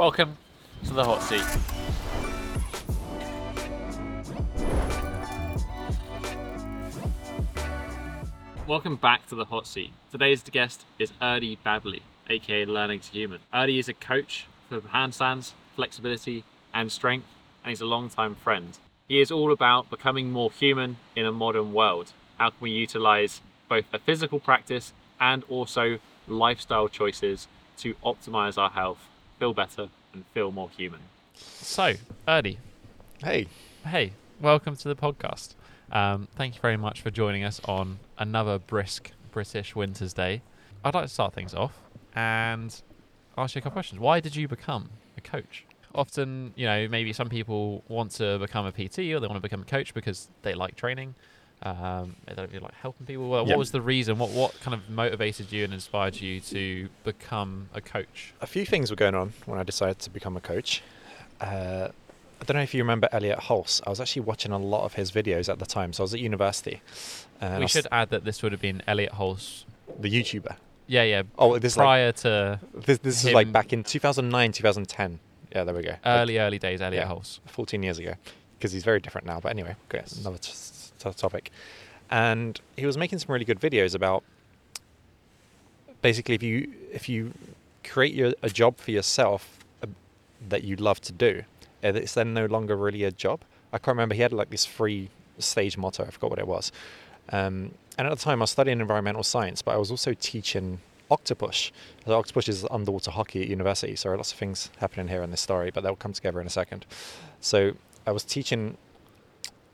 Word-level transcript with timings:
Welcome 0.00 0.38
to 0.86 0.94
the 0.94 1.04
hot 1.04 1.22
seat. 1.22 1.44
Welcome 8.66 8.96
back 8.96 9.26
to 9.26 9.34
the 9.34 9.44
hot 9.44 9.66
seat. 9.66 9.92
Today's 10.10 10.42
guest 10.42 10.86
is 10.98 11.12
Erdi 11.20 11.58
Babili, 11.66 12.00
aka 12.30 12.64
Learning 12.64 13.00
to 13.00 13.10
Human. 13.10 13.40
Erdy 13.52 13.78
is 13.78 13.90
a 13.90 13.92
coach 13.92 14.46
for 14.70 14.80
handstands, 14.80 15.52
flexibility, 15.76 16.44
and 16.72 16.90
strength, 16.90 17.26
and 17.62 17.68
he's 17.68 17.82
a 17.82 17.84
long-time 17.84 18.36
friend. 18.36 18.78
He 19.06 19.20
is 19.20 19.30
all 19.30 19.52
about 19.52 19.90
becoming 19.90 20.32
more 20.32 20.50
human 20.50 20.96
in 21.14 21.26
a 21.26 21.30
modern 21.30 21.74
world. 21.74 22.14
How 22.38 22.48
can 22.48 22.58
we 22.62 22.70
utilize 22.70 23.42
both 23.68 23.84
a 23.92 23.98
physical 23.98 24.40
practice 24.40 24.94
and 25.20 25.44
also 25.50 25.98
lifestyle 26.26 26.88
choices 26.88 27.48
to 27.76 27.92
optimize 27.96 28.56
our 28.56 28.70
health, 28.70 29.09
feel 29.40 29.54
better, 29.54 29.88
and 30.12 30.22
feel 30.34 30.52
more 30.52 30.68
human? 30.76 31.00
So, 31.34 31.94
Erdi, 32.28 32.58
Hey, 33.24 33.46
hey, 33.86 34.12
welcome 34.38 34.76
to 34.76 34.88
the 34.88 34.94
podcast. 34.94 35.54
Um, 35.90 36.28
thank 36.36 36.56
you 36.56 36.60
very 36.60 36.76
much 36.76 37.00
for 37.00 37.10
joining 37.10 37.42
us 37.42 37.58
on 37.64 38.00
another 38.18 38.58
brisk 38.58 39.12
British 39.30 39.74
winter's 39.74 40.12
day. 40.12 40.42
I'd 40.84 40.92
like 40.92 41.04
to 41.04 41.08
start 41.08 41.32
things 41.32 41.54
off 41.54 41.72
and 42.14 42.82
ask 43.38 43.54
you 43.54 43.60
a 43.60 43.62
couple 43.62 43.76
questions. 43.76 43.98
Why 43.98 44.20
did 44.20 44.36
you 44.36 44.46
become 44.46 44.90
a 45.16 45.22
coach? 45.22 45.64
Often, 45.94 46.52
you 46.54 46.66
know, 46.66 46.86
maybe 46.88 47.14
some 47.14 47.30
people 47.30 47.82
want 47.88 48.10
to 48.12 48.38
become 48.38 48.66
a 48.66 48.72
PT 48.72 48.98
or 48.98 49.20
they 49.20 49.26
want 49.26 49.36
to 49.36 49.40
become 49.40 49.62
a 49.62 49.64
coach 49.64 49.94
because 49.94 50.28
they 50.42 50.52
like 50.52 50.76
training. 50.76 51.14
Um, 51.62 52.16
they 52.26 52.34
don't 52.34 52.48
really 52.50 52.60
like 52.64 52.74
helping 52.74 53.06
people. 53.06 53.28
What, 53.28 53.40
Yep. 53.46 53.48
what 53.48 53.58
was 53.58 53.70
the 53.70 53.82
reason? 53.82 54.18
What 54.18 54.30
what 54.30 54.58
kind 54.60 54.74
of 54.74 54.88
motivated 54.88 55.52
you 55.52 55.64
and 55.64 55.74
inspired 55.74 56.20
you 56.20 56.40
to 56.40 56.88
become 57.04 57.68
a 57.74 57.80
coach? 57.80 58.32
a 58.40 58.46
few 58.46 58.64
things 58.64 58.90
were 58.90 58.96
going 58.96 59.14
on 59.14 59.32
when 59.46 59.58
I 59.58 59.62
decided 59.62 59.98
to 60.00 60.10
become 60.10 60.36
a 60.36 60.40
coach. 60.40 60.82
Uh, 61.40 61.88
I 62.40 62.44
don't 62.44 62.56
know 62.56 62.62
if 62.62 62.72
you 62.72 62.82
remember 62.82 63.08
Elliot 63.12 63.38
Hulse. 63.38 63.82
I 63.86 63.90
was 63.90 64.00
actually 64.00 64.22
watching 64.22 64.52
a 64.52 64.58
lot 64.58 64.84
of 64.84 64.94
his 64.94 65.12
videos 65.12 65.50
at 65.50 65.58
the 65.58 65.66
time. 65.66 65.92
So 65.92 66.02
I 66.02 66.04
was 66.04 66.14
at 66.14 66.20
university. 66.20 66.80
We 67.58 67.66
should 67.66 67.86
add 67.92 68.08
that 68.10 68.24
this 68.24 68.42
would 68.42 68.52
have 68.52 68.60
been 68.62 68.82
Elliot 68.86 69.12
Hulse. 69.12 69.64
the 69.98 70.08
YouTuber. 70.10 70.56
Yeah, 70.86 71.02
yeah. 71.04 71.22
Oh, 71.38 71.58
this 71.58 71.72
is 71.74 71.76
like 71.76 71.84
prior 71.84 72.12
to 72.12 72.60
this, 72.74 72.98
this 72.98 73.24
is 73.24 73.32
like 73.32 73.52
back 73.52 73.72
in 73.74 73.84
2009, 73.84 74.52
2010. 74.52 75.20
Yeah, 75.52 75.64
there 75.64 75.74
we 75.74 75.82
go. 75.82 75.90
Like 75.90 76.00
early, 76.06 76.38
early 76.38 76.58
days, 76.58 76.80
Elliot 76.80 77.04
yeah. 77.06 77.12
Hulse. 77.14 77.40
14 77.46 77.82
years 77.82 77.98
ago, 77.98 78.14
because 78.58 78.72
he's 78.72 78.84
very 78.84 79.00
different 79.00 79.26
now. 79.26 79.38
But 79.40 79.50
anyway, 79.50 79.76
okay, 79.92 80.02
another 80.20 80.38
t- 80.38 80.52
topic. 81.00 81.50
And 82.10 82.60
he 82.76 82.86
was 82.86 82.98
making 82.98 83.18
some 83.20 83.32
really 83.32 83.44
good 83.44 83.60
videos 83.60 83.94
about 83.94 84.24
basically 86.02 86.34
if 86.34 86.42
you 86.42 86.72
if 86.92 87.08
you 87.08 87.32
create 87.84 88.14
your, 88.14 88.32
a 88.42 88.50
job 88.50 88.78
for 88.78 88.90
yourself 88.90 89.58
uh, 89.82 89.86
that 90.48 90.64
you 90.64 90.76
love 90.76 91.00
to 91.02 91.12
do, 91.12 91.44
it's 91.82 92.14
then 92.14 92.34
no 92.34 92.46
longer 92.46 92.76
really 92.76 93.04
a 93.04 93.10
job. 93.10 93.40
I 93.72 93.78
can't 93.78 93.96
remember. 93.96 94.14
He 94.14 94.22
had 94.22 94.32
like 94.32 94.50
this 94.50 94.66
free 94.66 95.08
stage 95.38 95.76
motto. 95.78 96.04
I 96.04 96.10
forgot 96.10 96.30
what 96.30 96.38
it 96.38 96.46
was. 96.46 96.72
Um, 97.30 97.72
and 97.96 98.06
at 98.06 98.10
the 98.10 98.22
time, 98.22 98.40
I 98.40 98.44
was 98.44 98.50
studying 98.50 98.80
environmental 98.80 99.22
science, 99.22 99.62
but 99.62 99.72
I 99.72 99.76
was 99.76 99.90
also 99.90 100.14
teaching 100.14 100.80
octopush. 101.10 101.70
So 102.04 102.22
octopush 102.22 102.48
is 102.48 102.66
underwater 102.70 103.10
hockey 103.10 103.42
at 103.42 103.48
university. 103.48 103.96
So 103.96 104.14
lots 104.14 104.32
of 104.32 104.38
things 104.38 104.70
happening 104.78 105.08
here 105.08 105.22
in 105.22 105.30
this 105.30 105.40
story, 105.40 105.70
but 105.70 105.82
they'll 105.82 105.96
come 105.96 106.12
together 106.12 106.40
in 106.40 106.46
a 106.46 106.50
second. 106.50 106.86
So 107.40 107.72
I 108.06 108.12
was 108.12 108.24
teaching 108.24 108.76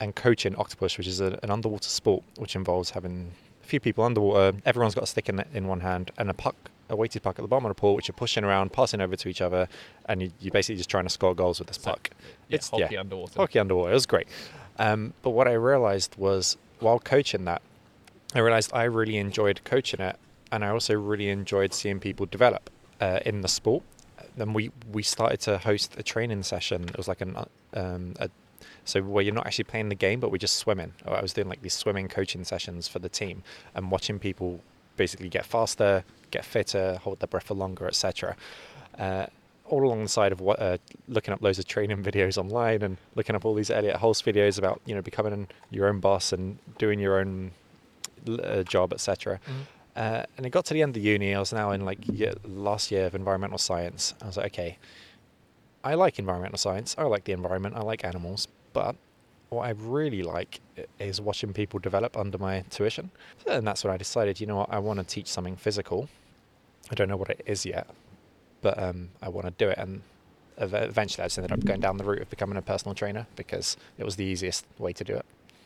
and 0.00 0.14
coaching 0.14 0.54
octopush, 0.54 0.98
which 0.98 1.06
is 1.06 1.20
a, 1.20 1.38
an 1.42 1.50
underwater 1.50 1.88
sport, 1.88 2.22
which 2.38 2.54
involves 2.56 2.90
having 2.90 3.32
a 3.62 3.66
few 3.66 3.80
people 3.80 4.04
underwater. 4.04 4.56
Everyone's 4.64 4.94
got 4.94 5.04
a 5.04 5.06
stick 5.06 5.28
in, 5.28 5.42
in 5.54 5.66
one 5.68 5.80
hand 5.80 6.10
and 6.18 6.28
a 6.30 6.34
puck, 6.34 6.54
a 6.88 6.96
weighted 6.96 7.22
puck 7.22 7.38
at 7.38 7.42
the 7.42 7.48
bottom 7.48 7.64
of 7.66 7.70
the 7.70 7.80
pool, 7.80 7.94
which 7.94 8.08
you're 8.08 8.14
pushing 8.14 8.44
around, 8.44 8.72
passing 8.72 9.00
over 9.00 9.16
to 9.16 9.28
each 9.28 9.40
other, 9.40 9.68
and 10.06 10.22
you, 10.22 10.32
you're 10.40 10.52
basically 10.52 10.76
just 10.76 10.90
trying 10.90 11.04
to 11.04 11.10
score 11.10 11.34
goals 11.34 11.58
with 11.58 11.68
this 11.68 11.78
So, 11.78 11.90
puck. 11.92 12.10
Yeah, 12.48 12.54
It's- 12.56 12.68
hockey 12.70 12.94
yeah. 12.94 13.00
underwater. 13.00 13.32
Hockey 13.40 13.58
underwater. 13.58 13.90
It 13.90 13.94
was 13.94 14.06
great. 14.06 14.28
Um, 14.78 15.14
but 15.22 15.30
what 15.30 15.48
I 15.48 15.52
realized 15.52 16.14
was 16.16 16.56
while 16.80 16.98
coaching 16.98 17.44
that, 17.46 17.62
I 18.34 18.40
realized 18.40 18.70
I 18.74 18.84
really 18.84 19.16
enjoyed 19.16 19.62
coaching 19.64 20.00
it, 20.00 20.16
and 20.52 20.64
I 20.64 20.68
also 20.68 20.94
really 20.94 21.30
enjoyed 21.30 21.72
seeing 21.72 21.98
people 22.00 22.26
develop 22.26 22.68
uh, 23.00 23.20
in 23.24 23.40
the 23.40 23.48
sport. 23.48 23.82
Then 24.36 24.52
we 24.52 24.70
we 24.92 25.02
started 25.02 25.40
to 25.40 25.56
host 25.56 25.94
a 25.96 26.02
training 26.02 26.42
session. 26.42 26.82
It 26.90 26.96
was 26.98 27.08
like 27.08 27.22
an 27.22 27.36
uh, 27.36 27.44
um, 27.74 28.14
a, 28.20 28.28
so 28.86 29.02
where 29.02 29.22
you're 29.22 29.34
not 29.34 29.46
actually 29.46 29.64
playing 29.64 29.90
the 29.90 29.94
game, 29.94 30.20
but 30.20 30.30
we're 30.30 30.38
just 30.38 30.56
swimming. 30.56 30.94
I 31.04 31.20
was 31.20 31.32
doing 31.34 31.48
like 31.48 31.60
these 31.60 31.74
swimming 31.74 32.08
coaching 32.08 32.44
sessions 32.44 32.88
for 32.88 33.00
the 33.00 33.08
team 33.08 33.42
and 33.74 33.90
watching 33.90 34.18
people 34.18 34.60
basically 34.96 35.28
get 35.28 35.44
faster, 35.44 36.04
get 36.30 36.44
fitter, 36.44 36.96
hold 37.02 37.20
their 37.20 37.26
breath 37.26 37.44
for 37.44 37.54
longer, 37.54 37.86
etc. 37.86 38.36
Uh, 38.98 39.26
all 39.68 39.84
along 39.84 40.04
the 40.04 40.08
side 40.08 40.30
of 40.30 40.40
what 40.40 40.60
uh, 40.62 40.78
looking 41.08 41.34
up 41.34 41.42
loads 41.42 41.58
of 41.58 41.66
training 41.66 42.02
videos 42.10 42.38
online 42.38 42.80
and 42.82 42.96
looking 43.16 43.34
up 43.34 43.44
all 43.44 43.54
these 43.54 43.70
Elliot 43.70 43.96
Hulse 43.96 44.22
videos 44.22 44.56
about 44.56 44.80
you 44.86 44.94
know 44.94 45.02
becoming 45.02 45.48
your 45.70 45.88
own 45.88 46.00
boss 46.00 46.32
and 46.32 46.58
doing 46.78 47.00
your 47.00 47.18
own 47.18 47.50
uh, 48.28 48.62
job, 48.62 48.92
etc. 48.92 49.40
Mhm. 49.46 49.52
Uh, 49.96 50.22
and 50.36 50.44
it 50.46 50.50
got 50.50 50.64
to 50.66 50.74
the 50.74 50.82
end 50.82 50.96
of 50.96 51.02
uni. 51.02 51.34
I 51.34 51.40
was 51.40 51.52
now 51.52 51.70
in 51.70 51.84
like 51.84 52.06
year, 52.06 52.34
last 52.44 52.90
year 52.90 53.06
of 53.06 53.14
environmental 53.14 53.58
science. 53.58 54.14
I 54.22 54.26
was 54.26 54.36
like, 54.36 54.52
okay, 54.52 54.78
I 55.82 55.94
like 55.94 56.18
environmental 56.18 56.58
science. 56.58 56.94
I 56.98 57.04
like 57.04 57.24
the 57.24 57.32
environment. 57.32 57.76
I 57.76 57.80
like 57.80 58.04
animals. 58.04 58.46
But 58.76 58.94
what 59.48 59.62
I 59.62 59.70
really 59.70 60.22
like 60.22 60.60
is 61.00 61.18
watching 61.18 61.54
people 61.54 61.80
develop 61.80 62.14
under 62.14 62.36
my 62.36 62.60
tuition. 62.68 63.10
And 63.46 63.66
that's 63.66 63.82
when 63.82 63.90
I 63.90 63.96
decided, 63.96 64.38
you 64.38 64.46
know 64.46 64.56
what, 64.56 64.70
I 64.70 64.78
want 64.80 64.98
to 64.98 65.04
teach 65.06 65.28
something 65.28 65.56
physical. 65.56 66.10
I 66.90 66.94
don't 66.94 67.08
know 67.08 67.16
what 67.16 67.30
it 67.30 67.40
is 67.46 67.64
yet, 67.64 67.86
but 68.60 68.78
um, 68.78 69.08
I 69.22 69.30
want 69.30 69.46
to 69.46 69.52
do 69.52 69.70
it. 69.70 69.78
And 69.78 70.02
eventually, 70.58 71.24
I 71.24 71.26
just 71.28 71.38
ended 71.38 71.52
up 71.52 71.64
going 71.64 71.80
down 71.80 71.96
the 71.96 72.04
route 72.04 72.20
of 72.20 72.28
becoming 72.28 72.58
a 72.58 72.62
personal 72.62 72.94
trainer 72.94 73.26
because 73.34 73.78
it 73.96 74.04
was 74.04 74.16
the 74.16 74.26
easiest 74.26 74.66
way 74.76 74.92
to 74.92 75.04
do 75.04 75.14
it. 75.14 75.24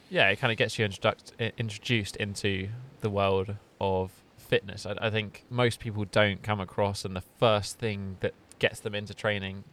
Yeah, 0.09 0.29
it 0.29 0.37
kind 0.37 0.53
of 0.53 0.57
gets 0.57 0.79
you 0.79 0.85
introduced 0.85 1.33
introduced 1.59 2.15
into 2.15 2.69
the 3.01 3.11
world 3.11 3.57
of 3.81 4.13
fitness. 4.39 4.87
I, 4.87 4.95
I 5.01 5.11
think 5.11 5.43
most 5.51 5.81
people 5.81 6.05
don't 6.05 6.45
come 6.45 6.61
across, 6.61 7.05
and 7.05 7.17
the 7.17 7.25
first 7.41 7.77
thing 7.81 8.19
that 8.21 8.35
gets 8.61 8.79
them 8.79 8.95
into 8.95 9.15
training 9.15 9.65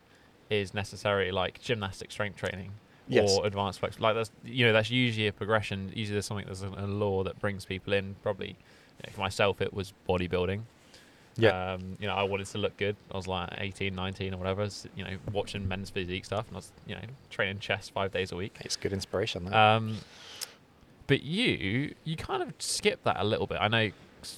is 0.49 0.73
necessarily 0.73 1.29
like 1.29 1.61
gymnastic 1.61 2.11
strength 2.11 2.37
training 2.37 2.71
Yes. 3.07 3.37
or 3.37 3.45
advanced 3.45 3.79
flex. 3.79 3.99
Like 3.99 4.15
that's 4.15 4.31
you 4.43 4.65
know 4.65 4.73
that's 4.73 4.89
usually 4.89 5.27
a 5.27 5.33
progression. 5.33 5.91
Usually 5.93 6.13
there's 6.15 6.25
something 6.25 6.45
there's 6.45 6.63
a, 6.63 6.69
a 6.69 6.87
law 6.87 7.23
that 7.23 7.39
brings 7.39 7.65
people 7.65 7.93
in. 7.93 8.15
Probably 8.21 8.49
you 8.49 9.03
know, 9.05 9.13
for 9.13 9.21
myself 9.21 9.61
it 9.61 9.73
was 9.73 9.93
bodybuilding. 10.07 10.61
Yeah. 11.37 11.73
Um, 11.73 11.97
you 11.99 12.07
know, 12.07 12.15
I 12.15 12.23
wanted 12.23 12.47
to 12.47 12.57
look 12.57 12.75
good. 12.77 12.95
I 13.11 13.17
was 13.17 13.27
like 13.27 13.49
18, 13.57 13.93
19 13.93 14.33
or 14.33 14.37
whatever. 14.37 14.67
You 14.95 15.03
know, 15.03 15.17
watching 15.31 15.67
men's 15.67 15.89
physique 15.89 16.25
stuff, 16.25 16.47
and 16.47 16.55
I 16.55 16.57
was 16.57 16.71
you 16.87 16.95
know 16.95 17.01
training 17.29 17.59
chest 17.59 17.91
five 17.91 18.11
days 18.11 18.31
a 18.31 18.35
week. 18.35 18.57
It's 18.61 18.75
good 18.75 18.93
inspiration. 18.93 19.45
That. 19.45 19.55
Um, 19.55 19.97
but 21.05 21.23
you, 21.23 21.93
you 22.03 22.17
kind 22.17 22.43
of 22.43 22.53
skip 22.59 23.03
that 23.03 23.17
a 23.19 23.23
little 23.23 23.47
bit. 23.47 23.59
I 23.61 23.69
know, 23.69 23.91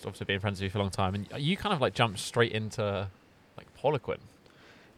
obviously, 0.05 0.25
being 0.25 0.39
friends 0.39 0.59
with 0.59 0.65
you 0.65 0.69
for 0.69 0.77
a 0.77 0.81
long 0.81 0.91
time, 0.91 1.15
and 1.15 1.27
you 1.37 1.57
kind 1.57 1.73
of 1.73 1.81
like 1.81 1.95
jumped 1.95 2.19
straight 2.19 2.51
into 2.51 3.07
like 3.57 3.67
Poliquin 3.81 4.19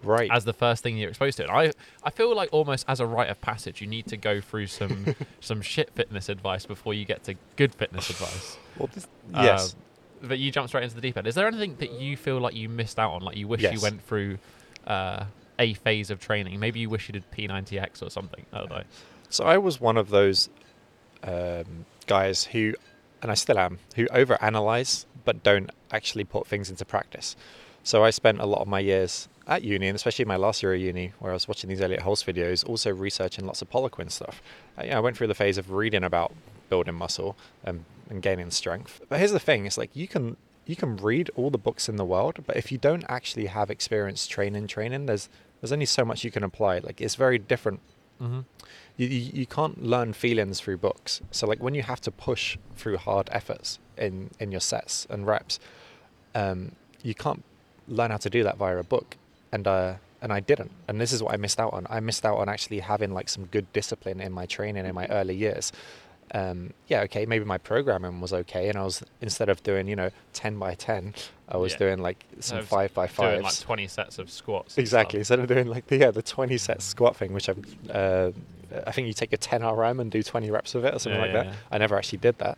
right. 0.03 0.29
as 0.31 0.45
the 0.45 0.53
first 0.53 0.83
thing 0.83 0.97
you're 0.97 1.09
exposed 1.09 1.37
to. 1.37 1.43
And 1.43 1.51
I, 1.51 1.71
I 2.03 2.09
feel 2.09 2.35
like 2.35 2.49
almost 2.51 2.85
as 2.87 2.99
a 2.99 3.05
rite 3.05 3.29
of 3.29 3.41
passage, 3.41 3.81
you 3.81 3.87
need 3.87 4.07
to 4.07 4.17
go 4.17 4.41
through 4.41 4.67
some 4.67 5.15
some 5.39 5.61
shit 5.61 5.91
fitness 5.93 6.29
advice 6.29 6.65
before 6.65 6.93
you 6.93 7.05
get 7.05 7.23
to 7.25 7.35
good 7.55 7.73
fitness 7.73 8.09
advice. 8.09 8.57
well, 8.77 8.89
this, 8.93 9.07
yes. 9.33 9.73
Um, 9.73 9.79
but 10.27 10.39
you 10.39 10.51
jump 10.51 10.67
straight 10.67 10.83
into 10.83 10.95
the 10.95 11.01
deep 11.01 11.17
end. 11.17 11.25
Is 11.25 11.35
there 11.35 11.47
anything 11.47 11.75
that 11.77 11.93
you 11.93 12.15
feel 12.15 12.39
like 12.39 12.55
you 12.55 12.69
missed 12.69 12.99
out 12.99 13.13
on? 13.13 13.21
Like 13.21 13.37
you 13.37 13.47
wish 13.47 13.61
you 13.61 13.79
went 13.81 14.03
through 14.03 14.37
uh, 14.85 15.25
a 15.57 15.73
phase 15.73 16.11
of 16.11 16.19
training? 16.19 16.59
Maybe 16.59 16.79
you 16.79 16.89
wish 16.89 17.07
you 17.07 17.13
did 17.13 17.29
P90X 17.31 18.03
or 18.03 18.11
something. 18.11 18.45
I 18.53 18.59
don't 18.59 18.69
know. 18.69 18.83
So 19.29 19.45
I 19.45 19.57
was 19.57 19.81
one 19.81 19.97
of 19.97 20.09
those 20.09 20.49
um, 21.23 21.85
guys 22.05 22.43
who, 22.43 22.75
and 23.23 23.31
I 23.31 23.33
still 23.33 23.57
am, 23.57 23.79
who 23.95 24.05
overanalyze 24.07 25.05
but 25.23 25.43
don't 25.43 25.69
actually 25.91 26.23
put 26.23 26.47
things 26.47 26.69
into 26.69 26.85
practice. 26.85 27.35
So 27.83 28.03
I 28.03 28.09
spent 28.09 28.39
a 28.39 28.45
lot 28.45 28.61
of 28.61 28.67
my 28.67 28.79
years 28.79 29.27
at 29.47 29.63
uni, 29.63 29.87
and 29.87 29.95
especially 29.95 30.25
my 30.25 30.35
last 30.35 30.61
year 30.63 30.73
at 30.73 30.79
uni, 30.79 31.13
where 31.19 31.31
I 31.31 31.33
was 31.33 31.47
watching 31.47 31.69
these 31.69 31.81
Elliot 31.81 32.01
Hulse 32.01 32.23
videos, 32.23 32.67
also 32.67 32.91
researching 32.93 33.45
lots 33.45 33.61
of 33.61 33.69
Poliquin 33.69 34.11
stuff. 34.11 34.41
Uh, 34.77 34.83
yeah, 34.85 34.97
I 34.97 34.99
went 34.99 35.17
through 35.17 35.27
the 35.27 35.35
phase 35.35 35.57
of 35.57 35.71
reading 35.71 36.03
about 36.03 36.33
building 36.69 36.95
muscle 36.95 37.35
and, 37.63 37.85
and 38.09 38.21
gaining 38.21 38.51
strength. 38.51 39.01
But 39.09 39.19
here's 39.19 39.31
the 39.31 39.39
thing: 39.39 39.65
it's 39.65 39.77
like 39.77 39.95
you 39.95 40.07
can 40.07 40.37
you 40.65 40.75
can 40.75 40.97
read 40.97 41.29
all 41.35 41.49
the 41.49 41.57
books 41.57 41.89
in 41.89 41.95
the 41.95 42.05
world, 42.05 42.39
but 42.45 42.55
if 42.55 42.71
you 42.71 42.77
don't 42.77 43.03
actually 43.09 43.47
have 43.47 43.69
experience 43.69 44.27
training, 44.27 44.67
training, 44.67 45.05
there's 45.07 45.29
there's 45.59 45.71
only 45.71 45.85
so 45.85 46.05
much 46.05 46.23
you 46.23 46.31
can 46.31 46.43
apply. 46.43 46.79
Like 46.79 47.01
it's 47.01 47.15
very 47.15 47.37
different 47.37 47.79
Mm-hmm. 48.21 48.41
you, 48.97 49.07
you, 49.07 49.31
you 49.33 49.45
can't 49.47 49.83
learn 49.83 50.13
feelings 50.13 50.59
through 50.59 50.77
books. 50.77 51.21
So 51.31 51.47
like 51.47 51.59
when 51.59 51.73
you 51.73 51.81
have 51.81 51.99
to 52.01 52.11
push 52.11 52.55
through 52.75 52.97
hard 52.97 53.29
efforts 53.31 53.79
in, 53.97 54.29
in 54.39 54.51
your 54.51 54.61
sets 54.61 55.07
and 55.09 55.25
reps, 55.25 55.59
um, 56.35 56.73
you 57.01 57.15
can't 57.15 57.43
learn 57.87 58.11
how 58.11 58.17
to 58.17 58.29
do 58.29 58.43
that 58.43 58.57
via 58.57 58.77
a 58.77 58.83
book. 58.83 59.17
And 59.51 59.67
uh, 59.67 59.95
and 60.21 60.31
I 60.31 60.39
didn't. 60.39 60.71
And 60.87 61.01
this 61.01 61.11
is 61.11 61.21
what 61.23 61.33
I 61.33 61.37
missed 61.37 61.59
out 61.59 61.73
on. 61.73 61.87
I 61.89 61.99
missed 61.99 62.25
out 62.25 62.37
on 62.37 62.47
actually 62.47 62.79
having 62.79 63.11
like 63.13 63.27
some 63.29 63.45
good 63.45 63.71
discipline 63.73 64.21
in 64.21 64.31
my 64.31 64.45
training 64.45 64.85
in 64.85 64.93
my 64.95 65.07
early 65.07 65.35
years. 65.35 65.71
um, 66.33 66.71
yeah, 66.87 67.01
okay, 67.01 67.25
maybe 67.25 67.43
my 67.43 67.57
programming 67.57 68.21
was 68.21 68.31
okay, 68.31 68.69
and 68.69 68.77
I 68.77 68.83
was 68.83 69.03
instead 69.19 69.49
of 69.49 69.61
doing 69.63 69.87
you 69.89 69.97
know 69.97 70.09
ten 70.31 70.57
by 70.57 70.75
ten, 70.75 71.13
I 71.49 71.57
was 71.57 71.73
Yeah. 71.73 71.79
doing 71.79 71.99
like 71.99 72.23
some 72.39 72.61
five 72.61 72.93
by 72.93 73.07
Doing 73.07 73.41
like 73.41 73.59
20 73.59 73.87
sets 73.87 74.17
of 74.19 74.29
squats. 74.31 74.77
Exactly. 74.77 75.19
Instead 75.19 75.39
of 75.39 75.47
doing 75.47 75.67
like 75.67 75.87
the 75.87 75.97
yeah 75.97 76.11
the 76.11 76.21
twenty 76.21 76.57
set 76.57 76.81
squat 76.81 77.17
thing, 77.17 77.33
which 77.33 77.49
I'm, 77.49 77.65
uh, 77.89 78.31
I 78.87 78.91
think 78.93 79.07
you 79.07 79.13
take 79.13 79.33
a 79.33 79.37
ten 79.37 79.61
RM 79.65 79.99
and 79.99 80.09
do 80.09 80.23
twenty 80.23 80.49
reps 80.51 80.73
of 80.75 80.85
it 80.85 80.93
or 80.95 80.99
something 80.99 81.19
Yeah, 81.19 81.25
like 81.27 81.33
yeah, 81.33 81.51
that. 81.51 81.55
I 81.71 81.77
never 81.79 81.97
actually 81.97 82.19
did 82.19 82.37
that, 82.37 82.57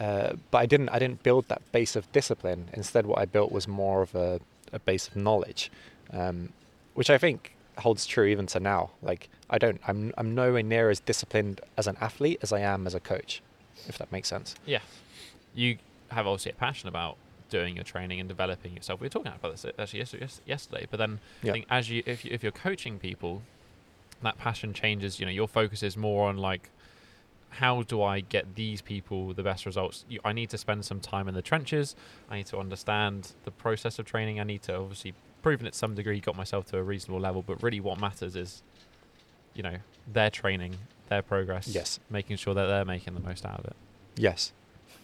uh, 0.00 0.32
but 0.50 0.58
I 0.58 0.66
didn't 0.66 0.88
I 0.88 0.98
didn't 0.98 1.22
build 1.22 1.46
that 1.48 1.62
base 1.70 1.94
of 1.94 2.10
discipline. 2.12 2.68
Instead, 2.72 3.06
what 3.06 3.18
I 3.20 3.26
built 3.26 3.52
was 3.52 3.68
more 3.68 4.02
of 4.02 4.14
a, 4.16 4.40
a 4.72 4.80
base 4.80 5.06
of 5.06 5.14
knowledge, 5.14 5.70
um, 6.14 6.52
which 6.94 7.10
I 7.10 7.18
think 7.18 7.54
holds 7.78 8.06
true 8.06 8.24
even 8.26 8.46
to 8.46 8.60
now. 8.60 8.90
Like 9.02 9.28
I 9.50 9.58
don't 9.58 9.80
I'm 9.86 10.14
I'm 10.16 10.34
nowhere 10.34 10.62
near 10.62 10.88
as 10.90 11.00
disciplined 11.00 11.60
as 11.76 11.86
an 11.86 11.96
athlete 12.00 12.38
as 12.42 12.52
I 12.52 12.60
am 12.60 12.86
as 12.86 12.94
a 12.94 13.00
coach, 13.00 13.42
if 13.88 13.98
that 13.98 14.10
makes 14.12 14.28
sense. 14.28 14.54
Yeah. 14.64 14.80
You 15.54 15.78
have 16.10 16.26
obviously 16.26 16.52
a 16.52 16.54
passion 16.54 16.88
about 16.88 17.16
doing 17.50 17.74
your 17.76 17.84
training 17.84 18.18
and 18.20 18.28
developing 18.28 18.74
yourself. 18.74 19.00
We 19.00 19.06
were 19.06 19.10
talking 19.10 19.32
about 19.32 19.52
this 19.52 19.64
actually 19.78 19.98
yes- 20.00 20.14
yes- 20.18 20.40
yesterday, 20.46 20.86
but 20.90 20.96
then 20.98 21.20
Yeah. 21.42 21.50
I 21.50 21.52
think 21.54 21.66
as 21.70 21.90
you 21.90 22.02
if, 22.06 22.24
you 22.24 22.30
if 22.32 22.42
you're 22.42 22.52
coaching 22.52 22.98
people, 22.98 23.42
that 24.22 24.38
passion 24.38 24.72
changes. 24.72 25.18
You 25.20 25.26
know, 25.26 25.32
your 25.32 25.48
focus 25.48 25.82
is 25.82 25.96
more 25.96 26.28
on 26.28 26.38
like 26.38 26.70
how 27.50 27.82
do 27.82 28.02
I 28.02 28.18
get 28.20 28.56
these 28.56 28.82
people 28.82 29.32
the 29.32 29.42
best 29.44 29.64
results? 29.64 30.04
You, 30.08 30.18
I 30.24 30.32
need 30.32 30.50
to 30.50 30.58
spend 30.58 30.84
some 30.84 30.98
time 30.98 31.28
in 31.28 31.34
the 31.34 31.42
trenches. 31.42 31.94
I 32.28 32.36
need 32.38 32.46
to 32.46 32.58
understand 32.58 33.32
the 33.44 33.52
process 33.52 33.98
of 34.00 34.06
training. 34.06 34.40
I 34.40 34.44
need 34.44 34.62
to 34.62 34.74
obviously 34.76 35.14
proven 35.44 35.66
at 35.66 35.74
some 35.74 35.94
degree 35.94 36.20
got 36.20 36.34
myself 36.36 36.64
to 36.64 36.78
a 36.78 36.82
reasonable 36.82 37.20
level. 37.20 37.44
But 37.46 37.62
really, 37.62 37.78
what 37.78 38.00
matters 38.00 38.34
is, 38.34 38.62
you 39.52 39.62
know, 39.62 39.76
their 40.10 40.30
training, 40.30 40.76
their 41.10 41.20
progress. 41.20 41.68
Yes. 41.68 42.00
Making 42.08 42.38
sure 42.38 42.54
that 42.54 42.66
they're 42.66 42.86
making 42.86 43.12
the 43.12 43.20
most 43.20 43.44
out 43.44 43.60
of 43.60 43.66
it. 43.66 43.76
Yes. 44.16 44.52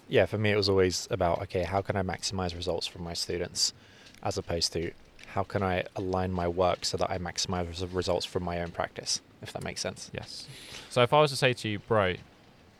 Yeah, 0.09 0.25
for 0.25 0.39
me, 0.39 0.51
it 0.51 0.57
was 0.57 0.69
always 0.69 1.07
about 1.11 1.43
okay, 1.43 1.65
how 1.65 1.83
can 1.83 1.95
I 1.95 2.03
maximize 2.03 2.57
results 2.57 2.87
from 2.87 3.05
my 3.05 3.13
students, 3.13 3.75
as 4.23 4.39
opposed 4.39 4.73
to 4.73 4.93
how 5.35 5.43
can 5.43 5.63
I 5.63 5.85
align 5.95 6.33
my 6.33 6.49
work 6.49 6.87
so 6.87 6.97
that 6.97 7.11
I 7.11 7.19
maximize 7.19 7.69
res- 7.69 7.85
results 7.93 8.25
from 8.25 8.43
my 8.43 8.63
own 8.63 8.71
practice, 8.71 9.21
if 9.43 9.53
that 9.53 9.63
makes 9.63 9.83
sense. 9.83 10.11
Yes. 10.13 10.49
So 10.89 11.03
if 11.03 11.13
I 11.13 11.21
was 11.21 11.31
to 11.33 11.37
say 11.37 11.53
to 11.53 11.69
you, 11.69 11.79
bro, 11.81 12.15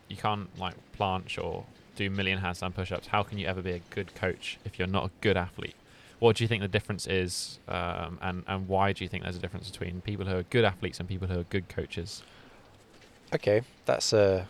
you 0.09 0.17
can't 0.17 0.49
like 0.59 0.75
planche 0.99 1.39
or 1.45 1.67
do 1.95 2.09
million 2.09 2.41
handstand 2.41 2.75
push-ups. 2.75 3.09
How 3.09 3.23
can 3.23 3.39
you 3.39 3.47
ever 3.47 3.61
be 3.61 3.73
a 3.73 3.81
good 3.91 4.15
coach 4.15 4.59
if 4.65 4.79
you're 4.79 4.89
not 4.89 5.05
a 5.05 5.11
good 5.21 5.37
athlete? 5.37 5.77
What 6.21 6.37
do 6.37 6.45
you 6.45 6.49
think 6.49 6.63
the 6.63 6.69
difference 6.69 7.07
is, 7.07 7.59
um, 7.67 8.19
and 8.23 8.45
and 8.47 8.69
why 8.69 8.93
do 8.93 9.03
you 9.05 9.09
think 9.09 9.25
there's 9.25 9.37
a 9.37 9.41
difference 9.41 9.69
between 9.71 10.01
people 10.03 10.27
who 10.27 10.37
are 10.37 10.43
good 10.45 10.65
athletes 10.65 11.01
and 11.01 11.09
people 11.09 11.27
who 11.29 11.41
are 11.41 11.45
good 11.45 11.69
coaches? 11.69 12.23
Okay, 13.35 13.63
that's 13.87 14.13
uh, 14.13 14.45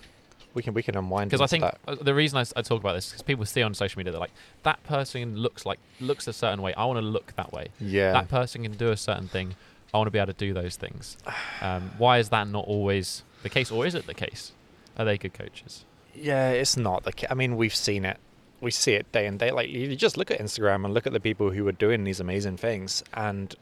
we 0.54 0.62
can 0.62 0.74
we 0.74 0.82
can 0.82 0.96
unwind 0.96 1.30
Because 1.30 1.40
I 1.40 1.46
think 1.46 1.62
that. 1.62 1.78
uh, 1.86 1.94
the 2.00 2.14
reason 2.14 2.38
I 2.38 2.62
talk 2.62 2.80
about 2.80 2.94
this 2.94 3.06
is 3.06 3.12
because 3.12 3.22
people 3.22 3.44
see 3.44 3.62
on 3.62 3.72
social 3.74 3.98
media 3.98 4.10
they're 4.12 4.20
like 4.20 4.32
that 4.64 4.82
person 4.84 5.36
looks 5.36 5.64
like 5.64 5.78
looks 6.00 6.26
a 6.26 6.32
certain 6.32 6.60
way. 6.62 6.74
I 6.74 6.84
want 6.86 6.96
to 6.98 7.04
look 7.04 7.34
that 7.36 7.52
way. 7.52 7.68
Yeah, 7.80 8.12
That 8.12 8.28
person 8.28 8.62
can 8.62 8.72
do 8.72 8.90
a 8.90 8.96
certain 8.96 9.28
thing. 9.28 9.54
I 9.92 9.98
want 9.98 10.06
to 10.06 10.12
be 10.12 10.18
able 10.18 10.32
to 10.32 10.38
do 10.38 10.52
those 10.54 10.76
things. 10.76 11.16
Um, 11.60 11.92
why 11.98 12.18
is 12.18 12.28
that 12.30 12.46
not 12.48 12.64
always 12.66 13.22
the 13.42 13.48
case, 13.48 13.70
or 13.70 13.86
is 13.86 13.94
it 13.94 14.06
the 14.06 14.14
case? 14.14 14.52
Are 14.98 15.04
they 15.04 15.18
good 15.18 15.34
coaches? 15.34 15.84
yeah, 16.14 16.50
it's 16.50 16.76
not 16.76 17.04
the. 17.04 17.12
Ca- 17.12 17.28
I 17.30 17.34
mean, 17.34 17.56
we've 17.56 17.74
seen 17.74 18.04
it. 18.04 18.18
We 18.60 18.70
see 18.70 18.92
it 18.92 19.10
day 19.12 19.26
and 19.26 19.38
day. 19.38 19.50
Like 19.50 19.70
you 19.70 19.94
just 19.96 20.16
look 20.16 20.30
at 20.30 20.38
Instagram 20.38 20.84
and 20.84 20.92
look 20.92 21.06
at 21.06 21.12
the 21.12 21.20
people 21.20 21.50
who 21.50 21.66
are 21.68 21.72
doing 21.72 22.04
these 22.04 22.20
amazing 22.20 22.56
things, 22.56 23.02
and 23.14 23.54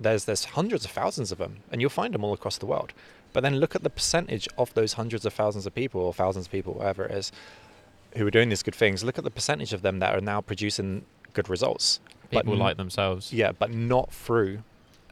there's 0.00 0.24
there's 0.24 0.44
hundreds 0.44 0.84
of 0.84 0.90
thousands 0.90 1.32
of 1.32 1.38
them, 1.38 1.58
and 1.70 1.80
you'll 1.80 1.90
find 1.90 2.14
them 2.14 2.24
all 2.24 2.32
across 2.32 2.58
the 2.58 2.66
world. 2.66 2.92
But 3.32 3.42
then 3.42 3.56
look 3.56 3.74
at 3.74 3.82
the 3.82 3.90
percentage 3.90 4.48
of 4.56 4.72
those 4.74 4.94
hundreds 4.94 5.26
of 5.26 5.34
thousands 5.34 5.66
of 5.66 5.74
people, 5.74 6.00
or 6.00 6.14
thousands 6.14 6.46
of 6.46 6.52
people, 6.52 6.74
whatever 6.74 7.04
it 7.04 7.12
is, 7.12 7.32
who 8.16 8.26
are 8.26 8.30
doing 8.30 8.48
these 8.48 8.62
good 8.62 8.74
things. 8.74 9.04
Look 9.04 9.18
at 9.18 9.24
the 9.24 9.30
percentage 9.30 9.72
of 9.74 9.82
them 9.82 9.98
that 9.98 10.14
are 10.14 10.22
now 10.22 10.40
producing 10.40 11.04
good 11.34 11.48
results. 11.50 12.00
People 12.30 12.54
n- 12.54 12.58
like 12.58 12.76
themselves. 12.78 13.32
Yeah, 13.32 13.52
but 13.52 13.70
not 13.72 14.10
through 14.12 14.62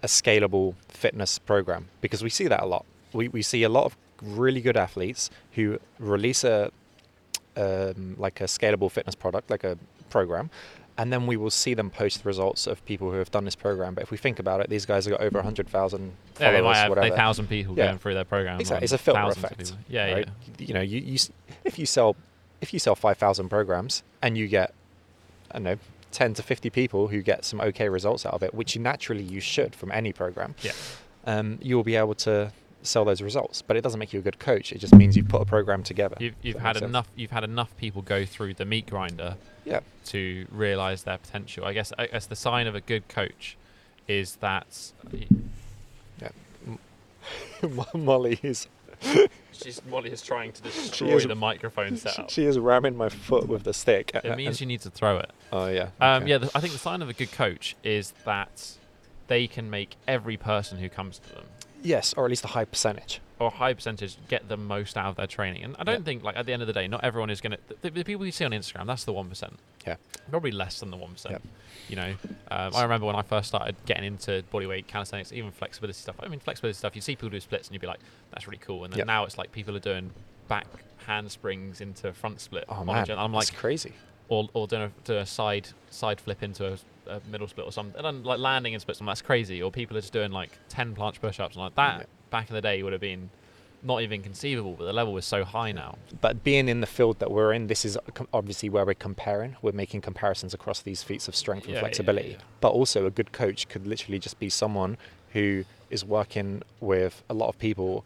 a 0.03 0.07
scalable 0.07 0.75
fitness 0.89 1.39
program 1.39 1.89
because 2.01 2.23
we 2.23 2.31
see 2.31 2.47
that 2.49 2.63
a 2.63 2.67
lot. 2.67 2.85
We 3.13 3.29
we 3.29 3.43
see 3.43 3.63
a 3.63 3.69
lot 3.69 3.85
of 3.85 3.97
really 4.23 4.61
good 4.61 4.77
athletes 4.77 5.31
who 5.53 5.79
release 5.99 6.45
a 6.45 6.71
um, 7.57 8.15
like 8.19 8.41
a 8.41 8.45
scalable 8.45 8.91
fitness 8.91 9.15
product, 9.15 9.51
like 9.51 9.65
a 9.65 9.77
program, 10.11 10.51
and 10.97 11.13
then 11.13 11.27
we 11.27 11.37
will 11.37 11.51
see 11.51 11.75
them 11.75 11.91
post 11.91 12.23
the 12.23 12.29
results 12.29 12.67
of 12.67 12.85
people 12.85 13.11
who 13.11 13.17
have 13.19 13.31
done 13.31 13.45
this 13.45 13.57
program. 13.57 13.95
But 13.95 14.05
if 14.05 14.11
we 14.11 14.17
think 14.17 14.39
about 14.39 14.61
it, 14.61 14.71
these 14.71 14.87
guys 14.87 15.05
have 15.07 15.13
got 15.19 15.21
over 15.21 15.43
hundred 15.43 15.69
thousand 15.69 16.13
Yeah, 16.41 16.53
they 16.53 16.61
might 16.61 16.77
have 16.77 16.89
whatever. 16.91 17.13
a 17.13 17.17
thousand 17.17 17.49
people 17.49 17.77
Yeah. 17.77 17.87
going 17.87 17.99
through 17.99 18.15
their 18.15 18.25
program. 18.25 18.61
Exactly, 18.61 18.85
it's 18.85 18.93
a 18.93 18.99
filter 18.99 19.21
effect. 19.23 19.73
Yeah, 19.89 20.13
right? 20.13 20.29
yeah. 20.59 20.67
You 20.67 20.75
know, 20.75 20.81
you, 20.83 21.01
you 21.01 21.19
if 21.65 21.79
you 21.79 21.87
sell 21.87 22.17
if 22.61 22.73
you 22.73 22.79
sell 22.79 22.95
five 22.95 23.19
thousand 23.19 23.49
programs 23.49 24.03
and 24.23 24.39
you 24.39 24.47
get 24.49 24.73
I 25.51 25.55
don't 25.55 25.65
know 25.65 25.77
ten 26.13 26.33
to 26.35 26.43
fifty 26.45 26.71
people 26.71 27.09
who 27.09 27.23
get 27.23 27.45
some 27.45 27.61
okay 27.61 27.89
results 27.89 28.25
out 28.25 28.35
of 28.35 28.43
it, 28.45 28.55
which 28.55 28.77
naturally 28.79 29.23
you 29.25 29.41
should 29.41 29.75
from 29.75 29.91
any 29.91 30.13
program, 30.13 30.55
Yeah. 30.63 30.73
um, 31.27 31.59
you 31.61 31.75
will 31.77 31.83
be 31.85 31.97
able 31.97 32.15
to 32.17 32.53
sell 32.85 33.05
those 33.05 33.21
results. 33.23 33.63
But 33.63 33.77
it 33.77 33.81
doesn't 33.81 33.99
make 33.99 34.13
you 34.13 34.21
a 34.21 34.23
good 34.23 34.39
coach. 34.39 34.73
It 34.73 34.79
just 34.79 34.95
means 34.95 35.17
you've 35.17 35.29
put 35.29 35.41
a 35.43 35.45
program 35.45 35.83
together. 35.83 36.17
You've, 36.21 36.35
you've 36.43 36.59
had 36.61 36.77
enough. 36.77 37.09
You've 37.17 37.31
had 37.33 37.43
enough 37.45 37.77
people 37.77 38.03
go 38.03 38.25
through 38.25 38.55
the 38.55 38.65
meat 38.65 38.87
grinder 38.87 39.37
Yeah. 39.65 39.81
to 40.07 40.47
realize 40.53 41.03
their 41.03 41.19
potential. 41.19 41.65
I 41.65 41.73
guess. 41.73 41.93
I 41.99 42.07
guess 42.07 42.27
the 42.27 42.37
sign 42.37 42.67
of 42.67 42.75
a 42.75 42.81
good 42.81 43.09
coach 43.09 43.57
is 44.07 44.37
that 44.37 44.93
Yeah. 46.21 46.29
Molly 47.95 48.39
is 48.43 48.69
she's 49.53 49.81
Molly 49.87 50.11
is 50.11 50.23
trying 50.23 50.53
to 50.53 50.63
destroy 50.63 51.17
is- 51.17 51.25
the 51.27 51.35
microphone 51.35 51.97
setup. 51.97 52.31
she 52.31 52.45
is 52.45 52.59
ramming 52.59 52.97
my 52.97 53.09
foot 53.09 53.49
with 53.49 53.65
the 53.65 53.73
stick. 53.75 54.11
it 54.15 54.37
means 54.37 54.61
you 54.61 54.67
need 54.67 54.81
to 54.83 54.91
throw 54.91 55.19
it. 55.19 55.31
Oh 55.53 55.67
yeah. 55.69 55.89
Um, 56.01 56.23
okay. 56.23 56.31
Yeah, 56.33 56.39
the, 56.39 56.51
I 56.55 56.61
think 56.61 56.73
the 56.73 56.79
sign 56.79 57.03
of 57.03 57.09
a 57.09 57.13
good 57.13 57.33
coach 57.33 57.77
is 57.83 58.13
that 58.25 58.73
they 59.27 59.47
can 59.47 59.71
make 59.71 59.97
every 60.07 60.37
person 60.37 60.79
who 60.79 60.89
comes 60.89 61.19
to 61.19 61.35
them 61.35 61.45
Yes, 61.85 62.15
or 62.15 62.25
at 62.25 62.31
least 62.31 62.45
a 62.45 62.49
high 62.49 62.65
percentage. 62.65 63.21
or 63.41 63.49
a 63.49 63.51
high 63.51 63.75
percentage 63.75 64.17
get 64.29 64.49
the 64.49 64.57
most 64.57 64.97
out 64.97 65.07
of 65.11 65.17
their 65.17 65.27
training. 65.27 65.65
And 65.65 65.77
I 65.77 65.83
don't 65.83 65.97
Yeah. 66.01 66.05
think, 66.05 66.23
like, 66.23 66.37
at 66.37 66.47
the 66.47 66.53
end 66.53 66.63
of 66.63 66.67
the 66.69 66.73
day, 66.73 66.87
not 66.87 67.03
everyone 67.05 67.31
is 67.31 67.41
going 67.41 67.51
to. 67.53 67.59
The, 67.83 67.91
the 67.91 68.05
people 68.05 68.25
you 68.25 68.31
see 68.33 68.45
on 68.45 68.53
Instagram, 68.53 68.87
that's 68.87 69.03
the 69.05 69.13
1%. 69.13 69.55
Yeah. 69.85 69.97
Probably 70.31 70.53
less 70.53 70.79
than 70.81 70.91
the 70.93 70.97
1%. 70.97 71.31
Yeah. 71.33 71.39
You 71.89 71.97
know, 71.97 72.15
um, 72.53 72.75
I 72.77 72.83
remember 72.83 73.07
when 73.07 73.17
I 73.17 73.23
first 73.23 73.49
started 73.49 73.75
getting 73.87 74.05
into 74.05 74.45
bodyweight 74.53 74.87
calisthenics, 74.87 75.33
even 75.33 75.51
flexibility 75.51 75.99
stuff. 75.99 76.15
I 76.21 76.29
mean, 76.29 76.39
flexibility 76.41 76.77
stuff, 76.79 76.95
you 76.95 77.03
see 77.03 77.17
people 77.17 77.29
do 77.31 77.41
splits 77.41 77.67
and 77.69 77.75
you'd 77.75 77.81
be 77.81 77.89
like, 77.89 78.01
that's 78.31 78.47
really 78.47 78.59
cool. 78.59 78.85
And 78.85 78.93
then 78.93 78.99
Yeah. 79.01 79.05
now 79.05 79.25
it's 79.25 79.37
like 79.37 79.51
people 79.53 79.77
are 79.77 79.81
doing 79.81 80.13
back 80.49 80.67
handsprings 81.07 81.81
into 81.81 82.13
front 82.13 82.41
split. 82.41 82.65
Oh 82.69 82.85
man, 82.85 83.05
I'm 83.11 83.33
that's 83.33 83.51
like, 83.51 83.55
crazy. 83.59 83.93
Or, 84.29 84.49
or 84.55 84.67
doing, 84.67 84.83
a, 84.83 84.91
doing 85.05 85.21
a 85.21 85.27
side 85.27 85.69
side 85.91 86.21
flip 86.21 86.43
into 86.43 86.67
a, 86.73 86.79
a 87.11 87.21
middle 87.31 87.47
split 87.49 87.67
or 87.67 87.73
something, 87.73 87.97
and 87.97 88.05
then 88.05 88.25
like 88.25 88.39
landing 88.39 88.73
in 88.73 88.81
splits. 88.81 89.01
And 89.01 89.09
that's 89.09 89.23
crazy. 89.23 89.63
Or 89.63 89.71
people 89.71 89.97
are 89.97 90.01
just 90.01 90.13
doing 90.13 90.33
like 90.33 90.51
ten 90.69 90.95
planche 90.95 91.21
push-ups 91.21 91.57
and 91.57 91.65
like 91.65 91.75
that. 91.77 92.01
Yeah. 92.01 92.07
Back 92.31 92.49
in 92.49 92.55
the 92.55 92.63
day, 92.63 92.83
would 92.83 92.93
have 92.93 93.01
been 93.01 93.31
not 93.83 94.01
even 94.01 94.23
conceivable, 94.23 94.73
but 94.79 94.87
the 94.87 94.93
level 94.95 95.13
was 95.13 95.27
so 95.27 95.45
high 95.45 95.71
now. 95.71 95.99
But 96.23 96.43
being 96.43 96.69
in 96.69 96.81
the 96.81 96.87
field 96.87 97.19
that 97.19 97.31
we're 97.31 97.53
in, 97.53 97.67
this 97.67 97.85
is 97.85 97.99
obviously 98.33 98.71
where 98.71 98.85
we're 98.87 98.95
comparing. 98.95 99.57
We're 99.61 99.73
making 99.73 100.01
comparisons 100.01 100.55
across 100.55 100.81
these 100.81 101.03
feats 101.03 101.29
of 101.29 101.37
strength 101.37 101.65
and 101.65 101.75
Yeah, 101.75 101.77
yeah, 101.77 101.81
flexibility. 101.81 102.29
yeah. 102.31 102.37
But 102.63 102.71
also, 102.71 103.05
a 103.05 103.11
good 103.11 103.33
coach 103.33 103.69
could 103.69 103.87
literally 103.87 104.19
just 104.19 104.39
be 104.39 104.49
someone 104.49 104.97
who 105.35 105.65
is 105.91 106.03
working 106.03 106.63
with 106.81 107.23
a 107.29 107.35
lot 107.35 107.49
of 107.51 107.59
people, 107.59 108.05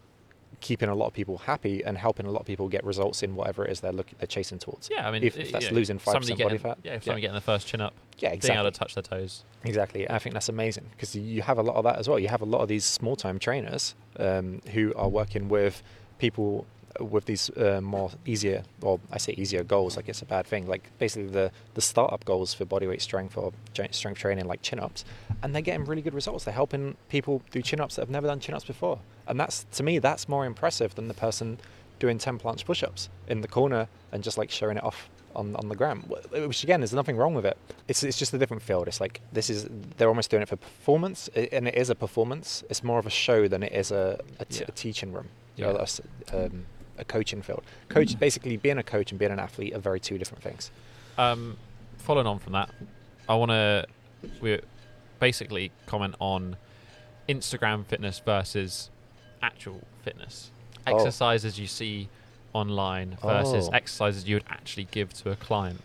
keeping 0.61 0.89
a 0.89 0.95
lot 0.95 1.07
of 1.07 1.13
people 1.13 1.37
happy, 1.37 1.83
and 1.83 1.97
helping 1.97 2.25
a 2.25 2.31
lot 2.31 2.41
of 2.41 2.45
people 2.45 2.67
get 2.67 2.83
results 2.83 3.23
in 3.23 3.35
whatever 3.35 3.65
it 3.65 3.71
is 3.71 3.79
they're 3.79 3.91
looking, 3.91 4.15
they're 4.19 4.27
chasing 4.27 4.59
towards. 4.59 4.89
Yeah, 4.89 5.07
I 5.07 5.11
mean, 5.11 5.23
if, 5.23 5.37
if 5.37 5.51
that's 5.51 5.69
know, 5.69 5.75
losing 5.75 5.99
five 5.99 6.15
percent 6.15 6.39
body 6.39 6.57
fat. 6.57 6.77
Yeah, 6.83 6.93
if 6.93 7.03
somebody 7.03 7.21
getting 7.21 7.35
the 7.35 7.41
first 7.41 7.67
chin 7.67 7.81
up, 7.81 7.93
yeah, 8.17 8.29
exactly. 8.29 8.49
being 8.49 8.59
able 8.59 8.71
to 8.71 8.79
touch 8.79 8.95
their 8.95 9.03
toes. 9.03 9.43
Exactly. 9.63 10.09
I 10.09 10.19
think 10.19 10.33
that's 10.33 10.49
amazing 10.49 10.85
because 10.91 11.15
you 11.15 11.41
have 11.41 11.57
a 11.57 11.63
lot 11.63 11.75
of 11.75 11.83
that 11.83 11.97
as 11.97 12.07
well. 12.07 12.19
You 12.19 12.27
have 12.29 12.41
a 12.41 12.45
lot 12.45 12.61
of 12.61 12.67
these 12.67 12.85
small 12.85 13.15
time 13.15 13.39
trainers 13.39 13.95
um, 14.17 14.61
who 14.73 14.93
are 14.95 15.09
working 15.09 15.49
with 15.49 15.81
people 16.17 16.65
with 16.99 17.25
these 17.25 17.49
uh, 17.57 17.79
more 17.81 18.11
easier, 18.25 18.63
or 18.81 18.99
I 19.11 19.17
say 19.17 19.33
easier 19.37 19.63
goals, 19.63 19.95
like 19.97 20.09
it's 20.09 20.21
a 20.21 20.25
bad 20.25 20.45
thing. 20.45 20.67
Like 20.67 20.89
basically 20.99 21.29
the, 21.29 21.51
the 21.73 21.81
startup 21.81 22.25
goals 22.25 22.53
for 22.53 22.65
bodyweight 22.65 23.01
strength 23.01 23.37
or 23.37 23.51
strength 23.91 24.17
training, 24.19 24.45
like 24.45 24.61
chin 24.61 24.79
ups, 24.79 25.05
and 25.43 25.53
they're 25.53 25.61
getting 25.61 25.85
really 25.85 26.01
good 26.01 26.13
results. 26.13 26.43
They're 26.45 26.53
helping 26.53 26.95
people 27.09 27.41
do 27.51 27.61
chin 27.61 27.79
ups 27.79 27.95
that 27.95 28.01
have 28.03 28.09
never 28.09 28.27
done 28.27 28.39
chin 28.39 28.55
ups 28.55 28.65
before. 28.65 28.99
And 29.27 29.39
that's, 29.39 29.65
to 29.73 29.83
me, 29.83 29.99
that's 29.99 30.27
more 30.27 30.45
impressive 30.45 30.95
than 30.95 31.07
the 31.07 31.13
person 31.13 31.59
doing 31.99 32.17
10 32.17 32.39
planche 32.39 32.65
push 32.65 32.81
ups 32.83 33.09
in 33.27 33.41
the 33.41 33.47
corner 33.47 33.87
and 34.11 34.23
just 34.23 34.37
like 34.37 34.49
showing 34.49 34.77
it 34.77 34.83
off 34.83 35.09
on, 35.35 35.55
on 35.57 35.69
the 35.69 35.75
gram, 35.75 36.01
which 36.31 36.63
again, 36.63 36.79
there's 36.79 36.93
nothing 36.93 37.15
wrong 37.15 37.35
with 37.35 37.45
it. 37.45 37.55
It's, 37.87 38.01
it's 38.01 38.17
just 38.17 38.33
a 38.33 38.37
different 38.39 38.63
field. 38.63 38.87
It's 38.87 38.99
like 38.99 39.21
this 39.31 39.49
is 39.51 39.67
they're 39.97 40.07
almost 40.07 40.31
doing 40.31 40.41
it 40.41 40.49
for 40.49 40.55
performance, 40.55 41.29
and 41.35 41.67
it 41.67 41.75
is 41.75 41.91
a 41.91 41.95
performance. 41.95 42.63
It's 42.69 42.83
more 42.83 42.97
of 42.97 43.05
a 43.05 43.11
show 43.11 43.47
than 43.47 43.61
it 43.61 43.71
is 43.71 43.91
a, 43.91 44.19
a, 44.39 44.45
t- 44.45 44.61
Yeah. 44.61 44.65
a 44.69 44.71
teaching 44.71 45.13
room, 45.13 45.27
Yeah. 45.55 45.67
a, 45.67 45.81
s- 45.83 46.01
um, 46.33 46.65
a 46.99 47.05
coaching 47.05 47.41
field. 47.41 47.63
Coach, 47.89 48.17
basically, 48.19 48.57
being 48.57 48.77
a 48.77 48.83
coach 48.83 49.11
and 49.11 49.19
being 49.19 49.31
an 49.31 49.39
athlete 49.39 49.73
are 49.73 49.79
very 49.79 49.99
two 49.99 50.17
different 50.17 50.43
things. 50.43 50.71
Um, 51.17 51.57
following 51.97 52.27
on 52.27 52.39
from 52.39 52.53
that, 52.53 52.69
I 53.27 53.35
want 53.35 53.51
to 53.51 53.85
we 54.41 54.59
basically 55.19 55.71
comment 55.85 56.15
on 56.19 56.57
Instagram 57.27 57.85
fitness 57.85 58.19
versus 58.19 58.89
actual 59.41 59.81
fitness. 60.03 60.51
Oh. 60.87 60.95
Exercises 60.95 61.59
you 61.59 61.67
see 61.67 62.09
online 62.53 63.17
versus 63.21 63.69
Oh. 63.69 63.73
exercises 63.75 64.27
you 64.27 64.35
would 64.37 64.45
actually 64.49 64.87
give 64.91 65.13
to 65.13 65.31
a 65.31 65.35
client. 65.35 65.81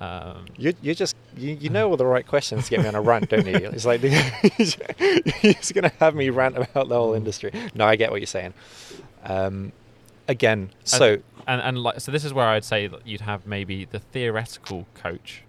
Um, 0.00 0.46
You 0.56 0.72
you 0.80 0.94
just 0.94 1.16
you, 1.36 1.54
you 1.60 1.70
know 1.70 1.90
all 1.90 1.96
the 1.96 2.06
right 2.06 2.26
questions 2.26 2.64
to 2.64 2.70
get 2.70 2.80
me 2.80 2.86
on 2.88 2.94
a 2.94 3.00
rant, 3.02 3.28
don't 3.30 3.46
you? 3.46 3.54
It's 3.74 3.84
like 3.84 4.00
you're 4.02 5.52
just 5.52 5.74
gonna 5.74 5.92
have 5.98 6.14
me 6.14 6.30
rant 6.30 6.56
about 6.56 6.88
the 6.88 6.94
whole 6.94 7.14
industry. 7.14 7.50
No, 7.74 7.84
I 7.84 7.96
get 7.96 8.10
what 8.12 8.20
you're 8.20 8.26
saying. 8.26 8.54
Um, 9.24 9.72
again, 10.28 10.70
so 10.84 11.18
and 11.46 11.60
and 11.60 11.78
like 11.82 12.00
so, 12.00 12.12
this 12.12 12.24
is 12.24 12.32
where 12.32 12.46
I'd 12.46 12.64
say 12.64 12.86
that 12.86 13.06
you'd 13.06 13.22
have 13.22 13.46
maybe 13.46 13.84
the 13.84 13.98
theoretical 13.98 14.86
coach 14.94 15.42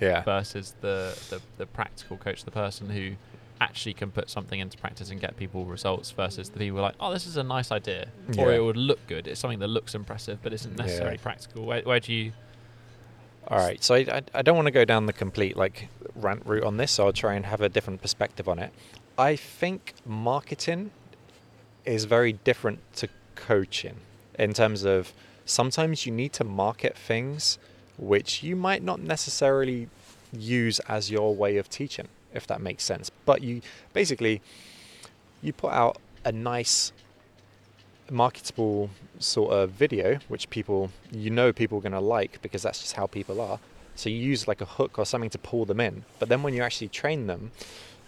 yeah, 0.00 0.22
versus 0.22 0.74
the, 0.80 1.16
the 1.30 1.40
the 1.58 1.66
practical 1.66 2.16
coach, 2.16 2.44
the 2.44 2.50
person 2.50 2.90
who 2.90 3.12
actually 3.60 3.92
can 3.92 4.10
put 4.10 4.30
something 4.30 4.58
into 4.58 4.78
practice 4.78 5.10
and 5.10 5.20
get 5.20 5.36
people 5.36 5.66
results 5.66 6.10
versus 6.12 6.48
the 6.48 6.58
people 6.58 6.80
like, 6.80 6.94
oh, 6.98 7.12
this 7.12 7.26
is 7.26 7.36
a 7.36 7.42
nice 7.42 7.70
idea, 7.70 8.08
or 8.38 8.52
it 8.52 8.60
would 8.60 8.76
look 8.76 9.06
good. 9.06 9.26
It's 9.26 9.38
something 9.38 9.58
that 9.58 9.68
looks 9.68 9.94
impressive, 9.94 10.38
but 10.42 10.52
isn't 10.54 10.76
necessarily 10.78 11.16
Yeah. 11.16 11.22
practical. 11.22 11.66
Where, 11.66 11.82
where 11.82 12.00
do 12.00 12.12
you? 12.14 12.32
all 13.48 13.58
right. 13.58 13.82
So 13.82 13.94
I, 13.96 13.98
I, 13.98 14.22
I 14.36 14.42
don't 14.42 14.54
want 14.56 14.66
to 14.66 14.70
go 14.72 14.84
down 14.84 15.06
the 15.06 15.12
complete 15.12 15.56
like 15.56 15.88
rant 16.14 16.46
route 16.46 16.64
on 16.64 16.76
this. 16.78 16.92
So 16.92 17.04
I'll 17.06 17.12
try 17.12 17.34
and 17.34 17.44
have 17.46 17.60
a 17.60 17.68
different 17.68 18.00
perspective 18.00 18.48
on 18.48 18.58
it. 18.58 18.72
I 19.18 19.36
think 19.36 19.92
marketing 20.06 20.90
is 21.84 22.04
very 22.04 22.32
different 22.32 22.80
to 22.96 23.08
coaching 23.34 23.96
in 24.38 24.52
terms 24.52 24.84
of 24.84 25.12
sometimes 25.44 26.06
you 26.06 26.12
need 26.12 26.32
to 26.34 26.44
market 26.44 26.96
things 26.96 27.58
which 27.98 28.42
you 28.42 28.56
might 28.56 28.82
not 28.82 29.00
necessarily 29.00 29.88
use 30.32 30.78
as 30.80 31.10
your 31.10 31.34
way 31.34 31.56
of 31.56 31.68
teaching 31.68 32.08
if 32.32 32.46
that 32.46 32.60
makes 32.60 32.84
sense. 32.84 33.10
But 33.24 33.42
you 33.42 33.60
basically 33.92 34.40
you 35.42 35.52
put 35.52 35.72
out 35.72 35.98
a 36.24 36.32
nice 36.32 36.92
marketable 38.10 38.90
sort 39.18 39.52
of 39.52 39.70
video 39.70 40.18
which 40.26 40.50
people 40.50 40.90
you 41.12 41.30
know 41.30 41.52
people 41.52 41.78
are 41.78 41.80
going 41.80 41.92
to 41.92 42.00
like 42.00 42.42
because 42.42 42.62
that's 42.62 42.80
just 42.80 42.94
how 42.94 43.06
people 43.06 43.40
are. 43.40 43.58
So 43.94 44.08
you 44.08 44.16
use 44.16 44.48
like 44.48 44.60
a 44.60 44.64
hook 44.64 44.98
or 44.98 45.04
something 45.04 45.30
to 45.30 45.38
pull 45.38 45.64
them 45.64 45.80
in. 45.80 46.04
But 46.18 46.28
then 46.28 46.42
when 46.42 46.54
you 46.54 46.62
actually 46.62 46.88
train 46.88 47.26
them 47.26 47.52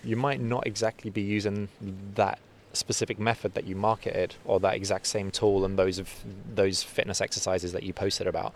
you 0.04 0.16
might 0.16 0.40
not 0.40 0.66
exactly 0.66 1.10
be 1.10 1.22
using 1.22 1.68
that 2.14 2.38
specific 2.72 3.18
method 3.18 3.54
that 3.54 3.66
you 3.66 3.76
marketed 3.76 4.34
or 4.44 4.60
that 4.60 4.74
exact 4.74 5.06
same 5.06 5.30
tool 5.30 5.64
and 5.64 5.78
those 5.78 5.98
of 5.98 6.10
those 6.54 6.82
fitness 6.82 7.20
exercises 7.20 7.72
that 7.72 7.82
you 7.82 7.92
posted 7.92 8.26
about 8.26 8.54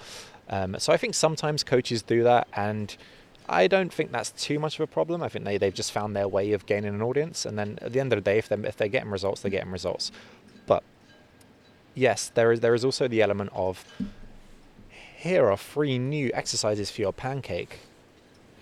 um, 0.49 0.77
so 0.79 0.93
i 0.93 0.97
think 0.97 1.15
sometimes 1.15 1.63
coaches 1.63 2.03
do 2.03 2.23
that 2.23 2.47
and 2.55 2.97
I 3.49 3.69
don't 3.69 3.93
think 3.93 4.11
that's 4.11 4.31
too 4.33 4.59
much 4.59 4.75
of 4.75 4.81
a 4.81 4.87
problem. 4.87 5.23
I 5.23 5.29
think 5.29 5.45
they, 5.45 5.57
they've 5.57 5.73
just 5.73 5.93
found 5.93 6.17
their 6.17 6.27
way 6.27 6.53
of 6.53 6.67
gaining 6.67 6.95
an 6.95 7.03
audience. 7.03 7.47
And 7.47 7.59
then 7.59 7.79
at 7.81 7.93
the 7.93 8.01
end 8.01 8.13
of 8.13 8.17
the 8.17 8.29
day, 8.29 8.39
if 8.39 8.49
they're, 8.49 8.65
if 8.67 8.77
they're 8.77 8.89
getting 8.89 9.11
results, 9.11 9.43
they're 9.43 9.51
getting 9.51 9.71
results. 9.71 10.11
But 10.67 10.83
yes, 11.95 12.31
there 12.35 12.51
is, 12.51 12.61
there 12.61 12.75
is 12.75 12.85
also 12.85 13.07
the 13.07 13.23
element 13.23 13.51
of 13.53 13.85
here 15.17 15.49
are 15.49 15.57
three 15.57 15.99
new 15.99 16.31
exercises 16.35 16.91
for 16.91 17.01
your 17.01 17.13
pancake. 17.13 17.81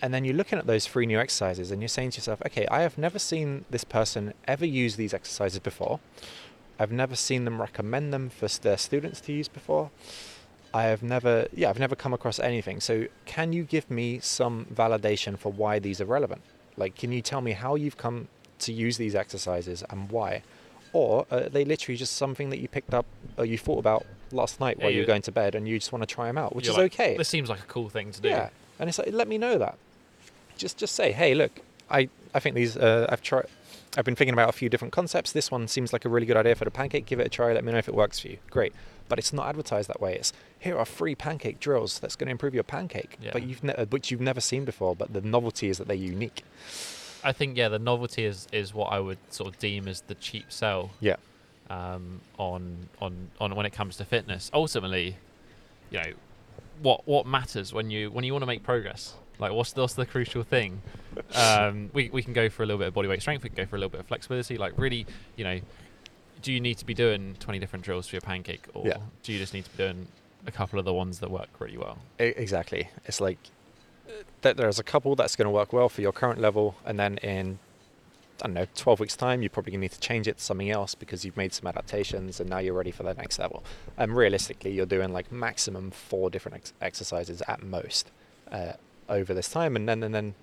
And 0.04 0.12
then 0.12 0.26
you're 0.26 0.34
looking 0.34 0.58
at 0.58 0.66
those 0.66 0.86
three 0.86 1.06
new 1.06 1.18
exercises 1.18 1.70
and 1.70 1.80
you're 1.80 1.88
saying 1.88 2.10
to 2.10 2.18
yourself, 2.18 2.42
okay, 2.44 2.66
I 2.70 2.82
have 2.82 2.98
never 2.98 3.18
seen 3.18 3.64
this 3.70 3.84
person 3.84 4.34
ever 4.46 4.66
use 4.66 4.96
these 4.96 5.14
exercises 5.14 5.58
before. 5.60 5.98
I've 6.78 6.92
never 6.92 7.16
seen 7.16 7.46
them 7.46 7.58
recommend 7.58 8.12
them 8.12 8.28
for 8.28 8.46
their 8.48 8.76
students 8.76 9.18
to 9.22 9.32
use 9.32 9.48
before. 9.48 9.90
I 10.74 10.82
have 10.82 11.02
never, 11.02 11.46
yeah, 11.54 11.70
I've 11.70 11.78
never 11.78 11.96
come 11.96 12.12
across 12.12 12.38
anything. 12.38 12.80
So, 12.80 13.06
can 13.24 13.54
you 13.54 13.62
give 13.64 13.90
me 13.90 14.18
some 14.20 14.66
validation 14.66 15.38
for 15.38 15.50
why 15.50 15.78
these 15.78 16.02
are 16.02 16.04
relevant? 16.04 16.42
Like, 16.76 16.96
can 16.96 17.10
you 17.10 17.22
tell 17.22 17.40
me 17.40 17.52
how 17.52 17.74
you've 17.74 17.96
come 17.96 18.28
to 18.58 18.74
use 18.74 18.98
these 18.98 19.14
exercises 19.14 19.82
and 19.88 20.10
why? 20.10 20.42
Or 20.92 21.24
are 21.30 21.48
they 21.48 21.64
literally 21.64 21.96
just 21.96 22.16
something 22.16 22.50
that 22.50 22.58
you 22.58 22.68
picked 22.68 22.92
up 22.92 23.06
or 23.38 23.46
you 23.46 23.56
thought 23.56 23.78
about 23.78 24.04
last 24.32 24.60
night 24.60 24.76
Yeah, 24.78 24.84
while 24.84 24.92
you- 24.92 25.00
were 25.00 25.06
going 25.06 25.22
to 25.22 25.32
bed 25.32 25.54
and 25.54 25.66
you 25.66 25.78
just 25.78 25.92
want 25.92 26.02
to 26.06 26.14
try 26.14 26.26
them 26.26 26.36
out, 26.36 26.54
which 26.54 26.68
is 26.68 26.76
like, 26.76 26.92
okay. 26.92 27.16
This 27.16 27.28
seems 27.30 27.48
like 27.48 27.60
a 27.60 27.66
cool 27.76 27.88
thing 27.88 28.12
to 28.12 28.20
do. 28.20 28.28
Yeah, 28.28 28.50
and 28.78 28.90
it's 28.90 28.98
like 28.98 29.10
let 29.10 29.28
me 29.28 29.38
know 29.38 29.56
that. 29.56 29.78
Just 30.56 30.78
just 30.78 30.94
say, 30.94 31.12
hey, 31.12 31.34
look, 31.34 31.60
I 31.90 32.08
I 32.34 32.40
think 32.40 32.54
these 32.54 32.76
uh, 32.76 33.06
I've 33.08 33.22
tried. 33.22 33.46
I've 33.96 34.04
been 34.04 34.16
thinking 34.16 34.32
about 34.32 34.48
a 34.48 34.52
few 34.52 34.68
different 34.68 34.92
concepts. 34.92 35.30
This 35.30 35.52
one 35.52 35.68
seems 35.68 35.92
like 35.92 36.04
a 36.04 36.08
really 36.08 36.26
good 36.26 36.36
idea 36.36 36.56
for 36.56 36.64
the 36.64 36.70
pancake. 36.72 37.06
Give 37.06 37.20
it 37.20 37.26
a 37.26 37.30
try. 37.30 37.52
Let 37.52 37.62
me 37.64 37.70
know 37.70 37.78
if 37.78 37.86
it 37.86 37.94
works 37.94 38.18
for 38.18 38.26
you. 38.26 38.38
Great, 38.50 38.72
but 39.08 39.20
it's 39.20 39.32
not 39.32 39.46
advertised 39.48 39.88
that 39.88 40.00
way. 40.00 40.16
It's 40.16 40.32
here 40.58 40.76
are 40.76 40.84
free 40.84 41.14
pancake 41.14 41.60
drills 41.60 42.00
that's 42.00 42.16
going 42.16 42.26
to 42.26 42.32
improve 42.32 42.54
your 42.54 42.64
pancake, 42.64 43.16
Yeah. 43.22 43.30
but 43.32 43.44
you've 43.44 43.62
ne- 43.62 43.84
which 43.90 44.10
you've 44.10 44.20
never 44.20 44.40
seen 44.40 44.64
before. 44.64 44.96
But 44.96 45.12
the 45.12 45.20
novelty 45.20 45.68
is 45.68 45.78
that 45.78 45.86
they're 45.86 45.96
unique. 45.96 46.42
I 47.22 47.32
think 47.32 47.56
yeah, 47.56 47.68
the 47.68 47.78
novelty 47.78 48.24
is 48.24 48.48
is 48.52 48.74
what 48.74 48.86
I 48.92 48.98
would 48.98 49.18
sort 49.30 49.48
of 49.48 49.58
deem 49.60 49.86
as 49.86 50.00
the 50.02 50.14
cheap 50.16 50.46
sell 50.50 50.90
Yeah, 51.00 51.16
um, 51.70 52.20
on 52.36 52.88
on 53.00 53.30
on 53.40 53.54
when 53.54 53.64
it 53.66 53.72
comes 53.72 53.96
to 53.98 54.04
fitness. 54.04 54.50
Ultimately, 54.52 55.16
you 55.90 55.98
know, 56.02 56.12
what 56.82 57.06
what 57.06 57.26
matters 57.26 57.72
when 57.72 57.90
you 57.90 58.10
when 58.10 58.24
you 58.24 58.32
want 58.32 58.42
to 58.42 58.46
make 58.46 58.64
progress. 58.64 59.14
Like 59.38 59.52
what's 59.52 59.72
the, 59.72 59.80
what's 59.82 59.94
the 59.94 60.06
crucial 60.06 60.42
thing? 60.44 60.80
Um, 61.34 61.90
we 61.92 62.10
we 62.10 62.22
can 62.22 62.32
go 62.32 62.48
for 62.48 62.62
a 62.62 62.66
little 62.66 62.78
bit 62.78 62.88
of 62.88 62.94
body 62.94 63.08
weight 63.08 63.20
strength. 63.20 63.42
We 63.42 63.50
can 63.50 63.56
go 63.56 63.66
for 63.66 63.76
a 63.76 63.78
little 63.78 63.90
bit 63.90 64.00
of 64.00 64.06
flexibility. 64.06 64.56
Like 64.56 64.74
really, 64.78 65.06
you 65.36 65.44
know, 65.44 65.60
do 66.42 66.52
you 66.52 66.60
need 66.60 66.78
to 66.78 66.84
be 66.86 66.94
doing 66.94 67.36
twenty 67.40 67.58
different 67.58 67.84
drills 67.84 68.06
for 68.08 68.16
your 68.16 68.20
pancake, 68.22 68.66
or 68.74 68.86
Yeah. 68.86 68.98
do 69.22 69.32
you 69.32 69.38
just 69.38 69.54
need 69.54 69.64
to 69.64 69.70
be 69.70 69.76
doing 69.78 70.06
a 70.46 70.50
couple 70.52 70.78
of 70.78 70.84
the 70.84 70.92
ones 70.94 71.18
that 71.20 71.30
work 71.30 71.48
really 71.58 71.76
well? 71.78 71.98
Exactly. 72.18 72.88
It's 73.06 73.20
like 73.20 73.38
that. 74.42 74.56
There's 74.56 74.78
a 74.78 74.84
couple 74.84 75.16
that's 75.16 75.36
going 75.36 75.46
to 75.46 75.50
work 75.50 75.72
well 75.72 75.88
for 75.88 76.00
your 76.02 76.12
current 76.12 76.40
level, 76.40 76.76
and 76.84 76.98
then 76.98 77.18
in 77.18 77.58
I 78.42 78.46
don't 78.48 78.54
know, 78.54 78.66
12 78.74 78.98
weeks 78.98 79.16
time, 79.16 79.42
you're 79.42 79.48
probably 79.48 79.70
going 79.70 79.80
to 79.80 79.84
need 79.84 79.92
to 79.92 80.00
change 80.00 80.26
it 80.26 80.38
to 80.38 80.42
something 80.42 80.68
else 80.68 80.96
because 80.96 81.24
you've 81.24 81.36
made 81.36 81.52
some 81.54 81.68
adaptations 81.68 82.40
and 82.40 82.50
now 82.50 82.58
you're 82.58 82.74
ready 82.74 82.90
for 82.90 83.04
the 83.04 83.14
next 83.14 83.38
level. 83.38 83.62
And 83.96 84.14
realistically, 84.14 84.72
you're 84.72 84.86
doing 84.86 85.12
like 85.12 85.30
maximum 85.30 85.92
four 85.92 86.30
different 86.30 86.56
ex- 86.56 86.72
exercises 86.80 87.42
at 87.46 87.62
most 87.62 88.10
uh, 88.50 88.72
over 89.08 89.34
this 89.34 89.48
time, 89.48 89.76
and 89.76 89.88
then 89.88 90.02
and 90.02 90.14
then 90.14 90.34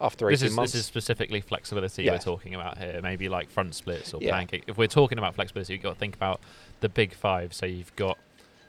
after 0.00 0.28
18 0.28 0.32
This 0.32 0.42
is 0.42 0.56
months, 0.56 0.72
this 0.72 0.80
is 0.80 0.86
specifically 0.86 1.40
flexibility 1.40 2.04
Yeah. 2.04 2.12
we're 2.12 2.18
talking 2.18 2.54
about 2.54 2.78
here. 2.78 3.00
Maybe 3.02 3.28
like 3.28 3.50
front 3.50 3.74
splits 3.74 4.14
or 4.14 4.22
Yeah. 4.22 4.32
pancake. 4.36 4.64
If 4.66 4.78
we're 4.78 4.86
talking 4.86 5.18
about 5.18 5.34
flexibility, 5.34 5.74
you've 5.74 5.82
got 5.82 5.90
to 5.94 5.98
think 5.98 6.14
about 6.14 6.40
the 6.80 6.88
big 6.88 7.12
five. 7.14 7.52
So 7.52 7.66
you've 7.66 7.94
got, 7.96 8.16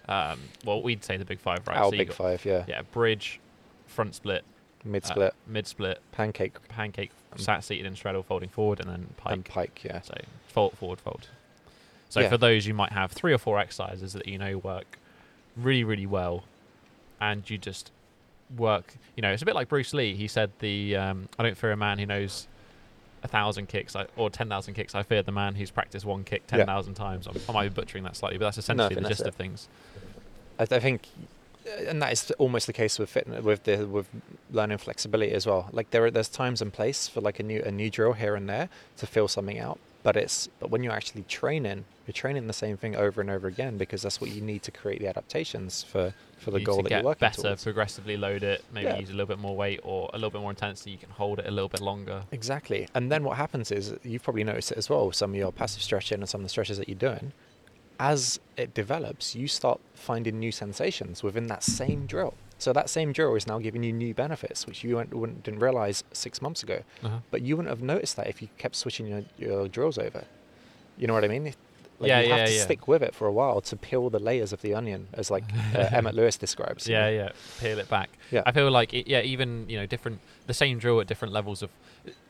um, 0.10 0.40
well, 0.66 0.82
we'd 0.82 1.04
say 1.06 1.16
the 1.16 1.24
big 1.24 1.40
five, 1.40 1.66
right? 1.68 1.78
our 1.78 1.86
so 1.86 1.92
big 1.92 2.10
got, 2.10 2.18
five, 2.18 2.44
yeah, 2.46 2.66
Yeah, 2.68 2.82
bridge, 2.92 3.40
front 3.88 4.14
split, 4.16 4.44
mid 4.84 5.06
split, 5.06 5.34
mid 5.48 5.68
split, 5.68 6.02
pancake, 6.12 6.56
pancake, 6.68 7.12
Um, 7.32 7.38
sat 7.40 7.64
seated 7.64 7.86
and 7.86 7.96
straddle, 7.96 8.24
folding 8.24 8.50
forward, 8.50 8.82
and 8.82 8.90
then 8.90 9.14
pike. 9.16 9.32
and 9.34 9.46
pike, 9.46 9.84
yeah. 9.86 10.02
So 10.02 10.16
fold 10.48 10.78
forward, 10.78 11.00
fold. 11.00 11.30
So 12.10 12.20
Yeah. 12.20 12.28
for 12.30 12.38
those, 12.38 12.68
you 12.68 12.74
might 12.74 12.92
have 12.92 13.14
three 13.14 13.32
or 13.32 13.38
four 13.38 13.58
exercises 13.58 14.12
that 14.12 14.28
you 14.28 14.38
know 14.38 14.58
work 14.58 15.00
really, 15.56 15.86
really 15.86 16.06
well, 16.06 16.44
and 17.22 17.50
you 17.50 17.58
just 17.58 17.92
work. 18.58 18.93
You 19.15 19.22
know, 19.22 19.31
it's 19.31 19.41
a 19.41 19.46
bit 19.46 19.55
like 19.55 19.67
Bruce 19.70 19.93
Lee. 19.93 20.15
He 20.15 20.27
said, 20.27 20.51
"The 20.60 20.96
um, 20.96 21.29
I 21.39 21.43
don't 21.43 21.58
fear 21.58 21.72
a 21.72 21.77
man 21.77 22.00
who 22.00 22.05
knows 22.05 22.48
a 23.24 23.27
thousand 23.27 23.67
kicks 23.67 23.96
I, 23.96 24.08
or 24.15 24.29
ten 24.29 24.50
thousand 24.50 24.74
kicks. 24.74 24.96
I 24.96 25.03
fear 25.03 25.22
the 25.22 25.31
man 25.31 25.55
who's 25.55 25.72
practiced 25.72 26.05
one 26.05 26.24
kick 26.24 26.48
ten 26.48 26.65
thousand 26.65 26.93
Yeah. 26.98 27.05
times." 27.05 27.27
I'm, 27.27 27.38
I 27.50 27.51
might 27.51 27.70
be 27.70 27.74
butchering 27.81 28.03
that 28.03 28.15
slightly, 28.15 28.38
but 28.38 28.46
that's 28.46 28.58
essentially 28.58 28.89
think 28.96 29.01
the 29.03 29.10
gist 29.10 29.22
of 29.25 29.36
things. 29.36 29.67
I, 30.60 30.63
I 30.63 30.79
think, 30.79 31.08
uh, 31.67 31.84
and 31.88 32.01
that 32.01 32.12
is 32.12 32.31
almost 32.38 32.67
the 32.67 32.74
case 32.74 33.00
with 33.00 33.10
fitness, 33.10 33.43
with 33.43 33.63
the 33.63 33.86
with 33.86 34.08
learning 34.51 34.79
flexibility 34.79 35.31
as 35.34 35.46
well. 35.46 35.70
Like 35.72 35.91
there, 35.91 36.05
are, 36.05 36.12
there's 36.12 36.29
times 36.29 36.62
and 36.62 36.72
place 36.74 37.08
for 37.08 37.22
like 37.22 37.39
a 37.39 37.43
new 37.43 37.62
a 37.63 37.72
new 37.72 37.89
drill 37.89 38.13
here 38.13 38.36
and 38.36 38.50
there 38.50 38.70
to 38.98 39.08
fill 39.08 39.27
something 39.27 39.60
out. 39.60 39.79
But 40.03 40.17
it's 40.17 40.50
but 40.60 40.72
when 40.72 40.81
you're 40.81 40.93
actually 40.93 41.24
training, 41.24 41.86
you're 42.08 42.13
training 42.13 42.48
the 42.48 42.53
same 42.53 42.75
thing 42.75 42.96
over 42.96 43.22
and 43.22 43.29
over 43.29 43.48
again 43.48 43.77
because 43.77 44.01
that's 44.01 44.20
what 44.20 44.31
you 44.31 44.41
need 44.41 44.63
to 44.63 44.72
create 44.72 45.00
the 45.00 45.08
adaptations 45.08 45.84
for 45.84 46.15
for 46.41 46.51
the 46.51 46.60
You 46.60 46.65
goal 46.65 46.77
to 46.77 46.83
that 46.83 46.89
get 46.89 46.95
you're 46.98 47.05
working 47.05 47.19
better, 47.27 47.41
towards. 47.41 47.63
progressively 47.63 48.17
load 48.17 48.43
it, 48.43 48.63
maybe 48.74 48.88
Yeah. 48.88 48.98
use 49.00 49.10
a 49.10 49.13
little 49.13 49.27
bit 49.27 49.39
more 49.39 49.55
weight 49.55 49.79
or 49.83 50.10
a 50.13 50.17
little 50.17 50.29
bit 50.31 50.41
more 50.41 50.50
intensity. 50.51 50.91
You 50.91 50.98
can 50.98 51.10
hold 51.12 51.39
it 51.39 51.45
a 51.48 51.51
little 51.51 51.69
bit 51.69 51.81
longer. 51.81 52.24
Exactly. 52.31 52.88
And 52.93 53.12
then 53.12 53.24
what 53.24 53.38
happens 53.38 53.71
is 53.71 53.93
you've 54.03 54.24
probably 54.24 54.43
noticed 54.43 54.71
it 54.71 54.77
as 54.77 54.89
well. 54.89 55.12
Some 55.12 55.31
of 55.31 55.36
your 55.38 55.51
passive 55.51 55.81
stretching 55.83 56.19
and 56.19 56.27
some 56.29 56.41
of 56.41 56.45
the 56.45 56.50
stretches 56.50 56.77
that 56.77 56.89
you're 56.89 56.98
doing, 56.98 57.31
as 58.00 58.39
it 58.57 58.74
develops, 58.74 59.36
you 59.36 59.48
start 59.48 59.79
finding 59.93 60.39
new 60.39 60.51
sensations 60.51 61.21
within 61.24 61.48
that 61.48 61.63
same 61.63 62.05
drill. 62.07 62.33
So 62.57 62.74
that 62.74 62.89
same 62.89 63.12
drill 63.12 63.36
is 63.36 63.48
now 63.48 63.57
giving 63.60 63.81
you 63.83 63.91
new 63.93 64.13
benefits, 64.13 64.67
which 64.67 64.83
you 64.83 65.03
didn't 65.43 65.60
realize 65.60 66.03
six 66.12 66.41
months 66.41 66.62
ago. 66.63 66.81
Uh-huh. 67.03 67.19
But 67.31 67.41
you 67.41 67.57
wouldn't 67.57 67.69
have 67.71 67.81
noticed 67.83 68.15
that 68.17 68.27
if 68.27 68.41
you 68.41 68.50
kept 68.57 68.75
switching 68.75 69.07
your, 69.07 69.24
your 69.38 69.67
drills 69.67 69.98
over. 69.98 70.25
You 70.98 71.07
know 71.07 71.13
what 71.13 71.24
I 71.24 71.27
mean? 71.27 71.53
Like 72.01 72.10
Yeah, 72.10 72.20
you 72.22 72.29
yeah, 72.29 72.38
have 72.38 72.48
to 72.48 72.53
yeah. 72.53 72.63
stick 72.63 72.88
with 72.88 73.01
it 73.03 73.13
for 73.15 73.27
a 73.27 73.31
while 73.31 73.62
to 73.62 73.75
peel 73.75 74.10
the 74.10 74.20
layers 74.20 74.51
of 74.51 74.62
the 74.62 74.74
onion, 74.74 75.08
as 75.13 75.29
like 75.31 75.43
uh, 75.75 75.88
Emmet 75.91 76.15
Louis 76.15 76.36
describes. 76.38 76.88
Yeah, 76.88 77.10
yeah. 77.10 77.29
Peel 77.60 77.79
it 77.79 77.89
back. 77.89 78.10
Yeah. 78.31 78.43
I 78.46 78.51
feel 78.51 78.70
like 78.72 78.93
it, 78.93 79.08
yeah, 79.08 79.22
even 79.22 79.70
you 79.70 79.77
know 79.77 79.86
different 79.86 80.20
the 80.48 80.53
same 80.53 80.79
drill 80.79 81.00
at 81.00 81.08
different 81.08 81.34
levels 81.34 81.62
of. 81.62 81.70